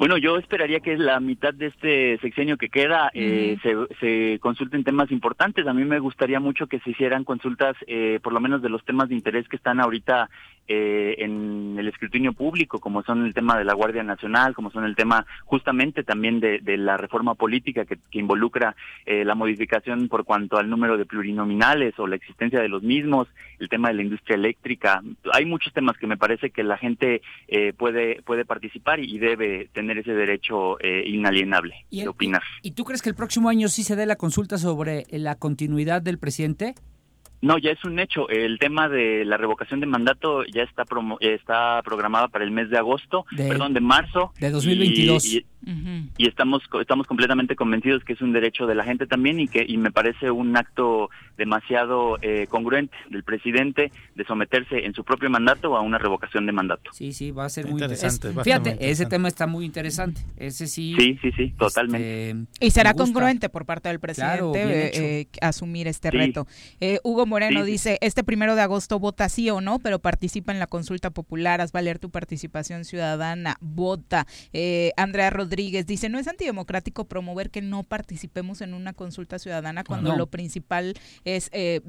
[0.00, 4.82] Bueno, yo esperaría que la mitad de este sexenio que queda eh, se, se, consulten
[4.82, 5.66] temas importantes.
[5.66, 8.82] A mí me gustaría mucho que se hicieran consultas, eh, por lo menos de los
[8.82, 10.30] temas de interés que están ahorita
[10.68, 14.84] eh, en el escrutinio público, como son el tema de la Guardia Nacional, como son
[14.84, 18.76] el tema justamente también de, la reforma política que, involucra
[19.06, 23.28] la modificación por cuanto al número de plurinominales o la existencia de los mismos,
[23.58, 25.02] el tema de la industria eléctrica.
[25.32, 27.22] Hay muchos temas que me parece que la gente
[27.76, 32.42] puede puede participar y debe tener ese derecho eh, inalienable de opinar.
[32.62, 36.02] ¿Y tú crees que el próximo año sí se dé la consulta sobre la continuidad
[36.02, 36.74] del presidente?
[37.42, 38.28] No, ya es un hecho.
[38.28, 40.84] El tema de la revocación de mandato ya está
[41.20, 45.24] está programada para el mes de agosto, perdón, de marzo de 2022.
[45.24, 45.46] Y, y,
[46.18, 49.76] estamos estamos completamente convencidos que es un derecho de la gente también y que y
[49.76, 55.76] me parece un acto demasiado eh, congruente del presidente de someterse en su propio mandato
[55.76, 56.90] a una revocación de mandato.
[56.92, 58.32] Sí, sí, va a ser muy interesante.
[58.42, 60.20] fíjate, ese tema está muy interesante.
[60.36, 60.94] Ese sí.
[60.98, 62.30] Sí, sí, sí, totalmente.
[62.30, 66.46] Este, y será congruente por parte del presidente eh, asumir este reto.
[66.80, 70.58] Eh, Hugo Moreno dice, este primero de agosto vota sí o no, pero participa en
[70.58, 74.26] la consulta popular, haz valer tu participación ciudadana, vota.
[74.52, 79.84] Eh, Andrea Rodríguez dice, no es antidemocrático promover que no participemos en una consulta ciudadana
[79.84, 80.94] cuando lo principal
[81.24, 81.80] es eh,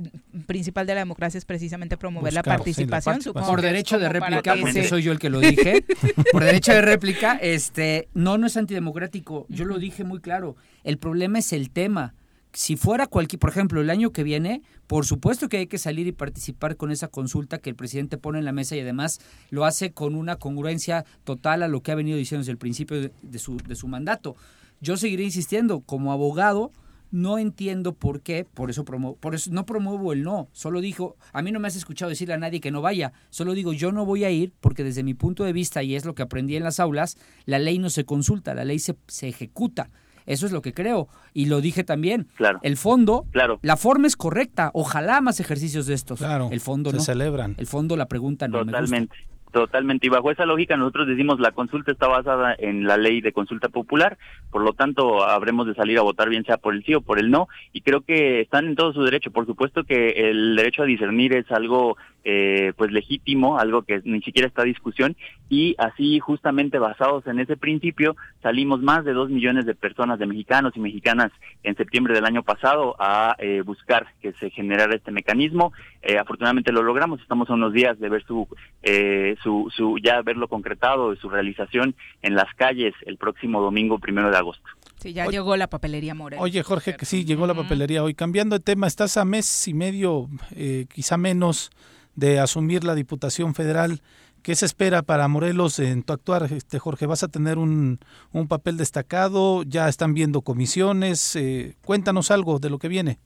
[0.46, 3.20] principal de la democracia es precisamente promover la participación.
[3.34, 5.84] por derecho de réplica, porque soy yo el que lo dije,
[6.32, 9.46] por derecho de réplica, este, no, no es antidemocrático.
[9.50, 10.56] Yo lo dije muy claro.
[10.84, 12.14] El problema es el tema
[12.54, 16.08] si fuera cualquier, por ejemplo, el año que viene, por supuesto que hay que salir
[16.08, 19.66] y participar con esa consulta que el presidente pone en la mesa y además lo
[19.66, 23.40] hace con una congruencia total a lo que ha venido diciendo desde el principio de,
[23.40, 24.36] su, de su mandato.
[24.82, 26.72] Yo seguiré insistiendo, como abogado,
[27.12, 31.18] no entiendo por qué, por eso, promuevo, por eso no promuevo el no, solo dijo,
[31.34, 33.92] a mí no me has escuchado decirle a nadie que no vaya, solo digo yo
[33.92, 36.56] no voy a ir porque desde mi punto de vista, y es lo que aprendí
[36.56, 39.90] en las aulas, la ley no se consulta, la ley se, se ejecuta.
[40.26, 41.08] Eso es lo que creo.
[41.34, 42.28] Y lo dije también.
[42.36, 42.60] Claro.
[42.64, 43.60] El fondo, claro.
[43.62, 44.72] la forma es correcta.
[44.74, 46.20] Ojalá más ejercicios de estos.
[46.20, 46.50] Claro.
[46.52, 47.04] El fondo se no.
[47.04, 47.56] celebran.
[47.58, 49.16] El fondo, la pregunta no Totalmente.
[49.52, 50.08] Totalmente.
[50.08, 53.68] Y bajo esa lógica nosotros decimos la consulta está basada en la ley de consulta
[53.68, 54.18] popular,
[54.50, 57.20] por lo tanto habremos de salir a votar bien sea por el sí o por
[57.20, 57.50] el no.
[57.74, 59.32] Y creo que están en todo su derecho.
[59.32, 64.22] Por supuesto que el derecho a discernir es algo eh, pues legítimo, algo que ni
[64.22, 65.18] siquiera está discusión.
[65.50, 70.28] Y así justamente basados en ese principio salimos más de dos millones de personas, de
[70.28, 71.32] mexicanos y mexicanas
[71.64, 75.74] en septiembre del año pasado a eh, buscar que se generara este mecanismo.
[76.02, 77.20] Eh, afortunadamente lo logramos.
[77.22, 78.48] Estamos a unos días de ver su
[78.84, 84.30] eh, su, su ya verlo concretado, su realización en las calles el próximo domingo primero
[84.30, 84.68] de agosto.
[84.98, 86.42] Sí, ya llegó la papelería Moreno.
[86.42, 88.14] Oye, Jorge, que sí, llegó la papelería hoy.
[88.14, 91.72] Cambiando de tema, estás a mes y medio, eh, quizá menos,
[92.16, 94.02] de asumir la Diputación Federal.
[94.44, 97.06] ¿Qué se espera para Morelos en tu actuar, este, Jorge?
[97.06, 98.00] ¿Vas a tener un,
[98.32, 99.64] un papel destacado?
[99.64, 101.36] ¿Ya están viendo comisiones?
[101.36, 103.20] Eh, cuéntanos algo de lo que viene.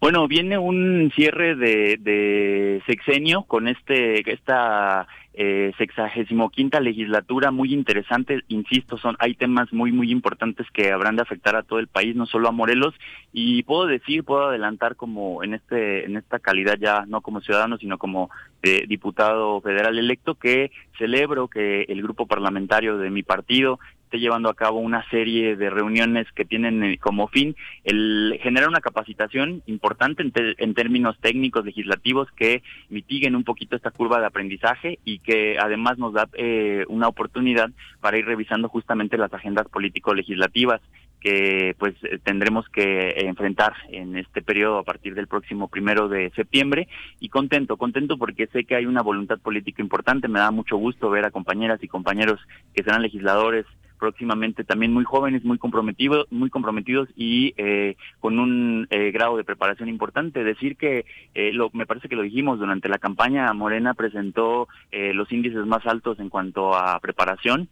[0.00, 5.06] Bueno, viene un cierre de, de sexenio con este esta
[5.36, 11.16] eh, sexagésimo quinta legislatura muy interesante, insisto, son hay temas muy muy importantes que habrán
[11.16, 12.94] de afectar a todo el país, no solo a Morelos
[13.32, 17.78] y puedo decir, puedo adelantar como en este en esta calidad ya no como ciudadano
[17.78, 18.30] sino como
[18.62, 23.80] eh, diputado federal electo que celebro que el grupo parlamentario de mi partido
[24.18, 28.80] llevando a cabo una serie de reuniones que tienen eh, como fin el generar una
[28.80, 35.18] capacitación importante en, términos técnicos legislativos que mitiguen un poquito esta curva de aprendizaje y
[35.18, 37.70] que además nos da eh, una oportunidad
[38.00, 40.80] para ir revisando justamente las agendas político-legislativas
[41.24, 46.30] que pues eh, tendremos que enfrentar en este periodo a partir del próximo primero de
[46.36, 46.86] septiembre.
[47.18, 51.08] Y contento, contento porque sé que hay una voluntad política importante, me da mucho gusto
[51.08, 52.38] ver a compañeras y compañeros
[52.74, 53.64] que serán legisladores
[54.04, 59.44] próximamente también muy jóvenes, muy comprometidos, muy comprometidos y eh, con un eh, grado de
[59.44, 60.44] preparación importante.
[60.44, 65.32] Decir que eh, lo, me parece que lo dijimos durante la campaña, Morena presentó los
[65.32, 67.70] índices más altos en cuanto a preparación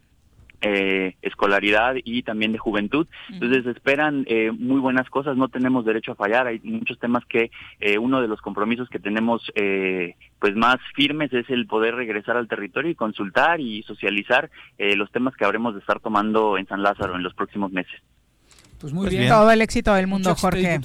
[0.62, 3.06] eh, escolaridad y también de juventud.
[3.28, 7.50] Entonces esperan eh, muy buenas cosas, no tenemos derecho a fallar, hay muchos temas que
[7.80, 12.36] eh, uno de los compromisos que tenemos eh, pues más firmes es el poder regresar
[12.36, 16.82] al territorio y consultar y socializar los temas que habremos de estar tomando en San
[16.82, 18.02] Lázaro en los próximos meses.
[18.81, 19.28] Pues muy pues bien.
[19.28, 20.81] Todo el éxito del mundo, Jorge.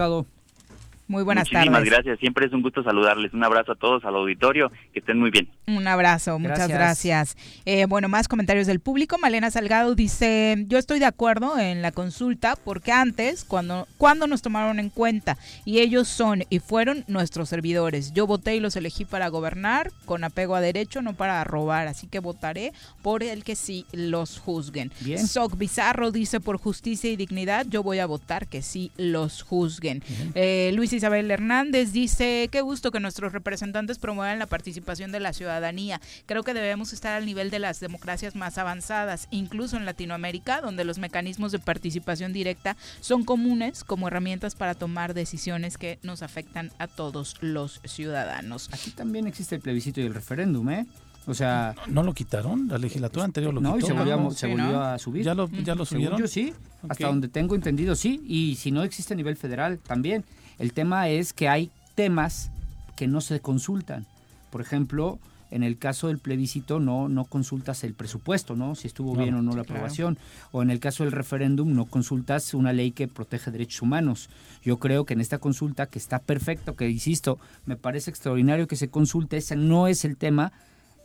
[1.07, 1.89] Muy buenas Muchísimas tardes.
[1.89, 3.34] gracias, siempre es un gusto saludarles.
[3.34, 5.49] Un abrazo a todos, al auditorio, que estén muy bien.
[5.67, 7.38] Un abrazo, muchas gracias.
[7.65, 9.17] Eh, bueno, más comentarios del público.
[9.17, 14.41] Malena Salgado dice, yo estoy de acuerdo en la consulta porque antes, cuando, cuando nos
[14.41, 18.11] tomaron en cuenta, y ellos son y fueron nuestros servidores.
[18.13, 22.07] Yo voté y los elegí para gobernar con apego a derecho, no para robar, así
[22.07, 24.91] que votaré por el que sí los juzguen.
[24.99, 25.25] Bien.
[25.25, 30.03] Soc Bizarro dice, por justicia y dignidad, yo voy a votar que sí los juzguen.
[30.35, 35.31] Eh, Luis Isabel Hernández dice, qué gusto que nuestros representantes promuevan la participación de la
[35.31, 36.01] ciudadanía.
[36.25, 40.83] Creo que debemos estar al nivel de las democracias más avanzadas, incluso en Latinoamérica, donde
[40.85, 46.71] los mecanismos de participación directa son comunes como herramientas para tomar decisiones que nos afectan
[46.79, 48.69] a todos los ciudadanos.
[48.73, 50.87] Aquí también existe el plebiscito y el referéndum, ¿eh?
[51.27, 52.69] O sea, ¿No lo quitaron?
[52.69, 55.25] ¿La legislatura anterior lo no, y se volvió, se volvió a subir.
[55.25, 56.19] ¿Ya lo, ya lo Según subieron?
[56.19, 56.53] yo sí,
[56.87, 60.23] hasta donde tengo entendido sí, y si no existe a nivel federal también.
[60.59, 62.51] El tema es que hay temas
[62.95, 64.05] que no se consultan.
[64.49, 65.19] Por ejemplo,
[65.51, 68.75] en el caso del plebiscito no, no consultas el presupuesto, ¿no?
[68.75, 69.79] Si estuvo No, bien o no la claro.
[69.79, 70.17] aprobación.
[70.51, 74.29] O en el caso del referéndum no consultas una ley que protege derechos humanos.
[74.63, 78.75] Yo creo que en esta consulta, que está perfecto, que insisto, me parece extraordinario que
[78.75, 80.51] se consulte, ese no es el tema.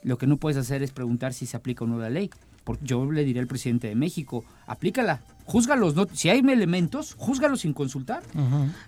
[0.02, 2.30] Lo que no puedes hacer es preguntar si se aplica o no la ley.
[2.64, 7.60] Porque yo le diré al presidente de México, aplícala, júzgalos, no, si hay elementos, júzgalos
[7.60, 8.22] sin consultar.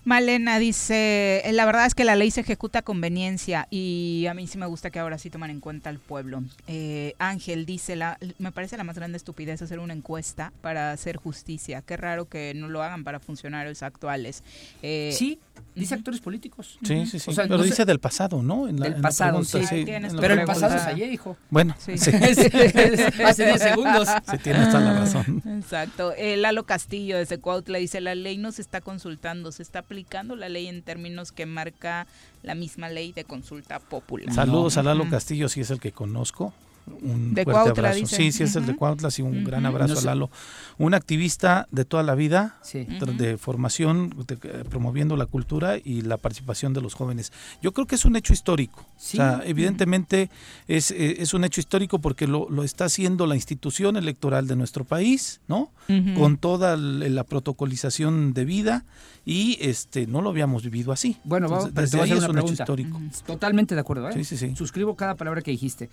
[0.05, 4.35] Malena dice, "Eh, la verdad es que la ley se ejecuta a conveniencia y a
[4.35, 6.43] mí sí me gusta que ahora sí toman en cuenta al pueblo.
[6.67, 11.17] Eh, Ángel dice, la, me parece la más grande estupidez hacer una encuesta para hacer
[11.17, 11.83] justicia.
[11.83, 14.43] Qué raro que no lo hagan para funcionarios actuales.
[14.83, 15.39] Eh, Sí,
[15.75, 16.79] dice actores políticos.
[16.85, 17.31] Sí, sí, sí.
[17.31, 18.69] O sea, Pero no dice del pasado, ¿no?
[18.69, 19.85] En la- Del en la pasado, pregunta, sí.
[20.21, 21.37] Pero el pasado es ayer, hijo.
[21.51, 21.97] Bueno, Sí.
[21.99, 22.11] sí.
[23.25, 24.09] Hace 10 segundos.
[24.31, 25.43] Sí, tienes toda la razón.
[25.59, 26.13] Exacto.
[26.17, 30.37] Eh, Lalo Castillo de Secuautla dice, la ley no se está consultando, se está aplicando
[30.37, 32.07] la ley en términos que marca
[32.43, 34.31] la misma ley de consulta popular.
[34.35, 35.09] Saludos a Lalo.
[35.09, 36.53] Castillo, si es el que conozco.
[36.87, 38.01] Un De fuerte Cuautla, abrazo.
[38.01, 38.17] dice.
[38.17, 38.77] Sí, sí es el de.
[38.77, 40.07] Cuautla, sí, un gran abrazo No a sé.
[40.07, 40.31] Lalo.
[40.77, 42.87] Un activista de toda la vida, Sí.
[43.17, 47.33] de formación, de- eh, promoviendo la cultura y la participación de los jóvenes.
[47.63, 48.85] Yo creo que es un hecho histórico.
[48.99, 49.17] Sí.
[49.17, 50.31] O sea, evidentemente
[50.69, 54.57] es, eh, es un hecho histórico porque lo, lo está haciendo la institución electoral de
[54.57, 55.71] nuestro país, ¿no?
[56.17, 58.85] Con toda l- la protocolización debida
[59.27, 61.19] y este no lo habíamos vivido así.
[61.25, 63.01] Bueno, Entonces, vamos, te desde a ahí es una un hecho histórico.
[63.27, 64.13] Totalmente de acuerdo, ¿eh?
[64.15, 64.55] Sí, sí, sí.
[64.57, 65.89] Suscribo cada palabra que dijiste.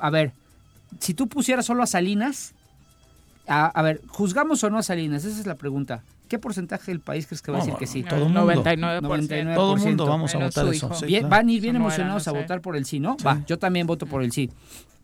[0.00, 0.32] A ver,
[0.98, 2.52] si tú pusieras solo a Salinas,
[3.46, 5.24] a, a ver, ¿juzgamos o no a Salinas?
[5.24, 6.02] Esa es la pregunta.
[6.28, 8.04] ¿Qué porcentaje del país crees que va a No, decir que sí?
[8.04, 8.46] todo el mundo.
[8.52, 9.00] 99%.
[9.00, 9.54] 99%.
[9.54, 10.94] Todo el mundo vamos a Menos votar eso.
[10.94, 11.28] sí, claro.
[11.28, 12.40] van a ir bien emocionados no a sé.
[12.42, 13.16] votar por el sí, ¿no?
[13.26, 14.48] Va, yo también voto por el sí.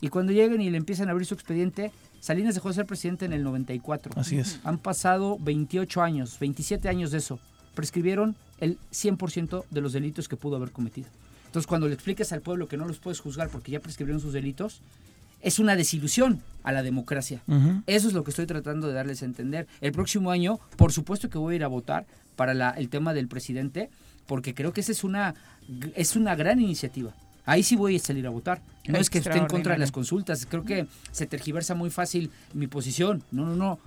[0.00, 1.90] Y cuando lleguen y le empiezan a abrir su expediente,
[2.20, 4.12] Salinas dejó de ser presidente en el 94.
[4.14, 4.60] Así es.
[4.62, 7.40] Han pasado 28 años, 27 años de eso.
[7.74, 11.08] Prescribieron el 100% de los delitos que pudo haber cometido.
[11.56, 14.34] Entonces, cuando le expliques al pueblo que no los puedes juzgar porque ya prescribieron sus
[14.34, 14.82] delitos,
[15.40, 17.40] es una desilusión a la democracia.
[17.86, 19.66] Eso es lo que estoy tratando de darles a entender.
[19.80, 22.04] El próximo año, por supuesto que voy a ir a votar
[22.36, 23.88] para la- el tema del presidente,
[24.26, 25.34] porque creo que esa es una,
[25.94, 27.14] es una gran iniciativa.
[27.46, 28.60] Ahí sí voy a salir a votar.
[28.86, 30.44] No es que esté en contra de las consultas.
[30.44, 33.22] Creo que se tergiversa muy fácil mi posición.
[33.32, 33.78] No, no, no.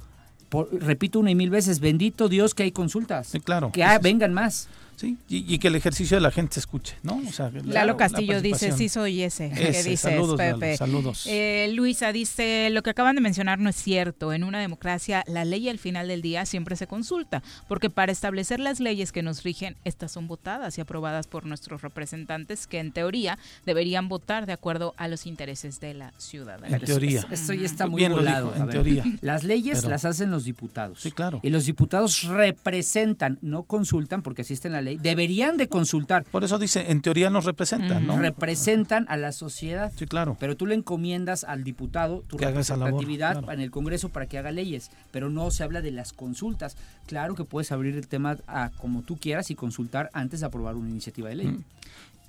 [0.49, 3.27] Por- repito una y mil veces, bendito Dios que hay consultas.
[3.27, 3.71] Sí, claro.
[3.71, 4.67] Que ah, vengan más.
[4.99, 7.21] Sí, y, y que el ejercicio de la gente se escuche, ¿no?
[7.25, 10.75] O sea, la- Lalo la Castillo dice, sí soy ese, que dices, saludos, Lalo, Pepe.
[10.75, 11.25] saludos.
[11.25, 14.33] Eh, Luisa dice, lo que acaban de mencionar no es cierto.
[14.33, 18.59] En una democracia, la ley al final del día siempre se consulta, porque para establecer
[18.59, 22.91] las leyes que nos rigen, estas son votadas y aprobadas por nuestros representantes, que en
[22.91, 26.75] teoría deberían votar de acuerdo a los intereses de la ciudadanía.
[26.75, 27.25] En teoría.
[27.31, 28.47] Esto ya está muy Bien lo volado.
[28.47, 29.03] dijo, en ver, teoría.
[29.21, 30.99] Las leyes Pero- las hacen los diputados.
[30.99, 31.39] Sí, claro.
[31.41, 34.88] Y los diputados representan, no consultan, porque así está en la ley.
[34.97, 36.23] Deberían de consultar.
[36.25, 38.17] Por eso dice, en teoría nos representan, ¿no?
[38.17, 39.91] Representan a la sociedad.
[39.95, 40.37] Sí, claro.
[40.39, 43.51] Pero tú le encomiendas al diputado tu Que haga esa labor, representatividad claro.
[43.51, 46.77] en el Congreso para que haga leyes, pero no se habla de las consultas.
[47.07, 50.75] Claro que puedes abrir el tema a como tú quieras y consultar antes de aprobar
[50.75, 51.47] una iniciativa de ley.
[51.47, 51.63] Mm.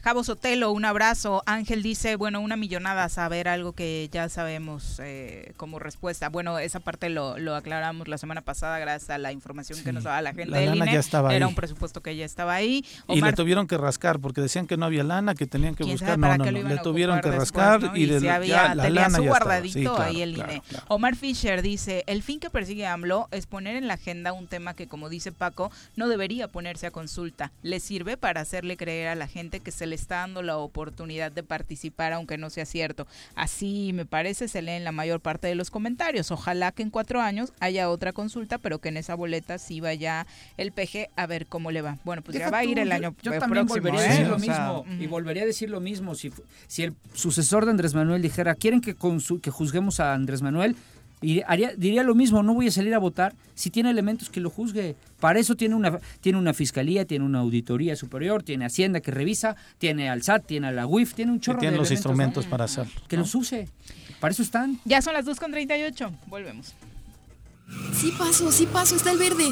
[0.02, 1.42] Javo Sotelo, un abrazo.
[1.46, 6.28] Ángel dice, bueno, una millonada, saber algo que ya sabemos eh, como respuesta.
[6.30, 10.04] Bueno, esa parte lo, lo aclaramos la semana pasada gracias a la información que nos
[10.04, 10.92] daba la gente la del lana INE.
[10.94, 11.50] ya estaba Era ahí.
[11.50, 12.84] un presupuesto que ya estaba ahí.
[13.08, 15.94] Y le tuvieron que rascar porque decían que no había lana, que tenían que ¿Quién
[15.98, 16.18] buscar.
[16.18, 16.50] No, no, no.
[16.50, 17.96] Le tuvieron que después, rascar ¿no?
[17.96, 20.34] y, de si ya había, la tenía lana su ya guardadito Sí, claro, ahí el
[20.34, 20.62] claro, INE.
[20.68, 20.84] claro.
[20.88, 24.72] Omar Fisher dice, el fin que persigue AMLO es poner en la agenda un tema
[24.74, 27.52] que, como dice Paco, no debería ponerse a consulta.
[27.62, 31.30] Le sirve para hacerle creer a la gente que se le está dando la oportunidad
[31.30, 33.06] de participar, aunque no sea cierto.
[33.34, 36.30] Así, me parece, se lee en la mayor parte de los comentarios.
[36.30, 40.26] Ojalá que en cuatro años haya otra consulta, pero que en esa boleta sí vaya
[40.56, 41.98] el PG a ver cómo le va.
[42.04, 43.90] Bueno, pues ya va a ir el año yo, yo también próximo.
[43.90, 44.08] volvería a ¿eh?
[44.16, 46.94] decir lo O sea, mismo y volvería a decir lo mismo si fu- si el
[47.12, 48.94] sucesor de Andrés Manuel dijera quieren que
[49.42, 50.76] que juzguemos a Andrés Manuel
[51.22, 54.40] y haría- diría lo mismo no voy a salir a votar si tiene elementos que
[54.40, 59.00] lo juzgue para eso tiene una tiene una fiscalía tiene una auditoría superior tiene hacienda
[59.00, 61.78] que revisa tiene al SAT tiene a la UIF tiene un Que chorro tienen de
[61.78, 62.50] los elementos, instrumentos ¿no?
[62.50, 62.92] para hacerlo.
[63.08, 63.68] que los use
[64.20, 66.10] para eso están Ya son las 2.38.
[66.26, 66.74] Volvemos.
[67.94, 69.44] Sí paso, sí paso, está el verde.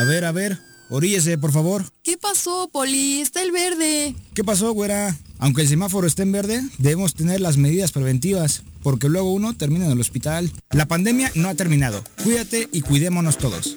[0.00, 0.58] A ver, a ver,
[0.90, 1.84] oríllese, por favor.
[2.02, 3.20] ¿Qué pasó, Poli?
[3.20, 4.14] Está el verde.
[4.34, 5.16] ¿Qué pasó, güera?
[5.38, 9.86] Aunque el semáforo esté en verde, debemos tener las medidas preventivas, porque luego uno termina
[9.86, 10.50] en el hospital.
[10.70, 12.02] La pandemia no ha terminado.
[12.24, 13.76] Cuídate y cuidémonos todos.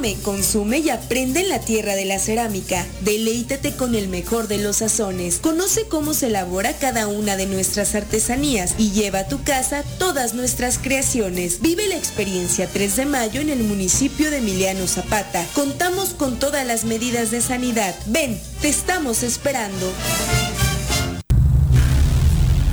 [0.00, 2.86] Come, consume y aprende en la tierra de la cerámica.
[3.02, 5.40] Deleítate con el mejor de los sazones.
[5.42, 10.32] Conoce cómo se elabora cada una de nuestras artesanías y lleva a tu casa todas
[10.32, 11.60] nuestras creaciones.
[11.60, 15.44] Vive la experiencia 3 de mayo en el municipio de Emiliano Zapata.
[15.54, 17.94] Contamos con todas las medidas de sanidad.
[18.06, 19.92] Ven, te estamos esperando.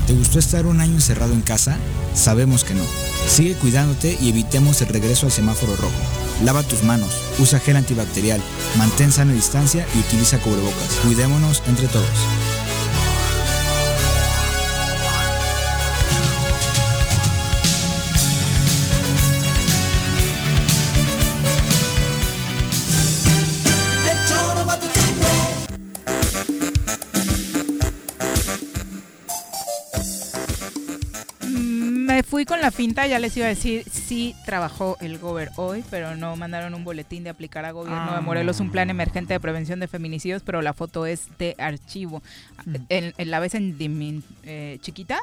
[0.08, 1.78] ¿Te gustó estar un año encerrado en casa?
[2.14, 2.86] Sabemos que no.
[3.28, 6.27] Sigue cuidándote y evitemos el regreso al semáforo rojo.
[6.44, 8.42] Lava tus manos, usa gel antibacterial,
[8.78, 11.00] mantén sana distancia y utiliza cubrebocas.
[11.04, 12.57] Cuidémonos entre todos.
[32.38, 36.16] Fui con la finta, ya les iba a decir, sí trabajó el Gober hoy, pero
[36.16, 39.80] no mandaron un boletín de aplicar a gobierno de Morelos un plan emergente de prevención
[39.80, 42.22] de feminicidios, pero la foto es de archivo.
[42.90, 45.18] En, en la ves en dimin- eh, chiquita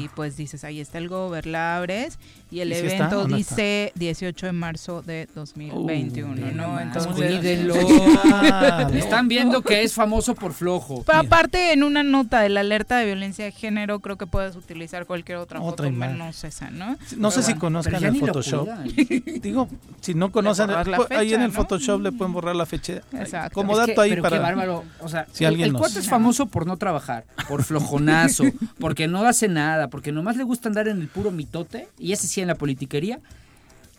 [0.00, 2.18] y pues dices, ahí está el Gober, la abres
[2.50, 6.78] y el ¿Y si está evento dice 18 de marzo de 2021, ¿no?
[6.80, 7.44] Entonces.
[8.94, 11.02] Están viendo que es famoso por flojo.
[11.04, 14.56] Pero aparte, en una nota de la alerta de violencia de género, creo que puedes
[14.56, 16.18] utilizar cualquier otra, Otra foto imagen.
[16.18, 16.96] menos esa, ¿no?
[17.16, 18.68] No sé si conozcan el Photoshop.
[19.42, 19.68] Digo,
[20.00, 21.54] si no conocen, borras la pu- ahí en el ¿no?
[21.54, 23.00] Photoshop le pueden borrar la fecha.
[23.12, 23.54] Exacto.
[23.54, 24.36] Como Es que- dato ahí pero para.
[24.36, 24.84] qué bárbaro.
[25.00, 28.44] O sea, si el, alguien el nos- cuate es famoso por no trabajar, por flojonazo,
[28.78, 32.26] porque no hace nada, porque nomás le gusta andar en el puro mitote, y ese
[32.34, 33.20] sí en la politiquería,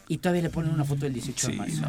[0.08, 1.82] y todavía le ponen una foto del 18 de marzo.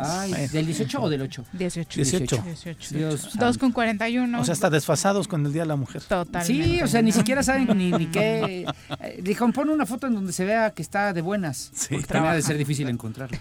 [0.00, 0.48] Ay, Bueno.
[0.52, 1.44] ¿Del 18 o del 8?
[1.52, 1.96] 18.
[2.00, 2.42] 18.
[2.44, 2.94] 18.
[2.96, 4.40] Dios 2 con 41.
[4.40, 6.00] O sea, hasta desfasados con el Día de la Mujer.
[6.02, 6.64] Totalmente.
[6.64, 8.66] Sí, o sea, ni siquiera saben ni, ni qué.
[9.00, 11.72] Eh, Dijeron, pon una foto en donde se vea que está de buenas.
[11.90, 13.36] porque también ha de ser difícil encontrarlo.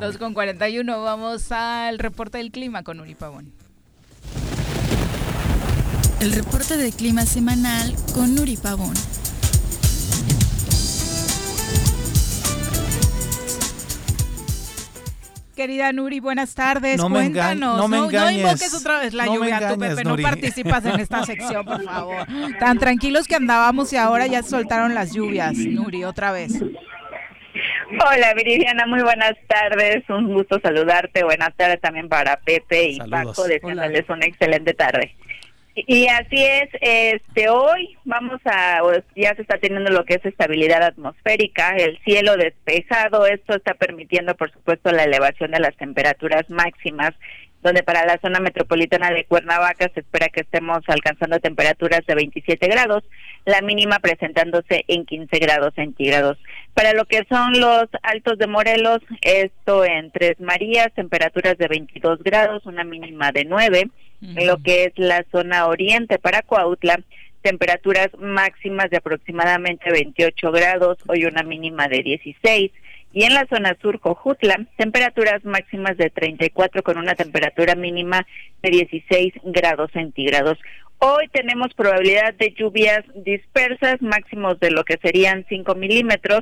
[0.00, 1.00] 2 con 41.
[1.00, 3.52] Vamos al reporte del clima con Uri Pavón.
[6.20, 8.94] El reporte de clima semanal con Nuri Pavón.
[15.58, 16.98] Querida Nuri, buenas tardes.
[16.98, 17.76] No me Cuéntanos.
[17.76, 18.42] no me engañes.
[18.42, 20.08] invoques otra vez la No me lluvia, tú, engañes, Pepe.
[20.08, 22.26] No participas en esta sección, por favor.
[22.60, 25.54] Tan tranquilos que andábamos y ahora ya soltaron las lluvias.
[25.56, 26.62] Nuri, otra vez.
[26.62, 33.36] Hola Viridiana, muy buenas tardes, un gusto saludarte, buenas tardes también para Pepe y Saludos.
[33.36, 35.16] Paco, deseándoles una excelente tarde.
[35.86, 40.24] Y, así es, este hoy vamos a, o ya se está teniendo lo que es
[40.24, 46.50] estabilidad atmosférica, el cielo despejado, esto está permitiendo por supuesto la elevación de las temperaturas
[46.50, 47.14] máximas
[47.62, 52.68] donde para la zona metropolitana de Cuernavaca se espera que estemos alcanzando temperaturas de 27
[52.68, 53.02] grados,
[53.44, 56.38] la mínima presentándose en 15 grados centígrados.
[56.74, 62.22] Para lo que son los altos de Morelos, esto en Tres Marías, temperaturas de 22
[62.22, 63.90] grados, una mínima de 9.
[64.20, 67.00] En lo que es la zona oriente para Coautla,
[67.40, 72.72] temperaturas máximas de aproximadamente 28 grados, hoy una mínima de 16
[73.12, 78.26] y en la zona sur Cojutla, temperaturas máximas de 34 con una temperatura mínima
[78.62, 80.58] de 16 grados centígrados.
[80.98, 86.40] Hoy tenemos probabilidad de lluvias dispersas, máximos de lo que serían 5 milímetros.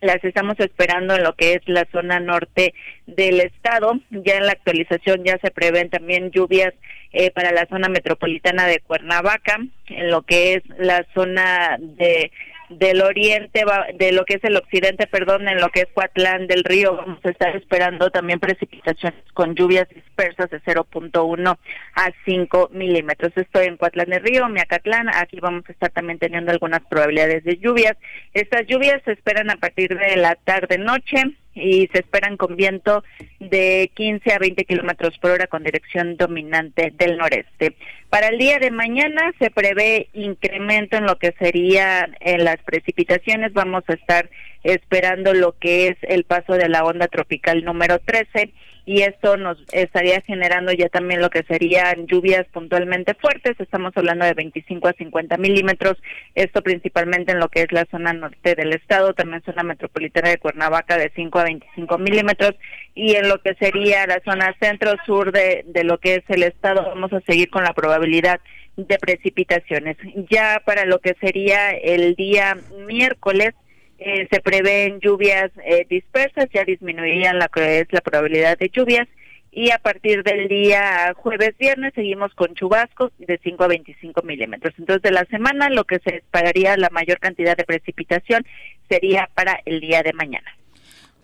[0.00, 2.72] Las estamos esperando en lo que es la zona norte
[3.06, 3.98] del estado.
[4.10, 6.74] Ya en la actualización ya se prevén también lluvias
[7.12, 9.58] eh, para la zona metropolitana de Cuernavaca,
[9.88, 12.30] en lo que es la zona de
[12.68, 13.64] del oriente,
[13.94, 17.18] de lo que es el occidente, perdón, en lo que es Coatlán del Río, vamos
[17.24, 21.58] a estar esperando también precipitaciones con lluvias dispersas de 0.1
[21.94, 23.32] a 5 milímetros.
[23.36, 27.56] Estoy en Coatlán del Río, Miacatlán, aquí vamos a estar también teniendo algunas probabilidades de
[27.56, 27.96] lluvias.
[28.34, 31.22] Estas lluvias se esperan a partir de la tarde-noche
[31.58, 33.04] y se esperan con viento
[33.40, 37.74] de 15 a 20 kilómetros por hora con dirección dominante del noreste.
[38.10, 43.52] Para el día de mañana se prevé incremento en lo que serían en las precipitaciones.
[43.52, 44.30] Vamos a estar
[44.62, 48.52] esperando lo que es el paso de la onda tropical número 13
[48.88, 54.24] y esto nos estaría generando ya también lo que serían lluvias puntualmente fuertes, estamos hablando
[54.24, 55.98] de 25 a 50 milímetros,
[56.34, 60.38] esto principalmente en lo que es la zona norte del estado, también zona metropolitana de
[60.38, 62.54] Cuernavaca de 5 a 25 milímetros
[62.94, 66.82] y en lo que sería la zona centro-sur de, de lo que es el estado
[66.82, 68.40] vamos a seguir con la probabilidad
[68.76, 69.98] de precipitaciones.
[70.30, 72.56] Ya para lo que sería el día
[72.86, 73.52] miércoles,
[73.98, 77.50] eh, se prevén lluvias eh, dispersas, ya disminuirían la
[77.90, 79.08] la probabilidad de lluvias
[79.50, 84.74] y a partir del día jueves viernes seguimos con chubascos de 5 a 25 milímetros.
[84.78, 88.44] Entonces de la semana lo que se esperaría la mayor cantidad de precipitación
[88.88, 90.54] sería para el día de mañana.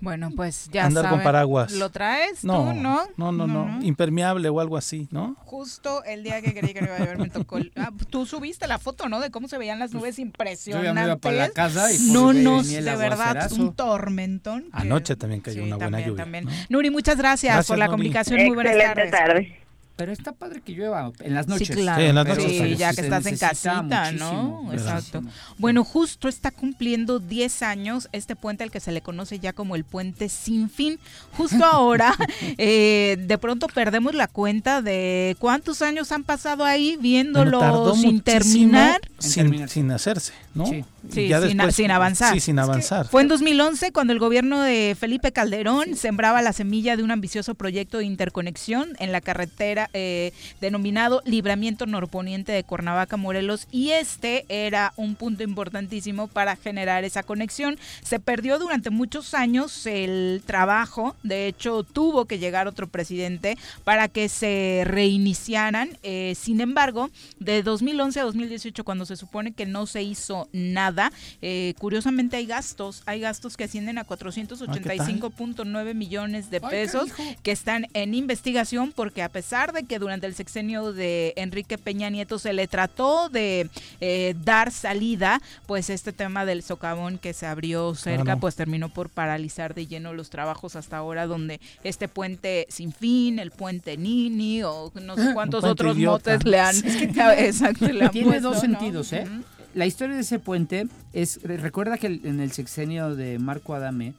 [0.01, 1.73] Bueno, pues ya Andar con paraguas.
[1.73, 3.03] ¿Lo traes no, tú, no?
[3.17, 5.35] No, no, no, Impermeable o algo así, ¿no?
[5.45, 7.59] Justo el día que quería que me iba a ver me tocó...
[7.77, 9.21] Ah, tú subiste la foto, ¿no?
[9.21, 10.87] De cómo se veían las nubes impresionantes.
[10.89, 13.75] Yo ya me iba para la casa y No, pues, no, el de verdad, un
[13.75, 14.63] tormentón.
[14.65, 16.25] que- Anoche también cayó una buena también, lluvia.
[16.25, 16.45] también.
[16.45, 16.51] ¿no?
[16.69, 17.93] Nuri, muchas gracias, Gracias, por la Nuri.
[17.97, 18.41] comunicación.
[18.41, 19.47] Muy buenas Excelente tardes.
[19.55, 19.64] tarde.
[19.97, 21.69] Pero está padre que llueva en las noches.
[21.69, 22.01] Sí, claro.
[22.03, 24.69] Sí, en las noches sí, ya que estás en casita, ¿no?
[24.73, 25.23] Exacto.
[25.59, 29.77] Bueno, justo está cumpliendo 10 años este puente al que se le conoce ya como
[29.77, 30.99] el puente sin fin.
[31.37, 32.13] Justo ahora,
[32.59, 37.95] eh, de pronto perdemos la cuenta de cuántos años han pasado ahí viéndolo Bueno, tardó
[37.95, 39.01] sin terminar.
[39.19, 40.67] Sin, sin hacerse, ¿no?
[40.67, 40.85] Sí.
[41.11, 42.33] Sí, ya sin, después- sin avanzar.
[42.35, 43.07] Sí, sin avanzar.
[43.09, 47.55] Fue en 2011 cuando el gobierno de Felipe Calderón sembraba la semilla de un ambicioso
[47.55, 54.45] proyecto de interconexión en la carretera eh, denominado Libramiento Norponiente de Cuernavaca, Morelos, y este
[54.49, 57.79] era un punto importantísimo para generar esa conexión.
[58.03, 64.09] Se perdió durante muchos años el trabajo, de hecho tuvo que llegar otro presidente para
[64.09, 65.99] que se reiniciaran.
[66.03, 71.13] Eh, sin embargo, de 2011 a 2018, cuando se supone que no se hizo nada,
[71.43, 77.11] eh, curiosamente hay gastos, hay gastos que ascienden a 485.9 millones de pesos
[77.43, 82.09] que están en investigación porque a pesar de que durante el sexenio de Enrique Peña
[82.09, 83.69] Nieto se le trató de
[84.01, 89.11] eh, dar salida, pues este tema del socavón que se abrió cerca, pues terminó por
[89.11, 94.63] paralizar de lleno los trabajos hasta ahora, donde este puente sin fin, el puente Nini
[94.63, 96.33] o no sé cuántos otros idiota.
[96.37, 96.77] motes le han,
[97.39, 98.61] exacto, le han Tiene puesto, dos ¿no?
[98.61, 99.27] sentidos, ¿eh?
[99.75, 104.15] La historia de ese puente es, recuerda que en el sexenio de Marco Adame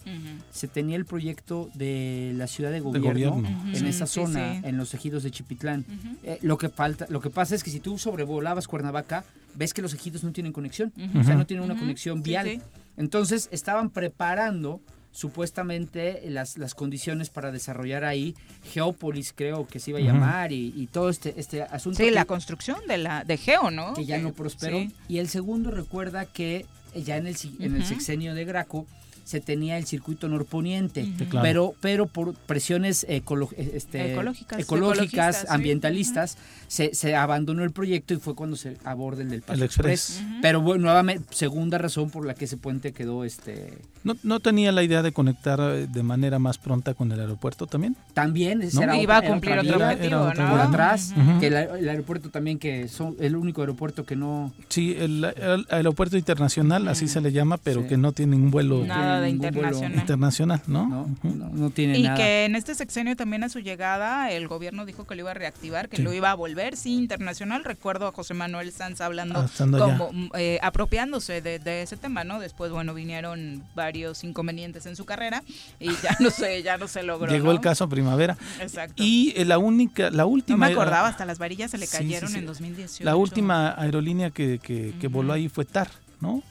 [0.51, 3.63] se tenía el proyecto de la ciudad de gobierno, gobierno.
[3.73, 4.61] en esa zona, sí.
[4.63, 5.85] en los ejidos de Chipitlán.
[6.23, 9.23] Eh, lo que falta, lo que pasa es que si tú sobrevolabas Cuernavaca,
[9.55, 12.47] ves que los ejidos no tienen conexión, o sea, no tienen una conexión vial.
[12.47, 12.61] sí.
[12.97, 14.81] Entonces estaban preparando
[15.15, 18.35] supuestamente las, las condiciones para desarrollar ahí
[18.73, 21.97] Geópolis, creo que se iba a llamar, y, y todo este, este asunto.
[21.97, 23.93] Sí, que- la construcción de la de Geo, ¿no?
[23.93, 24.77] que ya no prosperó.
[24.79, 24.93] sí.
[25.07, 26.65] Y el segundo recuerda que
[26.95, 28.85] ya en el, en el sexenio de Graco
[29.25, 31.05] se tenía el circuito norponiente,
[31.41, 35.45] pero, pero por presiones ecolo- este, Ecológicas, ecológicas, sí.
[35.49, 36.37] ambientalistas,
[36.67, 40.21] se, se abandonó el proyecto y fue cuando se aborda el del Paso El Express.
[40.41, 44.71] Pero bueno, nuevamente, segunda razón por la que ese puente quedó este ¿No, ¿No tenía
[44.71, 47.95] la idea de conectar eh, de manera más pronta con el aeropuerto también?
[48.13, 48.83] también ese ¿No?
[48.83, 49.87] era Iba a otra- cumplir otro vía.
[49.87, 50.51] objetivo, era otra ¿no?
[50.51, 54.95] por atrás, que el, el aeropuerto también que son el único aeropuerto que no Sí,
[54.99, 57.87] el, el aeropuerto internacional, así se le llama, pero Sí.
[57.87, 59.99] que no tiene un vuelo Nada de internacional.
[59.99, 60.87] Internacional, ¿no?
[61.23, 62.15] No, no, tiene y nada.
[62.15, 65.31] Y que en este sexenio también a su llegada el gobierno dijo que lo iba
[65.31, 67.63] a reactivar, que lo iba a volver, sí, internacional.
[67.63, 72.39] Recuerdo a José Manuel Sanz hablando Ah, como eh, apropiándose de, de, ese tema, ¿no?
[72.39, 75.43] Después, bueno, vinieron varios inconvenientes en su carrera
[75.79, 77.31] y ya no sé, ya no se logró.
[77.31, 77.51] Llegó ¿no?
[77.51, 78.37] el caso Primavera.
[78.59, 79.01] Exacto.
[79.03, 80.67] Y eh, la única, la última...
[80.67, 82.39] No me acordaba, hasta las varillas se le cayeron sí, sí, sí.
[82.39, 83.03] en 2018.
[83.03, 85.13] La última aerolínea que, que, que uh -huh.
[85.13, 85.89] voló ahí fue TAR,
[86.21, 86.43] ¿no?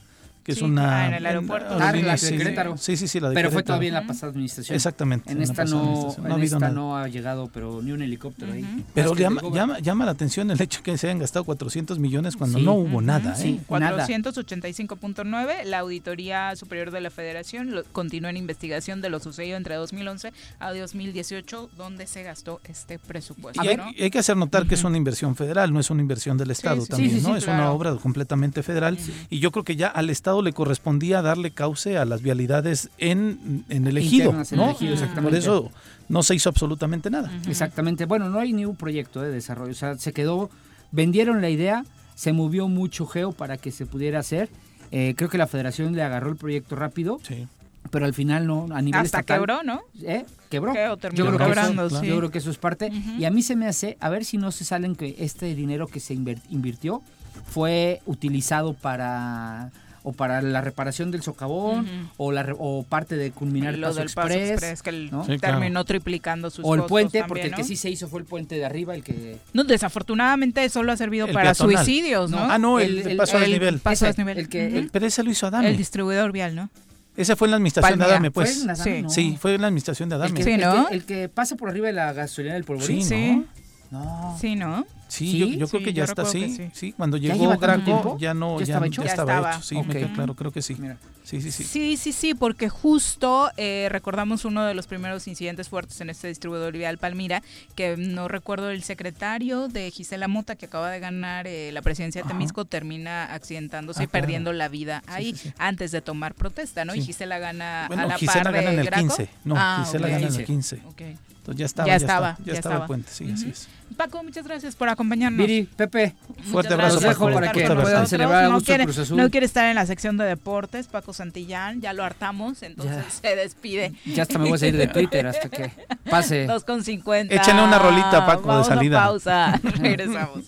[0.44, 3.34] Que es una ah, en el aeropuerto la de Querétaro sí sí sí la de
[3.34, 3.52] pero Querétaro.
[3.52, 6.72] fue todavía en la pasada administración exactamente en esta no, no, en ha, esta nada.
[6.72, 8.58] no ha llegado pero ni un helicóptero uh -huh.
[8.58, 12.36] ahí pero llama, llama, llama, la atención el hecho que se hayan gastado 400 millones
[12.36, 12.64] cuando sí.
[12.64, 13.04] no hubo uh -huh.
[13.04, 13.64] nada sí, ¿eh?
[13.66, 19.76] 485.9 la auditoría superior de la Federación lo, continúa en investigación de lo sucedido entre
[19.76, 23.84] 2011 a 2018 donde se gastó este presupuesto y hay, ¿no?
[23.86, 24.68] hay, que hacer notar uh -huh.
[24.68, 27.44] que es una inversión federal no es una inversión del estado sí, también no es
[27.44, 27.62] claro.
[27.62, 28.98] una obra completamente federal
[29.30, 33.65] y yo creo que ya al estado le correspondía darle cauce a las vialidades en,
[33.69, 34.65] en el ejido, en ¿no?
[34.65, 35.70] el ejido, Por eso
[36.09, 37.28] no se hizo absolutamente nada.
[37.31, 37.51] Uh -huh.
[37.51, 38.05] Exactamente.
[38.06, 39.73] Bueno, no hay ni un proyecto de desarrollo.
[39.73, 40.51] O sea, se quedó,
[40.93, 41.85] vendieron la idea,
[42.15, 44.48] se movió mucho geo para que se pudiera hacer.
[44.90, 47.20] Eh, creo que la federación le agarró el proyecto rápido.
[47.27, 47.47] Sí.
[47.90, 49.82] Pero al final no, a nivel Hasta estatal, quebró, ¿no?
[50.02, 50.24] ¿Eh?
[50.48, 50.73] Quebró.
[50.74, 52.06] Yo, creo quebrando, eso, sí.
[52.06, 52.86] yo creo que eso es parte.
[52.90, 53.19] Uh -huh.
[53.20, 55.86] Y a mí se me hace, a ver si no se salen que este dinero
[55.86, 57.02] que se invirtió
[57.47, 59.70] fue utilizado para
[60.06, 62.09] o para la reparación del socavón uh -huh.
[62.18, 65.39] o la o parte de culminar lo Paso del Express, Paso Express que el sí,
[65.39, 65.85] terminó claro.
[65.86, 67.48] triplicando sus o el puente también, porque ¿no?
[67.48, 70.93] el que sí se hizo fue el puente de arriba el que no desafortunadamente solo
[70.93, 71.76] ha servido El para peatonal.
[71.85, 73.78] suicidios no, Ah, no, el, el paso a desnivel.
[73.81, 74.76] paso a Ese, desnivel el que- Uh -huh.
[74.76, 75.68] el- Pero ese lo hizo Adame.
[75.70, 76.70] el distribuidor vial no
[77.16, 78.55] Ese fue en la administración de Adame, pues.
[78.55, 78.97] ¿Fue en Adame?
[78.97, 79.02] Sí.
[79.02, 79.09] No.
[79.10, 80.36] Sí, fue en la administración de el Adame.
[80.36, 80.89] que, Sí, el ¿no?
[80.89, 83.44] que- el que pasa por arriba de la gasolina del polvorín Sí,
[83.90, 84.85] no sí no
[85.15, 85.39] Sí, ¿Sí?
[85.39, 86.70] yo, yo creo que ya está sí.
[86.73, 88.16] Sí, cuando ¿Ya llegó tanto Graco tiempo?
[88.19, 89.03] ya no ¿Ya ya, estaba ya hecho?
[89.05, 89.51] Ya estaba estaba.
[89.55, 89.62] hecho.
[89.62, 89.86] Sí, Ok.
[89.86, 90.74] me queda claro, creo que sí.
[90.77, 90.99] Mira.
[91.24, 91.64] Sí, sí, sí.
[91.64, 96.28] Sí, sí, sí, porque justo eh, recordamos uno de los primeros incidentes fuertes en este
[96.28, 97.42] distribuidor vial Palmira,
[97.74, 102.20] que no recuerdo el secretario de Gisela Mota, que acaba de ganar eh, la presidencia
[102.20, 102.34] de Ajá.
[102.34, 104.22] Temisco, termina accidentándose Ah, y claro.
[104.22, 105.55] perdiendo la vida ahí sí, sí.
[105.59, 106.94] antes de tomar protesta, ¿no?
[106.94, 107.01] Y.
[107.02, 109.02] Gisela gana Bueno, a la Gisela par gana de en el Graco.
[109.16, 109.28] 15.
[109.44, 110.76] No, Ah, Gisela gana en el 15.
[110.76, 110.82] 15.
[110.88, 111.01] Ok.
[111.01, 111.86] Entonces ya estaba.
[111.86, 113.68] Ya Ya, estaba, ya estaba el puente, sí, así es.
[113.98, 115.38] Paco, muchas gracias por acompañarnos.
[115.46, 118.84] Viri, Pepe, Muchas Fuerte gracias abrazo, por para estar que puedan celebrar a no quiere,
[118.84, 119.16] Cruz Azul.
[119.18, 123.36] no quiere estar en la sección de deportes, Paco Santillán, ya lo hartamos, entonces se
[123.36, 123.93] despide.
[124.05, 125.70] ya hasta me voy a salir de Twitter hasta que
[126.11, 126.47] pase.
[126.49, 127.35] 2 con 50.
[127.35, 129.03] Échale una rolita, Paco, de Vamos a salida.
[129.05, 129.61] pausa.
[129.62, 130.41] Regresamos.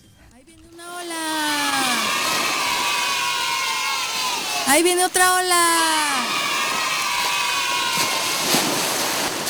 [0.74, 1.16] Una ola.
[4.68, 5.62] Ahí viene otra ola.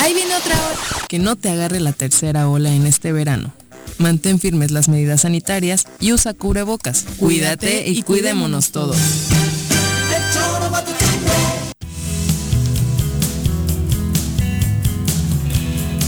[0.00, 1.06] Ahí viene otra ola.
[1.08, 3.52] Que no te agarre la tercera ola en este verano.
[3.98, 7.06] Mantén firmes las medidas sanitarias y usa cubrebocas.
[7.18, 8.98] Cuídate y cuidémonos todos.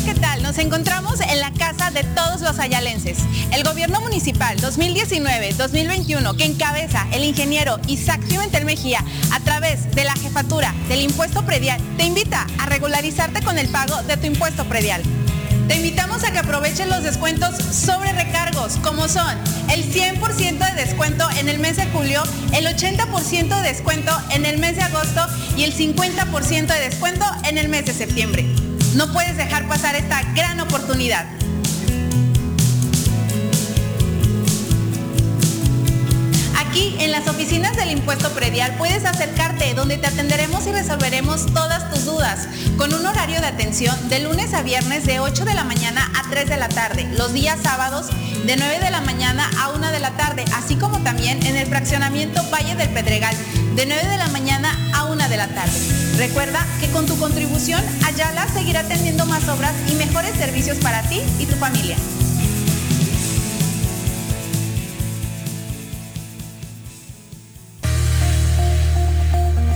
[0.05, 0.43] ¿Qué tal?
[0.43, 3.19] Nos encontramos en la casa de todos los ayalenses.
[3.53, 10.15] El gobierno municipal 2019-2021 que encabeza el ingeniero Isaac Pimentel Mejía a través de la
[10.15, 15.03] jefatura del impuesto predial te invita a regularizarte con el pago de tu impuesto predial.
[15.69, 19.37] Te invitamos a que aproveches los descuentos sobre recargos, como son
[19.71, 22.23] el 100% de descuento en el mes de julio,
[22.55, 25.27] el 80% de descuento en el mes de agosto
[25.59, 28.47] y el 50% de descuento en el mes de septiembre.
[28.95, 31.27] No puedes dejar pasar esta gran oportunidad.
[36.79, 41.91] Aquí en las oficinas del impuesto predial puedes acercarte donde te atenderemos y resolveremos todas
[41.91, 42.47] tus dudas
[42.77, 46.31] con un horario de atención de lunes a viernes de 8 de la mañana a
[46.31, 48.11] 3 de la tarde, los días sábados
[48.47, 51.67] de 9 de la mañana a 1 de la tarde, así como también en el
[51.67, 53.35] fraccionamiento Valle del Pedregal
[53.75, 55.77] de 9 de la mañana a 1 de la tarde.
[56.17, 61.23] Recuerda que con tu contribución Ayala seguirá teniendo más obras y mejores servicios para ti
[61.41, 61.97] y tu familia.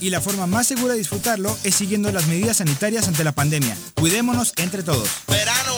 [0.00, 3.76] y la forma más segura de disfrutarlo es siguiendo las medidas sanitarias ante la pandemia.
[3.94, 5.08] Cuidémonos entre todos.
[5.28, 5.74] Verano.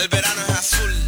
[0.00, 1.05] El verano es azul.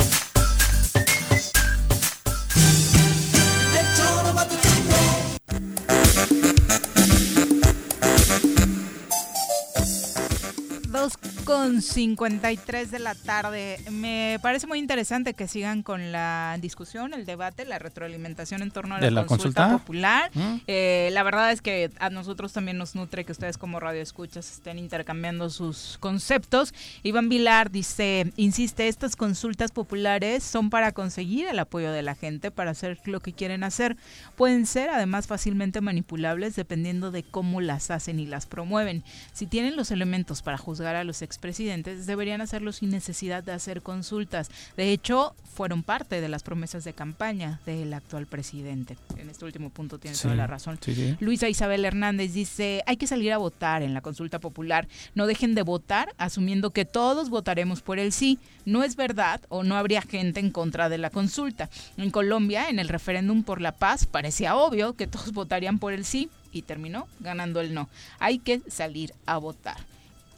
[11.68, 13.78] Con 53 de la tarde.
[13.90, 18.94] Me parece muy interesante que sigan con la discusión, el debate, la retroalimentación en torno
[18.94, 20.30] a la, consulta, popular.
[20.34, 20.56] ¿Mm?
[20.66, 24.50] Eh, la verdad es que a nosotros también nos nutre que ustedes como radio escuchas
[24.50, 26.72] estén intercambiando sus conceptos.
[27.02, 32.50] Iván Vilar dice, insiste, estas consultas populares son para conseguir el apoyo de la gente,
[32.50, 33.96] para hacer lo que quieren hacer.
[34.36, 39.04] Pueden ser además fácilmente manipulables dependiendo de cómo las hacen y las promueven.
[39.32, 43.82] Si tienen los elementos para juzgar a los expresidentes, deberían hacerlo sin necesidad de hacer
[43.82, 44.50] consultas.
[44.76, 48.96] De hecho, fueron parte de las promesas de campaña del actual presidente.
[49.16, 50.78] En este último punto tiene toda la razón.
[51.20, 54.86] Luisa Isabel Hernández dice, hay que salir a votar en la consulta popular.
[55.14, 58.38] No dejen de votar asumiendo que todos votaremos por el sí.
[58.64, 61.70] No es verdad o no habría gente en contra de la consulta.
[61.96, 66.04] En Colombia, en el referéndum por la paz, parecía obvio que todos votarían por el
[66.04, 67.88] sí y terminó ganando el no.
[68.18, 69.76] Hay que salir a votar.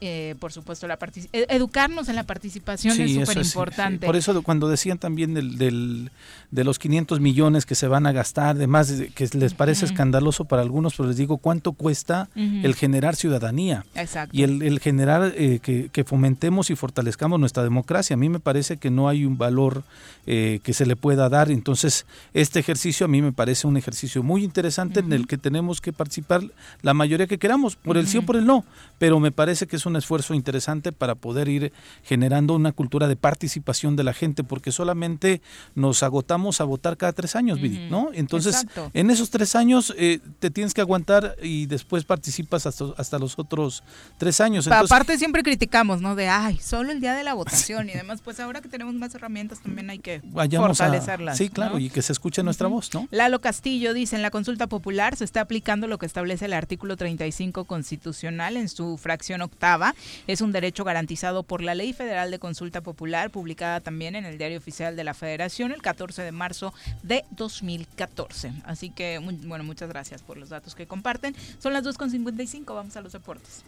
[0.02, 0.98] Eh, por supuesto, la
[1.32, 4.06] e-, educarnos en la participación es súper importante.
[4.06, 6.10] Por eso cuando decían también del, del,
[6.50, 10.62] de los 500 millones que se van a gastar, además que les parece escandaloso para
[10.62, 13.84] algunos, pero les digo cuánto cuesta el generar ciudadanía
[14.32, 18.14] y el, generar eh, que, fomentemos y fortalezcamos nuestra democracia.
[18.14, 19.84] A mí me parece que no hay un valor
[20.26, 21.50] eh, que se le pueda dar.
[21.50, 25.80] Entonces, este ejercicio a mí me parece un ejercicio muy interesante en el que tenemos
[25.80, 26.42] que participar
[26.82, 28.64] la mayoría que queramos, por el sí o por el no,
[28.98, 31.72] pero me parece que es un esfuerzo interesante para poder ir
[32.04, 35.40] generando una cultura de participación de la gente, porque solamente
[35.74, 37.58] nos agotamos a votar cada tres años,
[37.90, 38.10] ¿no?
[38.12, 43.18] Entonces, en esos tres años eh, te tienes que aguantar y después participas hasta, hasta
[43.18, 43.82] los otros
[44.18, 44.66] tres años.
[44.68, 46.14] Aparte siempre criticamos, ¿no?
[46.14, 49.14] De, ay, solo el día de la votación y demás, pues ahora que tenemos más
[49.14, 51.36] herramientas también hay que fortalecerlas.
[51.36, 53.08] sí, claro, y que se escuche nuestra voz, ¿no?
[53.10, 56.96] Lalo Castillo dice, en la consulta popular se está aplicando lo que establece el artículo
[56.96, 59.79] 35 constitucional en su fracción octava
[60.26, 64.38] es un derecho garantizado por la Ley Federal de Consulta Popular, publicada también en el
[64.38, 68.52] Diario Oficial de la Federación el 14 de marzo de 2014.
[68.64, 71.34] Así que, bueno, muchas gracias por los datos que comparten.
[71.58, 73.64] Son las 2.55, vamos a los deportes.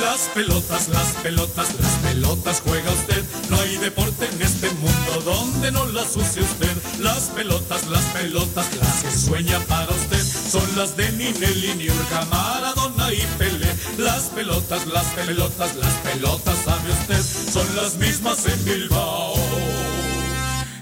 [0.00, 3.24] Las pelotas, las pelotas, las pelotas juega usted.
[3.50, 6.76] No hay deporte en este mundo donde no las use usted.
[7.00, 10.24] Las pelotas, las pelotas, las que sueña para usted.
[10.50, 13.74] Son las de Ninelli, Niurka, Maradona y Pelé.
[13.98, 17.52] Las pelotas, las pelotas, las pelotas, sabe usted.
[17.52, 19.34] Son las mismas en Bilbao.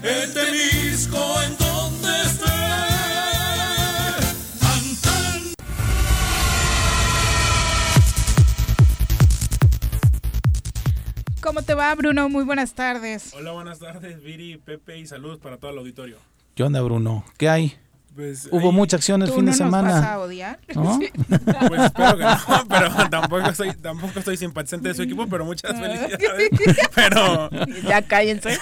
[0.03, 1.66] En Temisco, en
[11.47, 12.27] ¿Cómo te va, Bruno?
[12.27, 13.33] Muy buenas tardes.
[13.33, 16.17] Hola, buenas tardes, Viri, Pepe y saludos para todo el auditorio.
[16.55, 17.23] ¿Qué onda, Bruno?
[17.37, 17.73] ¿Qué hay?
[18.13, 19.93] Pues, Hubo mucha acción el fin de semana.
[19.93, 20.59] Vas a odiar?
[20.67, 25.71] Pues espero que no, pero tampoco soy, tampoco estoy simpatizante de su equipo, pero muchas
[25.73, 25.79] ah.
[25.79, 26.49] felicidades.
[26.95, 27.49] pero
[27.87, 28.59] ya cállense.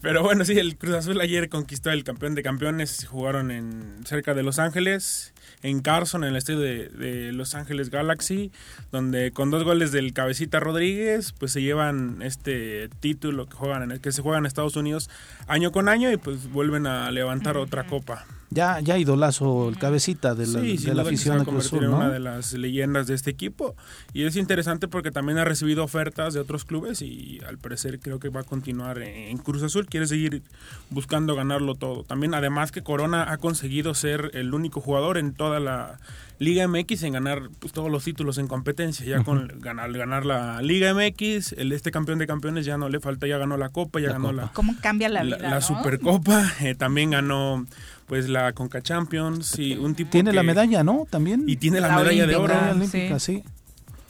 [0.00, 4.32] Pero bueno, sí, el Cruz Azul ayer conquistó el campeón de campeones, jugaron en cerca
[4.32, 8.52] de Los Ángeles en Carson, en el estadio de, Los Ángeles Galaxy,
[8.92, 13.92] donde con dos goles del cabecita Rodríguez, pues se llevan este título que juegan en
[13.92, 15.10] el que se juega en Estados Unidos
[15.46, 18.26] año con año y pues vuelven a levantar otra copa.
[18.50, 22.20] Ya, ya idolazo el cabecita de la, de la afición de Cruz Azul, una de
[22.20, 23.74] las leyendas de este equipo.
[24.12, 28.20] Y es interesante porque también ha recibido ofertas de otros clubes y al parecer creo
[28.20, 29.86] que va a continuar en Cruz Azul.
[29.86, 30.42] Quiere seguir
[30.90, 32.04] buscando ganarlo todo.
[32.04, 35.98] También además que Corona ha conseguido ser el único jugador en toda la
[36.38, 39.06] Liga MX en ganar pues, todos los títulos en competencia.
[39.06, 43.00] Ya con ganar, ganar la Liga MX, el este campeón de campeones ya no le
[43.00, 44.52] falta, ya ganó la Copa, ya ganó la...
[44.52, 45.38] ¿Cómo cambia la vida?
[45.38, 47.64] La, Supercopa, eh, también ganó
[48.06, 51.06] pues la Conca Champions y un tipo Tiene la medalla, ¿no?
[51.08, 51.44] También.
[51.46, 52.54] Y tiene la, medalla de oro.
[52.70, 53.42] olímpica, sí.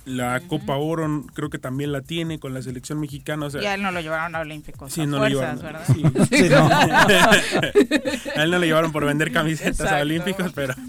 [0.05, 3.47] La Copa Oro creo que también la tiene con la selección mexicana.
[3.47, 4.93] O sea, y a él no lo llevaron a Olímpicos.
[4.93, 5.85] Sí, no fuerzas, lo llevaron.
[5.97, 6.28] ¿verdad?
[6.31, 6.68] Sí, no.
[8.40, 10.74] a él no le llevaron por vender camisetas a Olímpicos, pero.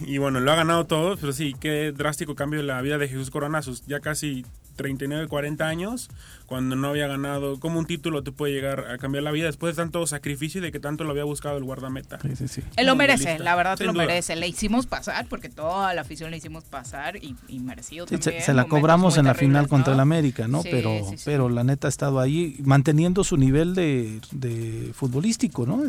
[0.00, 3.08] Y bueno, lo ha ganado todo, pero sí, qué drástico cambio en la vida de
[3.08, 4.46] Jesús Corona, sus ya casi
[4.76, 6.08] 39, 40 años,
[6.46, 9.74] cuando no había ganado, como un título te puede llegar a cambiar la vida después
[9.76, 12.18] de tanto sacrificio y de que tanto lo había buscado el guardameta.
[12.22, 12.62] Sí, sí, sí.
[12.76, 14.36] Él lo merece, la verdad lo merece.
[14.36, 18.40] Le hicimos pasar, porque toda la afición le hicimos pasar y, y merecido Sí, también.
[18.42, 20.62] se, se la cobramos en la final contra el América, ¿no?
[20.62, 21.22] Sí, pero, sí, sí.
[21.24, 25.82] pero la neta ha estado ahí manteniendo su nivel de, de futbolístico, ¿no?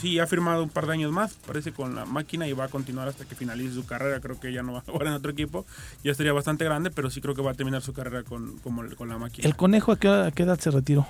[0.00, 2.68] Sí, ha firmado un par de años más, parece con la máquina y va a
[2.68, 4.20] continuar hasta que finalice su carrera.
[4.20, 5.66] Creo que ya no va a jugar en otro equipo.
[6.04, 8.82] Ya estaría bastante grande, pero sí creo que va a terminar su carrera con, como
[8.82, 9.46] el- con la máquina.
[9.48, 11.06] ¿El conejo a qué, a qué edad se retiró?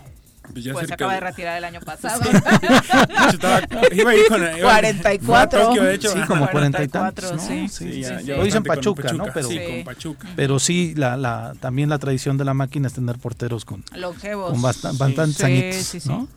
[0.53, 2.23] Pues ya Pues se acaba de de- retirar el año pasado.
[3.33, 3.61] Estaba-
[3.93, 5.63] iba a ir con- iba- fue a 44.
[5.63, 6.11] Tokio, de hecho.
[6.13, 7.39] Sí, como cuarenta y tantos, ¿no?
[7.39, 7.69] sí.
[7.69, 8.27] Sí, ya- sí.
[8.27, 9.25] ya Lo dicen bastante con Pachuca, ¿no?
[9.35, 10.29] Pero, sí, con Pachuca.
[10.37, 14.53] pero sí, la, la, también la tradición de la máquina es tener porteros con, Longevos.
[14.53, 16.09] con basta- bastantes Sí, añitos, sí, sí.
[16.09, 16.29] ¿no?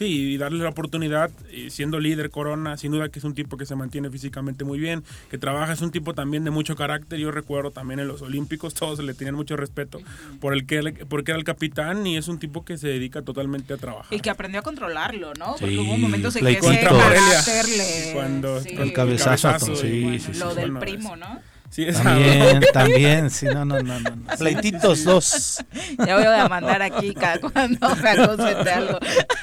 [0.00, 3.58] Sí, y darle la oportunidad, eh, siendo líder Corona, sin duda que es un tipo
[3.58, 7.18] que se mantiene físicamente muy bien, que trabaja, es un tipo también de mucho carácter.
[7.18, 10.00] Yo recuerdo también en los Olímpicos, todos le tenían mucho respeto
[10.40, 13.74] por el que porque era el capitán y es un tipo que se dedica totalmente
[13.74, 14.06] a trabajar.
[14.14, 15.56] Y que aprendió a controlarlo, ¿no?
[15.60, 16.98] Porque Sí, hubo momentos en que ese control.
[16.98, 18.12] carácter le...
[18.14, 18.74] Cuando- sí.
[18.74, 20.56] con El cabezazo, cabezazo sí, sí, Lo sí.
[20.56, 21.42] del bueno, primo, ¿no?
[21.70, 24.10] Sí, esa- También, también, sí, no, no, no, no.
[24.38, 25.64] Pleititos dos.
[26.04, 28.98] Ya voy a mandar aquí cada cuando Jacob suelte algo.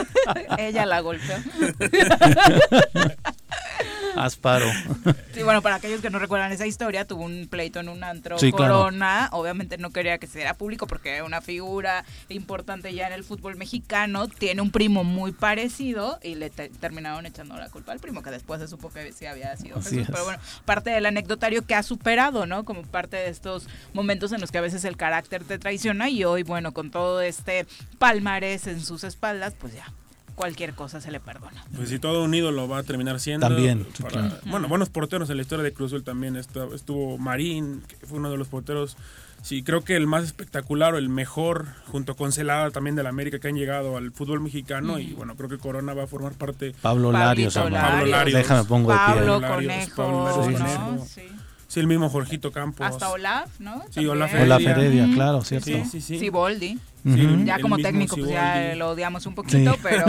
[0.57, 1.35] Ella la golpeó.
[4.25, 4.65] Asparo.
[5.33, 8.37] Sí, bueno, para aquellos que no recuerdan esa historia, tuvo un pleito en un antro
[8.39, 8.75] Sí, claro.
[8.79, 9.29] Corona.
[9.31, 13.23] Obviamente no quería que se diera público porque era una figura importante ya en el
[13.23, 14.27] fútbol mexicano.
[14.27, 18.31] Tiene un primo muy parecido y le te- terminaron echando la culpa al primo, que
[18.31, 19.93] después se supo que sí había sido Jesús.
[19.99, 20.07] es.
[20.07, 22.63] Pero bueno, parte del anecdotario que ha superado, ¿no?
[22.65, 26.23] Como parte de estos momentos en los que a veces el carácter te traiciona y
[26.23, 27.65] hoy, bueno, con todo este
[27.99, 29.85] palmarés en sus espaldas, pues ya.
[30.37, 31.65] Cualquier cosa se le perdona.
[31.75, 33.47] Pues si todo unido lo va a terminar siendo.
[33.47, 34.35] También, sí, para- claro.
[34.45, 38.19] Bueno, buenos porteros en la historia de Cruz Azul también estuvo, estuvo Marín, que fue
[38.19, 38.97] uno de los porteros.
[39.41, 43.09] Sí, creo que el más espectacular o el mejor, junto con Celada también de la
[43.09, 44.99] América, que han llegado al fútbol mexicano.
[44.99, 46.75] Y bueno, creo que Corona va a formar parte.
[46.83, 47.87] Pablo Larios, hermano.
[47.87, 48.37] Pablo Larios.
[48.37, 49.05] Déjame pongo de pie.
[49.07, 51.05] Pablo Larios, Conejo, Pablo Larios Sí, ¿no?
[51.05, 51.21] Sí.
[51.67, 52.85] Sí, el mismo Jorgito Campos.
[52.85, 53.83] Hasta Olaf, ¿no?
[53.89, 54.51] Sí, Olaf También.
[54.51, 55.89] Olaf Heredia, claro, Sí, cierto.
[55.89, 56.29] sí,
[57.03, 57.43] sí.
[57.45, 58.79] Ya el como técnico, pues ya Siboldi.
[58.79, 59.79] lo odiamos un poquito, Sí.
[59.83, 60.05] pero.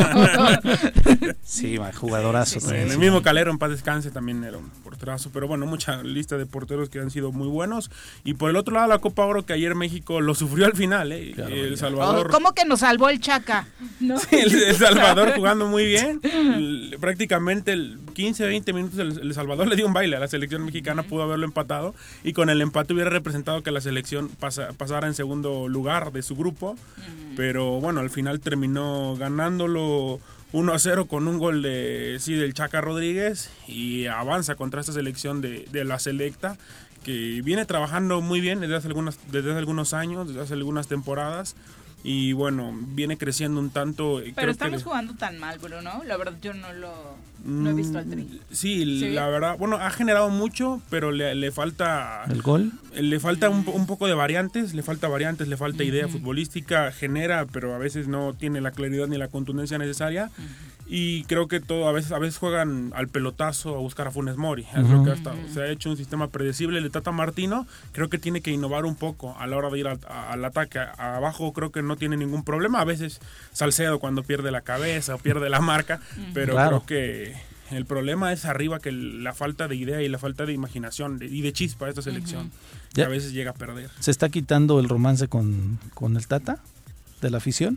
[1.42, 2.54] Sí, jugadorazo.
[2.54, 2.66] Sí, sí.
[2.66, 2.90] también.
[2.92, 6.46] El mismo Calero en paz descanse también era un porterazo, pero bueno, mucha lista de
[6.46, 7.90] porteros que han sido muy buenos.
[8.24, 11.12] Y por el otro lado, la Copa Oro que ayer México lo sufrió al final,
[11.12, 11.34] ¿eh?
[11.36, 12.26] el Salvador.
[12.28, 13.66] Oh, ¿Cómo que nos salvó el Chaca?
[14.00, 14.16] ¿No?
[14.30, 16.20] El, el Salvador jugando muy bien.
[16.22, 20.26] El- prácticamente el 15, 20 minutos el, el Salvador le dio un baile a la
[20.26, 24.70] selección mexicana, pudo haberlo empatado y con el empate hubiera representado que la selección pasa-
[24.76, 26.74] pasara en segundo lugar de su grupo.
[27.36, 30.18] Pero bueno, al final terminó ganándolo
[30.50, 34.92] 1 a 0 con un gol de sí, del Chaca Rodríguez y avanza contra esta
[34.92, 36.58] selección de, de la selecta
[37.04, 40.88] que viene trabajando muy bien desde hace, algunas, desde hace algunos años, desde hace algunas
[40.88, 41.54] temporadas.
[42.04, 44.20] Y bueno, viene creciendo un tanto.
[44.20, 46.02] eh, Pero creo estamos jugando tan mal, Bruno.
[46.06, 47.16] La verdad, yo no lo.
[47.44, 48.40] No he visto al tri.
[48.50, 49.10] Sí, Sí.
[49.10, 52.72] la verdad, bueno, ha generado mucho, pero le, le falta ¿El gol?
[52.94, 56.90] le falta un, po- un poco de variantes, le falta variantes, le falta idea futbolística,
[56.92, 60.30] genera, pero a veces no tiene la claridad ni la contundencia necesaria.
[60.90, 64.36] Y creo que todo, a veces, a veces juegan al pelotazo a buscar a Funes
[64.36, 64.66] Mori.
[64.74, 65.36] Es lo que ha estado.
[65.52, 66.78] Se ha hecho un sistema predecible.
[66.78, 69.86] El Tata Martino creo que tiene que innovar un poco a la hora de ir
[69.86, 70.78] al, a- al ataque.
[70.78, 72.80] A- Abajo creo que no tiene ningún problema.
[72.80, 73.20] A veces
[73.52, 76.00] Salcedo cuando pierde la cabeza o pierde la marca,
[76.32, 76.82] pero Claro.
[76.84, 80.54] creo que el problema es arriba que la falta de idea y la falta de
[80.54, 82.50] imaginación de- y de chispa de esta selección.
[82.94, 83.06] Que Ya.
[83.08, 83.90] a veces llega a perder.
[84.00, 86.60] ¿Se está quitando el romance con, con el Tata?
[87.20, 87.76] ¿De la afición?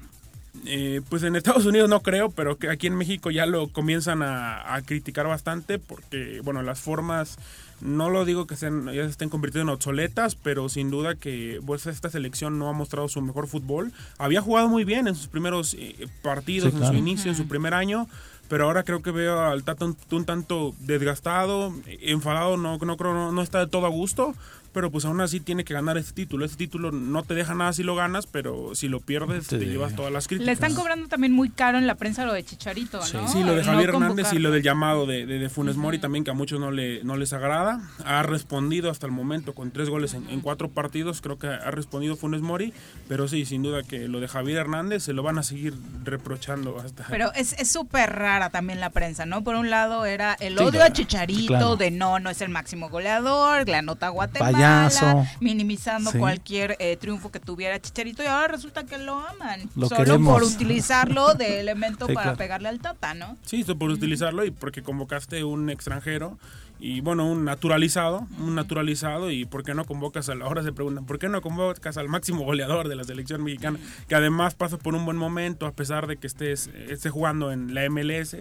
[0.66, 4.22] Eh, pues en Estados Unidos no creo, pero que aquí en México ya lo comienzan
[4.22, 7.38] a, a criticar bastante porque, bueno, las formas,
[7.80, 11.62] no lo digo que sean, ya se estén convirtiendo en obsoletas, pero sin duda que
[11.66, 13.94] pues, esta selección no ha mostrado su mejor fútbol.
[14.18, 16.94] Había jugado muy bien en sus primeros eh, partidos, Sí, en claro.
[16.94, 18.08] su inicio, en su primer año,
[18.50, 23.14] pero ahora creo que veo al Tata un, un tanto desgastado, enfadado, no, no creo,
[23.14, 24.36] no, no está de todo a gusto,
[24.74, 26.46] pero pues aún así tiene que ganar este título.
[26.46, 29.66] Este título no te deja nada si lo ganas, pero si lo pierdes te Sí.
[29.66, 30.46] llevas todas las críticas.
[30.48, 33.28] Le están cobrando también muy caro en la prensa lo de Chicharito, ¿no?
[33.28, 34.40] Sí, lo de No Javier Hernández y convocarlo.
[34.50, 37.18] lo del llamado de, de, de Funes Mori también, que a muchos no, le, no
[37.18, 37.82] les agrada.
[38.06, 41.72] Ha respondido hasta el momento con tres goles en, en cuatro partidos, creo que ha
[41.72, 42.74] respondido Funes Mori,
[43.08, 45.74] pero sí, sin duda que lo de Javier Hernández se lo van a seguir
[46.04, 47.06] reprochando hasta...
[47.10, 49.44] Pero es es súper rara también la prensa, ¿no?
[49.44, 50.86] Por un lado era el Sí, odio ya.
[50.86, 51.76] a Chicharito, Claro.
[51.78, 55.26] de no, no es el máximo goleador, la nota Guatemala, Payaso.
[55.40, 56.18] minimizando Sí.
[56.20, 59.70] cualquier eh, triunfo que tuviera Chicharito y ahora resulta que lo aman.
[59.76, 60.34] Lo solo queremos.
[60.34, 62.38] por utilizarlo de elemento Sí, para claro.
[62.38, 63.38] pegarle al Tata, ¿no?
[63.46, 66.38] Sí, esto por utilizarlo y porque convocaste un extranjero
[66.80, 70.72] y bueno, un naturalizado, un naturalizado y por qué no convocas a la ahora se
[70.74, 73.78] preguntan, ¿por qué no convocas al máximo goleador de la selección mexicana
[74.08, 77.76] que además pasa por un buen momento a pesar de que estés esté jugando en
[77.76, 78.36] la MLS?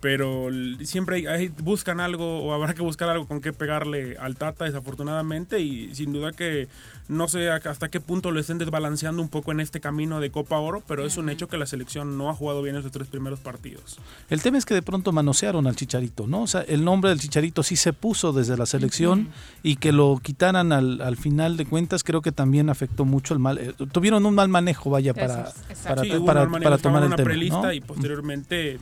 [0.00, 0.48] Pero
[0.84, 4.64] siempre hay- hay- buscan algo o habrá que buscar algo con qué pegarle al Tata
[4.66, 6.68] desafortunadamente y sin duda que
[7.08, 10.30] no sé a- hasta qué punto lo estén desbalanceando un poco en este camino de
[10.30, 13.08] Copa Oro, pero es un hecho que la selección no ha jugado bien esos tres
[13.08, 13.98] primeros partidos.
[14.28, 16.42] El tema es que de pronto manosearon al Chicharito, ¿no?
[16.42, 19.28] O sea, el nombre del Chicharito sí se puso desde la selección
[19.62, 23.40] y que lo quitaran al, al final de cuentas creo que también afectó mucho el
[23.40, 23.58] mal.
[23.58, 27.14] eh, tuvieron un mal manejo, vaya, para, Eso para, Sí, para- para tomar en el
[27.14, 27.74] una tema.
[27.74, 28.78] y posteriormente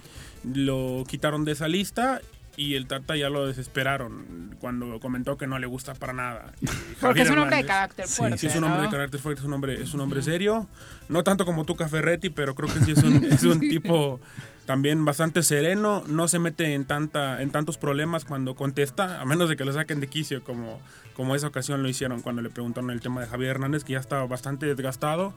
[0.52, 2.20] lo quitaron de esa lista
[2.56, 6.52] y el Tata ya lo desesperaron cuando comentó que no le gusta para nada.
[7.00, 8.84] Porque es un hombre de carácter Sí, fuerte, Sí, es un hombre ¿no?
[8.84, 10.68] de carácter fuerte, es un hombre, es un hombre serio.
[11.08, 14.20] No tanto como Tuca Ferretti, pero creo que sí es un, es un tipo
[14.66, 16.04] también bastante sereno.
[16.06, 19.72] No se mete en tanta en tantos problemas cuando contesta, a menos de que lo
[19.72, 20.80] saquen de quicio, como,
[21.14, 24.00] como esa ocasión lo hicieron cuando le preguntaron el tema de Javier Hernández, que ya
[24.00, 25.34] estaba bastante desgastado.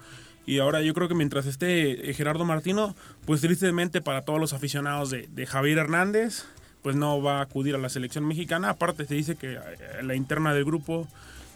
[0.47, 2.95] Y ahora yo creo que mientras esté eh, Gerardo Martino,
[3.25, 6.45] pues tristemente para todos los aficionados de, de Javier Hernández,
[6.81, 8.69] pues no va a acudir a la selección mexicana.
[8.69, 9.59] Aparte se dice que eh,
[10.03, 11.07] la interna del grupo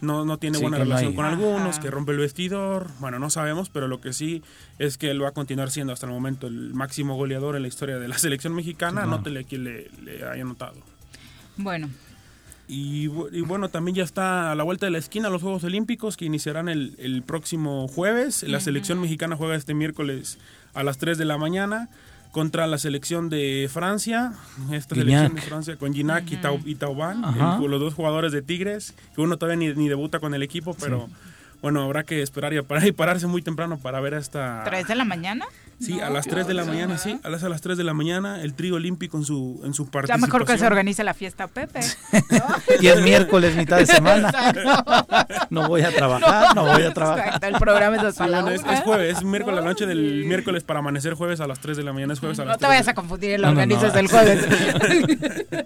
[0.01, 1.81] no, no tiene Sí, buena que no relación hay- con algunos, Ajá.
[1.81, 2.87] que rompe el vestidor.
[2.99, 4.43] Bueno, no sabemos, pero lo que sí
[4.77, 7.67] es que él va a continuar siendo hasta el momento el máximo goleador en la
[7.69, 9.03] historia de la selección mexicana.
[9.03, 10.75] Anótele quien le, le haya anotado.
[11.55, 11.89] Bueno,
[12.73, 15.65] Y, bu- y bueno, también ya está a la vuelta de la esquina los Juegos
[15.65, 18.43] Olímpicos que iniciarán el, el próximo jueves.
[18.43, 20.37] La selección mexicana juega este miércoles
[20.73, 21.89] a las 3 de la mañana
[22.31, 24.31] contra la selección de Francia.
[24.71, 25.09] Esta Gignac.
[25.17, 29.19] selección de Francia con Ginac y, Tau- y el- los dos jugadores de Tigres, que
[29.21, 31.09] uno todavía ni, ni debuta con el equipo, pero
[31.61, 34.63] bueno, habrá que esperar y, parar, y pararse muy temprano para ver a esta...
[34.63, 35.45] ¿tres de la mañana?
[35.81, 37.93] Sí, a las 3 de la mañana, sí, a las, a las 3 de la
[37.93, 40.21] mañana, el trío olímpico en su, en su Ya participación.
[40.29, 41.79] mejor que se organice la fiesta Pepe.
[42.81, 44.29] Y es miércoles, mitad de semana.
[44.29, 45.47] Exacto.
[45.49, 47.25] No voy a trabajar, no voy a trabajar.
[47.25, 49.85] Exacto, el programa es hasta Sí, la bueno, es, es jueves, es miércoles, la noche
[49.85, 52.53] del miércoles para amanecer jueves a las 3 de la mañana, es jueves a las
[52.53, 53.61] No te 3 vayas de- a confundir, lo No, no, no.
[53.75, 54.45] organizas el jueves.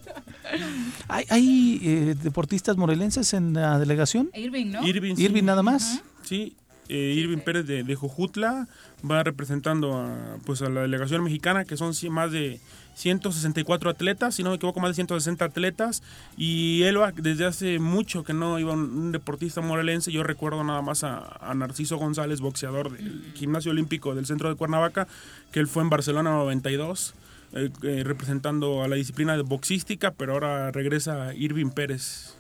[1.08, 4.30] ¿Hay, hay, eh, deportistas morelenses en la delegación?
[4.34, 4.86] Irving, ¿no?
[4.88, 5.46] Irving, Irving sí.
[5.46, 6.02] nada más.
[6.24, 6.56] Sí,
[6.90, 8.68] eh, Irving Pérez de, de Jojutla
[9.10, 12.60] va representando a, pues a la delegación mexicana, que son más de
[12.96, 16.02] 164 atletas, si no me equivoco, más de 160 atletas.
[16.38, 20.12] Y él va desde hace mucho que no iba un, deportista morelense.
[20.12, 25.08] Yo recuerdo nada más a, Narciso González, boxeador del Gimnasio Olímpico del Centro de Cuernavaca,
[25.52, 27.14] que él fue en Barcelona 92.
[27.54, 32.35] eh, eh, representando a la disciplina boxística, pero ahora regresa Irving Pérez.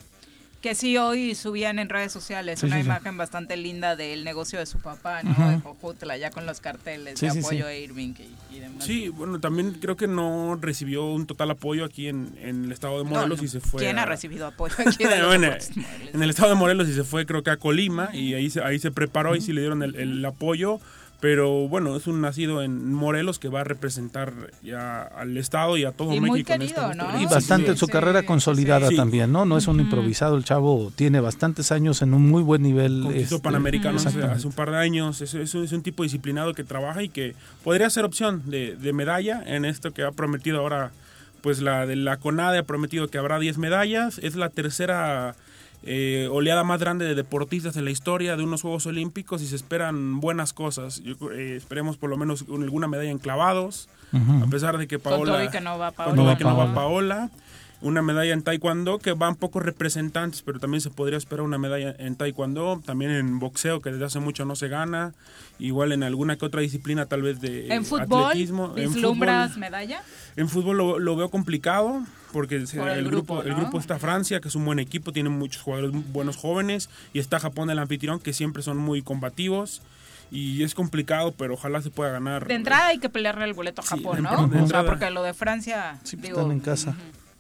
[0.66, 2.86] Que sí, hoy subían en redes sociales Sí, una sí, sí.
[2.88, 5.50] imagen bastante linda del negocio de su papá, ¿no?
[5.52, 7.72] De Jojutla, ya con los carteles Sí, de sí, apoyo sí.
[7.72, 8.84] a Irving y, y demás.
[8.84, 12.98] Sí, bueno, también creo que no recibió un total apoyo aquí en, en el estado
[12.98, 13.44] de Morelos No, no.
[13.44, 13.80] y se fue.
[13.84, 17.28] ¿Quién a- ha recibido apoyo aquí Bueno, en el estado de Morelos y se fue
[17.28, 19.94] creo que a Colima y ahí se, ahí se preparó y sí le dieron el,
[19.96, 20.80] el apoyo.
[21.22, 25.86] Pero bueno, es un nacido en Morelos que va a representar ya al estado y
[25.86, 26.54] a todo Y muy México.
[26.54, 27.22] en querido, este ¿no?
[27.22, 27.92] Y bastante Sí, su sí.
[27.92, 28.96] carrera consolidada sí.
[28.96, 29.46] también, ¿no?
[29.46, 33.02] No es un improvisado, el chavo tiene bastantes años en un muy buen nivel.
[33.04, 35.22] Conquistó este, Panamericanos hace, un par de años.
[35.22, 37.34] Es, es un, es un tipo disciplinado que trabaja y que
[37.64, 40.92] podría ser opción de, de medalla en esto que ha prometido ahora.
[41.42, 44.20] Pues la de la CONADE ha prometido que habrá 10 medallas.
[44.20, 45.36] Es la tercera
[45.86, 49.56] eh, oleada más grande de deportistas en la historia de unos Juegos Olímpicos y se
[49.56, 51.02] esperan buenas cosas.
[51.04, 54.98] Yo, eh, esperemos por lo menos un- alguna medalla en clavados, a pesar de que
[54.98, 55.34] Con Paola...
[55.34, 56.16] todo y que no va con Paola.
[56.16, 57.30] todo y No que va no va Paola.
[57.86, 61.96] Una medalla en taekwondo, que van pocos representantes, pero también se podría esperar una medalla
[62.00, 62.82] en taekwondo.
[62.84, 65.14] También en boxeo, que desde hace mucho no se gana.
[65.60, 68.26] Igual en alguna que otra disciplina, tal vez de ¿En fútbol?
[68.32, 68.74] atletismo.
[68.76, 70.02] En ¿Vislumbras fútbol, medalla?
[70.36, 72.04] en fútbol lo, lo veo complicado,
[72.34, 75.14] porque Por el el, grupo, grupo, el grupo está Francia, que es un buen equipo,
[75.14, 76.90] tiene muchos jugadores buenos jóvenes.
[77.14, 79.84] Y está Japón, el anfitrión, que siempre son muy combativos.
[80.32, 82.48] Y es complicado, pero ojalá se pueda ganar.
[82.48, 84.50] De entrada hay que pelearle el boleto a Japón, ¿no?
[84.64, 86.96] O sea, porque lo de Francia, digo, Están en casa.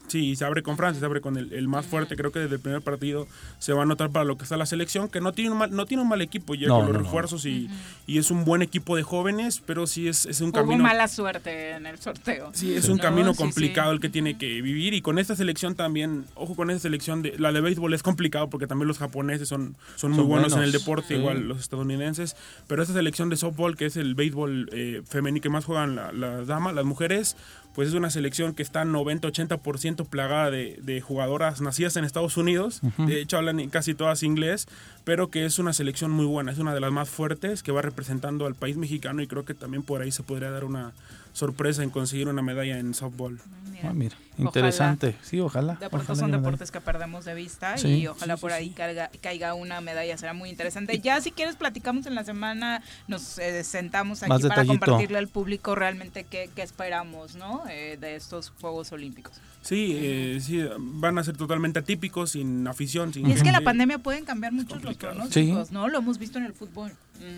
[0.07, 2.15] Sí, se abre con Francia, se abre con el, el más fuerte.
[2.15, 3.27] Creo que desde el primer partido
[3.60, 5.72] se va a notar para lo que está la selección, que no tiene un mal,
[5.72, 7.06] no tiene un mal equipo, ya No, con los no, no.
[7.06, 7.69] refuerzos y,
[8.07, 10.84] y es un buen equipo de jóvenes, pero sí es, es un hubo camino.
[10.84, 12.52] mala suerte en el sorteo.
[12.53, 15.36] Sí, es un No, camino sí, complicado el que tiene que vivir y con esta
[15.36, 18.99] selección también, ojo con esta selección, de la de béisbol es complicado porque también los
[18.99, 21.14] japoneses son, son muy Son buenos, en el buenos, deporte, sí.
[21.15, 22.36] igual los estadounidenses,
[22.68, 26.11] pero esta selección de softball, que es el béisbol eh, femenino que más juegan la-
[26.11, 27.36] las damas, las mujeres,
[27.76, 32.81] pues es una selección que está 90-80% plagada de, de, jugadoras nacidas en Estados Unidos,
[32.97, 34.68] de hecho hablan casi todas inglés,
[35.03, 37.81] pero que es una selección muy buena, es una de las más fuertes que va
[37.81, 40.93] representando al país mexicano y creo que también por ahí se podría dar una
[41.36, 43.40] sorpresa en conseguir una medalla en softball.
[43.84, 45.16] Ah, mira, interesante.
[45.22, 45.76] sí, ojalá.
[45.76, 48.74] De pronto son deportes que perdemos de vista y ojalá por ahí
[49.22, 50.99] caiga, una medalla, será muy interesante.
[50.99, 55.76] Ya si quieres platicamos en la semana, nos eh, sentamos aquí para compartirle al público
[55.76, 57.64] realmente qué, esperamos ¿no?
[57.70, 59.34] Eh, de estos Juegos Olímpicos.
[59.66, 63.12] Sí, eh, sí, van a ser totalmente atípicos, sin afición.
[63.12, 65.88] Sin y es que la pandemia pueden cambiar muchos los pronósticos, ¿no?
[65.88, 66.92] Lo hemos visto en el fútbol.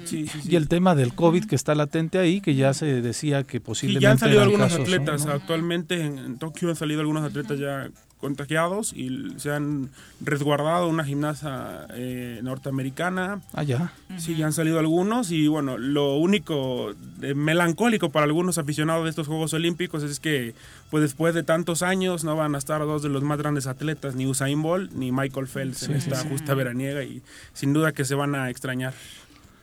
[0.03, 3.61] Sí, y el tema del COVID que está latente ahí, que ya se decía que
[3.61, 4.01] posiblemente...
[4.01, 8.93] Y ya han salido algunos atletas, actualmente en, Tokio han salido algunos atletas ya contagiados
[8.93, 9.89] y se han
[10.19, 13.41] resguardado una gimnasia eh, norteamericana.
[13.53, 13.93] Ah, ya.
[14.17, 16.93] Sí, ya han salido algunos y bueno, lo único
[17.35, 20.55] melancólico para algunos aficionados de estos Juegos Olímpicos es que
[20.89, 24.15] pues después de tantos años no van a estar dos de los más grandes atletas,
[24.15, 27.21] ni Usain Bolt ni Michael Phelps en esta justa veraniega y
[27.53, 28.93] sin duda que se van a extrañar.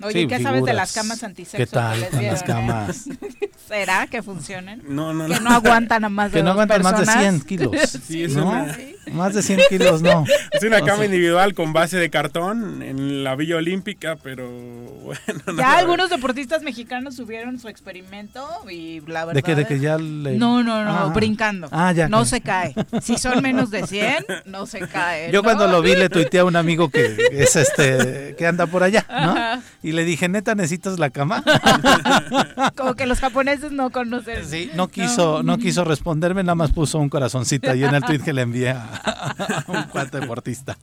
[0.02, 1.56] Oye, ¿qué sabes de las camas antisexo?
[1.56, 3.04] ¿Qué tal las camas?
[3.68, 4.82] ¿Será que funcionen?
[4.86, 5.34] No, no, no.
[5.34, 7.72] Que no aguantan a más de Que no aguantan más de 100 kilos.
[8.06, 8.66] sí, ¿no?
[9.12, 10.24] Más de 100 kilos, no.
[10.50, 15.58] Es una cama individual con base de cartón en la Villa Olímpica, pero bueno.
[15.58, 19.34] Ya algunos deportistas mexicanos subieron su experimento y la verdad.
[19.34, 20.36] ¿De que, de que ya le...
[20.36, 21.12] No, no, no, ah.
[21.14, 21.68] brincando.
[21.70, 22.08] Ah, ya.
[22.08, 22.74] No se cae.
[23.02, 25.30] Si son menos de 100, no se cae.
[25.32, 28.82] Yo cuando lo vi le tuiteé a un amigo que es este, que anda por
[28.82, 29.62] allá, ¿no?
[29.84, 31.44] Y le dije, neta, ¿necesitas la cama?
[32.74, 34.42] Como que los japoneses no conocen.
[34.46, 38.20] Sí, no quiso, no, quiso responderme, nada más puso un corazoncito ahí en el tweet
[38.20, 40.78] que le envié a, un cuarto deportista.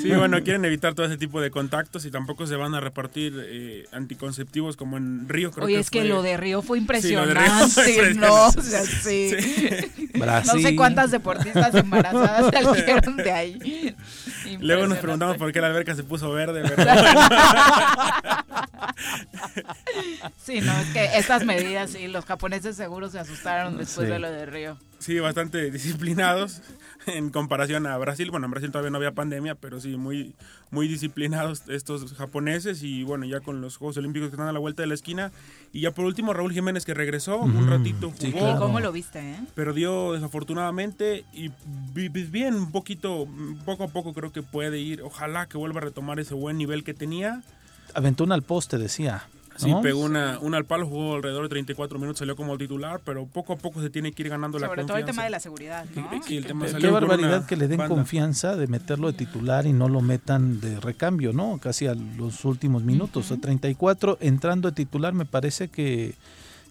[0.00, 3.34] Sí, bueno, quieren evitar todo ese tipo de contactos y tampoco se van a repartir
[3.44, 5.50] eh, anticonceptivos como en Río.
[5.50, 8.46] Creo Oye, que es que lo de Río fue impresionante, ¿no?
[8.46, 9.32] O sea, sí.
[10.14, 13.94] No sé cuántas deportistas embarazadas salieron de ahí.
[14.60, 16.62] Luego nos preguntamos por qué la alberca se puso verde.
[20.36, 24.30] sí, no, es que estas medidas, sí, los japoneses seguro se asustaron después de lo
[24.30, 24.78] de Río.
[24.98, 26.60] Sí, bastante disciplinados
[27.06, 28.30] en comparación a Brasil.
[28.30, 30.34] Bueno, en Brasil todavía no había pandemia, pero sí, muy,
[30.70, 32.82] muy disciplinados estos japoneses.
[32.82, 35.32] Y bueno, ya con los Juegos Olímpicos que están a la vuelta de la esquina.
[35.72, 38.58] Y ya por último, Raúl Jiménez que regresó, un ratito jugó.
[38.58, 39.20] ¿Cómo lo viste?
[39.20, 39.40] Eh?
[39.54, 41.50] Perdió desafortunadamente y
[41.94, 43.26] bien, un poquito,
[43.64, 45.00] poco a poco creo que puede ir.
[45.02, 47.42] Ojalá que vuelva a retomar ese buen nivel que tenía.
[47.94, 49.24] Aventó una al poste, decía.
[49.56, 53.26] Sí, pegó una, una al palo, jugó alrededor de 34 minutos, salió como titular, pero
[53.26, 54.94] poco a poco se tiene que ir ganando la confianza.
[54.94, 55.84] Sobre todo el tema de la seguridad,
[56.26, 60.80] Qué barbaridad que le den confianza de meterlo de titular y no lo metan de
[60.80, 61.58] recambio, ¿no?
[61.58, 63.32] Casi a los últimos minutos.
[63.32, 66.14] A 34, entrando de titular, me parece que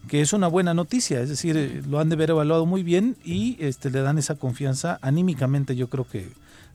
[0.08, 3.16] que es una buena noticia, es decir, eh, lo han de haber evaluado muy bien
[3.24, 6.30] y este le dan esa confianza anímicamente, yo creo que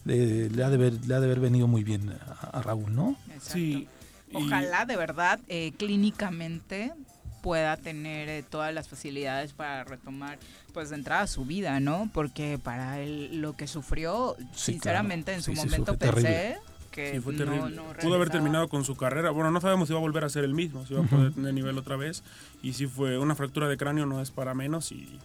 [0.05, 2.13] le, ha, de haber, le ha de haber venido muy bien
[2.51, 3.15] a, Raúl, ¿no?
[3.41, 3.87] Sí,
[4.33, 6.93] Ojalá de verdad eh, clínicamente
[7.41, 10.39] pueda tener eh, todas las facilidades para retomar
[10.73, 12.09] pues de entrada su vida, ¿no?
[12.13, 16.57] Porque para él lo que sufrió, sinceramente en su momento pensé
[16.91, 17.79] que fue terrible.
[18.01, 19.29] Pudo haber terminado con su carrera.
[19.29, 21.33] Bueno, no sabemos si va a volver a ser el mismo, si va a poder
[21.33, 22.23] tener nivel otra vez.
[22.63, 24.91] Y si fue una fractura de cráneo, no es para menos.
[24.91, 25.19] Y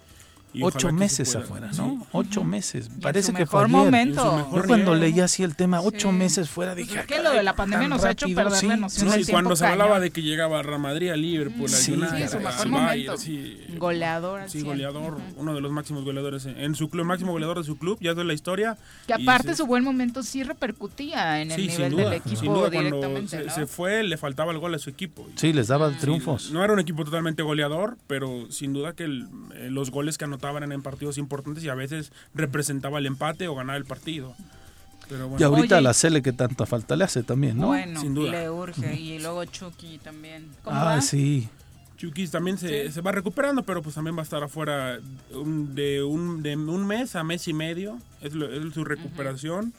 [0.60, 2.06] ocho meses afuera, ¿no?
[2.12, 2.90] Ocho meses.
[3.00, 3.70] Parece que fue ayer.
[3.70, 4.48] momento.
[4.54, 7.00] Yo cuando leí así el tema, ocho meses fuera, dije.
[7.00, 9.66] Es que lo de la pandemia nos ha hecho perder la noción sí, cuando se
[9.66, 13.14] hablaba de que llegaba a Real Madrid, a Liverpool, a United, su mejor momento.
[13.78, 14.42] goleador.
[14.48, 17.98] Sí, goleador, uno de los máximos goleadores en su club, máximo goleador de su club,
[18.00, 18.76] ya es de la historia.
[19.06, 23.28] Que aparte su buen momento sí repercutía en el nivel del equipo sin duda, Cuando
[23.28, 25.26] se, fue, le faltaba el gol a su equipo.
[25.36, 26.50] Sí, les daba triunfos.
[26.50, 30.72] No era un equipo totalmente goleador, pero sin duda que eh, los goles que anotaban
[30.72, 34.34] en partidos importantes y a veces representaba el empate o ganar el partido.
[35.38, 37.68] Y ahorita la Cele que tanta falta le hace también, ¿no?
[37.68, 38.30] Bueno, Sin duda.
[38.30, 38.94] le urge.
[38.94, 40.48] Y luego Chucky también.
[40.66, 41.48] ah, sí.
[41.96, 46.42] Chucky también se, se, va recuperando, pero pues también va a estar afuera de, un,
[46.42, 47.98] de un mes a mes y medio.
[48.22, 48.32] Es,
[48.72, 49.74] su recuperación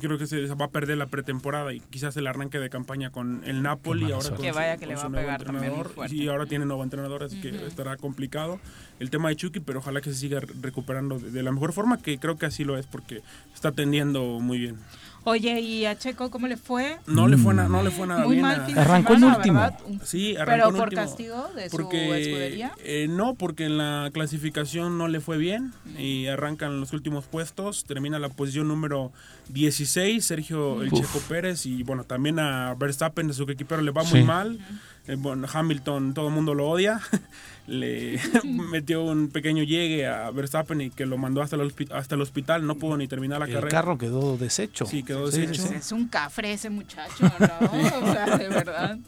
[0.00, 3.42] creo que se va a perder la pretemporada y quizás el arranque de campaña con
[3.44, 4.12] el Napoli.
[4.12, 5.92] Ahora con que vaya que le va a pegar entrenador.
[6.10, 8.60] Y ahora tiene nuevo entrenador, así que estará complicado
[8.98, 12.00] el tema de Chucky, pero ojalá que se siga recuperando de, de la mejor forma,
[12.00, 13.22] que creo que así lo es, porque
[13.54, 14.78] está atendiendo muy bien.
[15.24, 16.98] Oye, ¿y a Checo cómo le fue?
[17.06, 18.42] No le fue, no le fue nada Muy bien.
[18.46, 19.66] mal fin arrancó en último.
[20.04, 22.72] Sí, arrancó ¿Pero por castigo de porque, su escudería?
[22.78, 27.84] Eh, no, porque en la clasificación no le fue bien y arrancan los últimos puestos.
[27.84, 29.12] Termina la posición número
[29.48, 31.64] 16, Sergio El Checo Pérez.
[31.64, 34.58] Y bueno, también a Verstappen, de su equipero, le va muy mal.
[35.06, 37.00] Eh, bueno, Hamilton, todo el mundo lo odia.
[37.66, 42.20] Le metió un pequeño llegue a Verstappen y que lo mandó hasta el, hasta el
[42.20, 42.66] hospital.
[42.66, 43.66] No pudo ni terminar la carrera.
[43.66, 44.86] El carro quedó deshecho.
[44.86, 45.62] Sí, quedó deshecho.
[45.74, 47.70] Es un cafre ese muchacho, ¿no?
[48.02, 48.98] o sea, de verdad.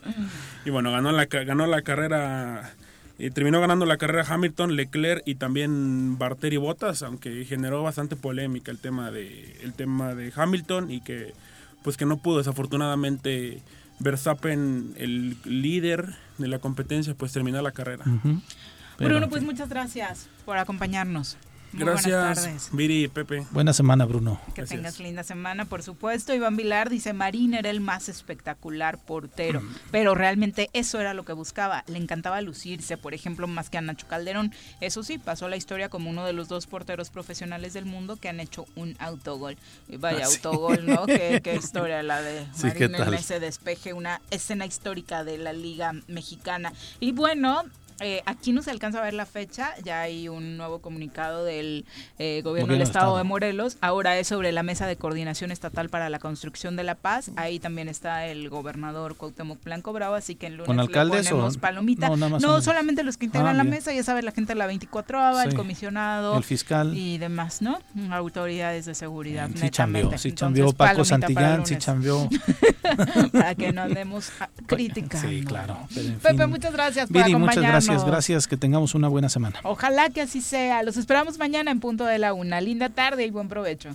[0.65, 2.75] Y bueno, ganó la, ganó la carrera.
[3.19, 8.71] Eh, terminó ganando la carrera Hamilton, Leclerc y también Barteri Bottas, aunque generó bastante polémica
[8.71, 11.33] el tema de el tema de Hamilton y que
[11.83, 13.63] pues que no pudo desafortunadamente
[13.99, 18.05] Verstappen, el líder de la competencia, pues terminar la carrera.
[18.99, 21.37] Bruno, pues muchas gracias por acompañarnos.
[21.77, 23.47] Gracias, Viri y Pepe.
[23.51, 24.41] Buena semana, Bruno.
[24.55, 26.35] Que tengas linda semana, por supuesto.
[26.35, 29.75] Iván Vilar dice, Marín era el más espectacular portero, mm.
[29.91, 31.85] pero realmente eso era lo que buscaba.
[31.87, 34.53] Le encantaba lucirse, por ejemplo, más que a Nacho Calderón.
[34.81, 38.29] Eso sí, pasó la historia como uno de los dos porteros profesionales del mundo que
[38.29, 39.57] han hecho un autogol.
[39.89, 41.07] Y vaya, ah, autogol, ¿no?
[41.07, 46.73] ¿Qué, historia la de Marín en ese despeje, una escena histórica de la Liga Mexicana.
[47.01, 47.63] Y bueno,
[48.01, 51.85] eh, aquí no se alcanza a ver la fecha, ya hay un nuevo comunicado del
[52.19, 56.11] eh, gobierno del estado, de Morelos, ahora es sobre la mesa de coordinación estatal para
[56.11, 60.47] la construcción de la paz, ahí también está el gobernador Cuauhtémoc Blanco Bravo, así que
[60.47, 62.11] en lunes ¿Con alcaldes le ponemos palomita.
[62.17, 65.21] No, solamente los que integran ah, la mesa, ya sabes, la gente de la 24
[65.21, 67.79] ABA, el comisionado, el fiscal y demás, ¿no?
[68.11, 69.49] Autoridades de seguridad.
[69.55, 72.29] Sí chambeó, sí chambeó Paco Santillán, sí chambeó.
[73.33, 74.31] para que no andemos.
[75.21, 75.79] Sí, claro.
[76.23, 77.86] Pepe, muchas gracias por acompañarnos.
[77.87, 78.47] Gracias, gracias.
[78.47, 79.59] Que tengamos una buena semana.
[79.63, 80.83] Ojalá que así sea.
[80.83, 82.61] Los esperamos mañana en punto de la una.
[82.61, 83.91] Linda tarde y buen provecho.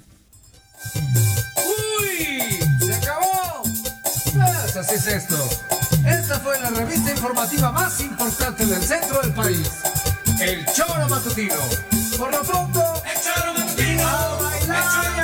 [0.96, 2.60] ¡Uy!
[2.80, 3.64] ¡Se acabó!
[4.34, 5.36] Pues así es esto.
[6.06, 9.70] Esta fue la revista informativa más importante del centro del país.
[10.40, 11.56] El Choro Matutino.
[12.18, 14.08] Por lo pronto, el Choro Matutino.
[14.08, 15.21] A bailar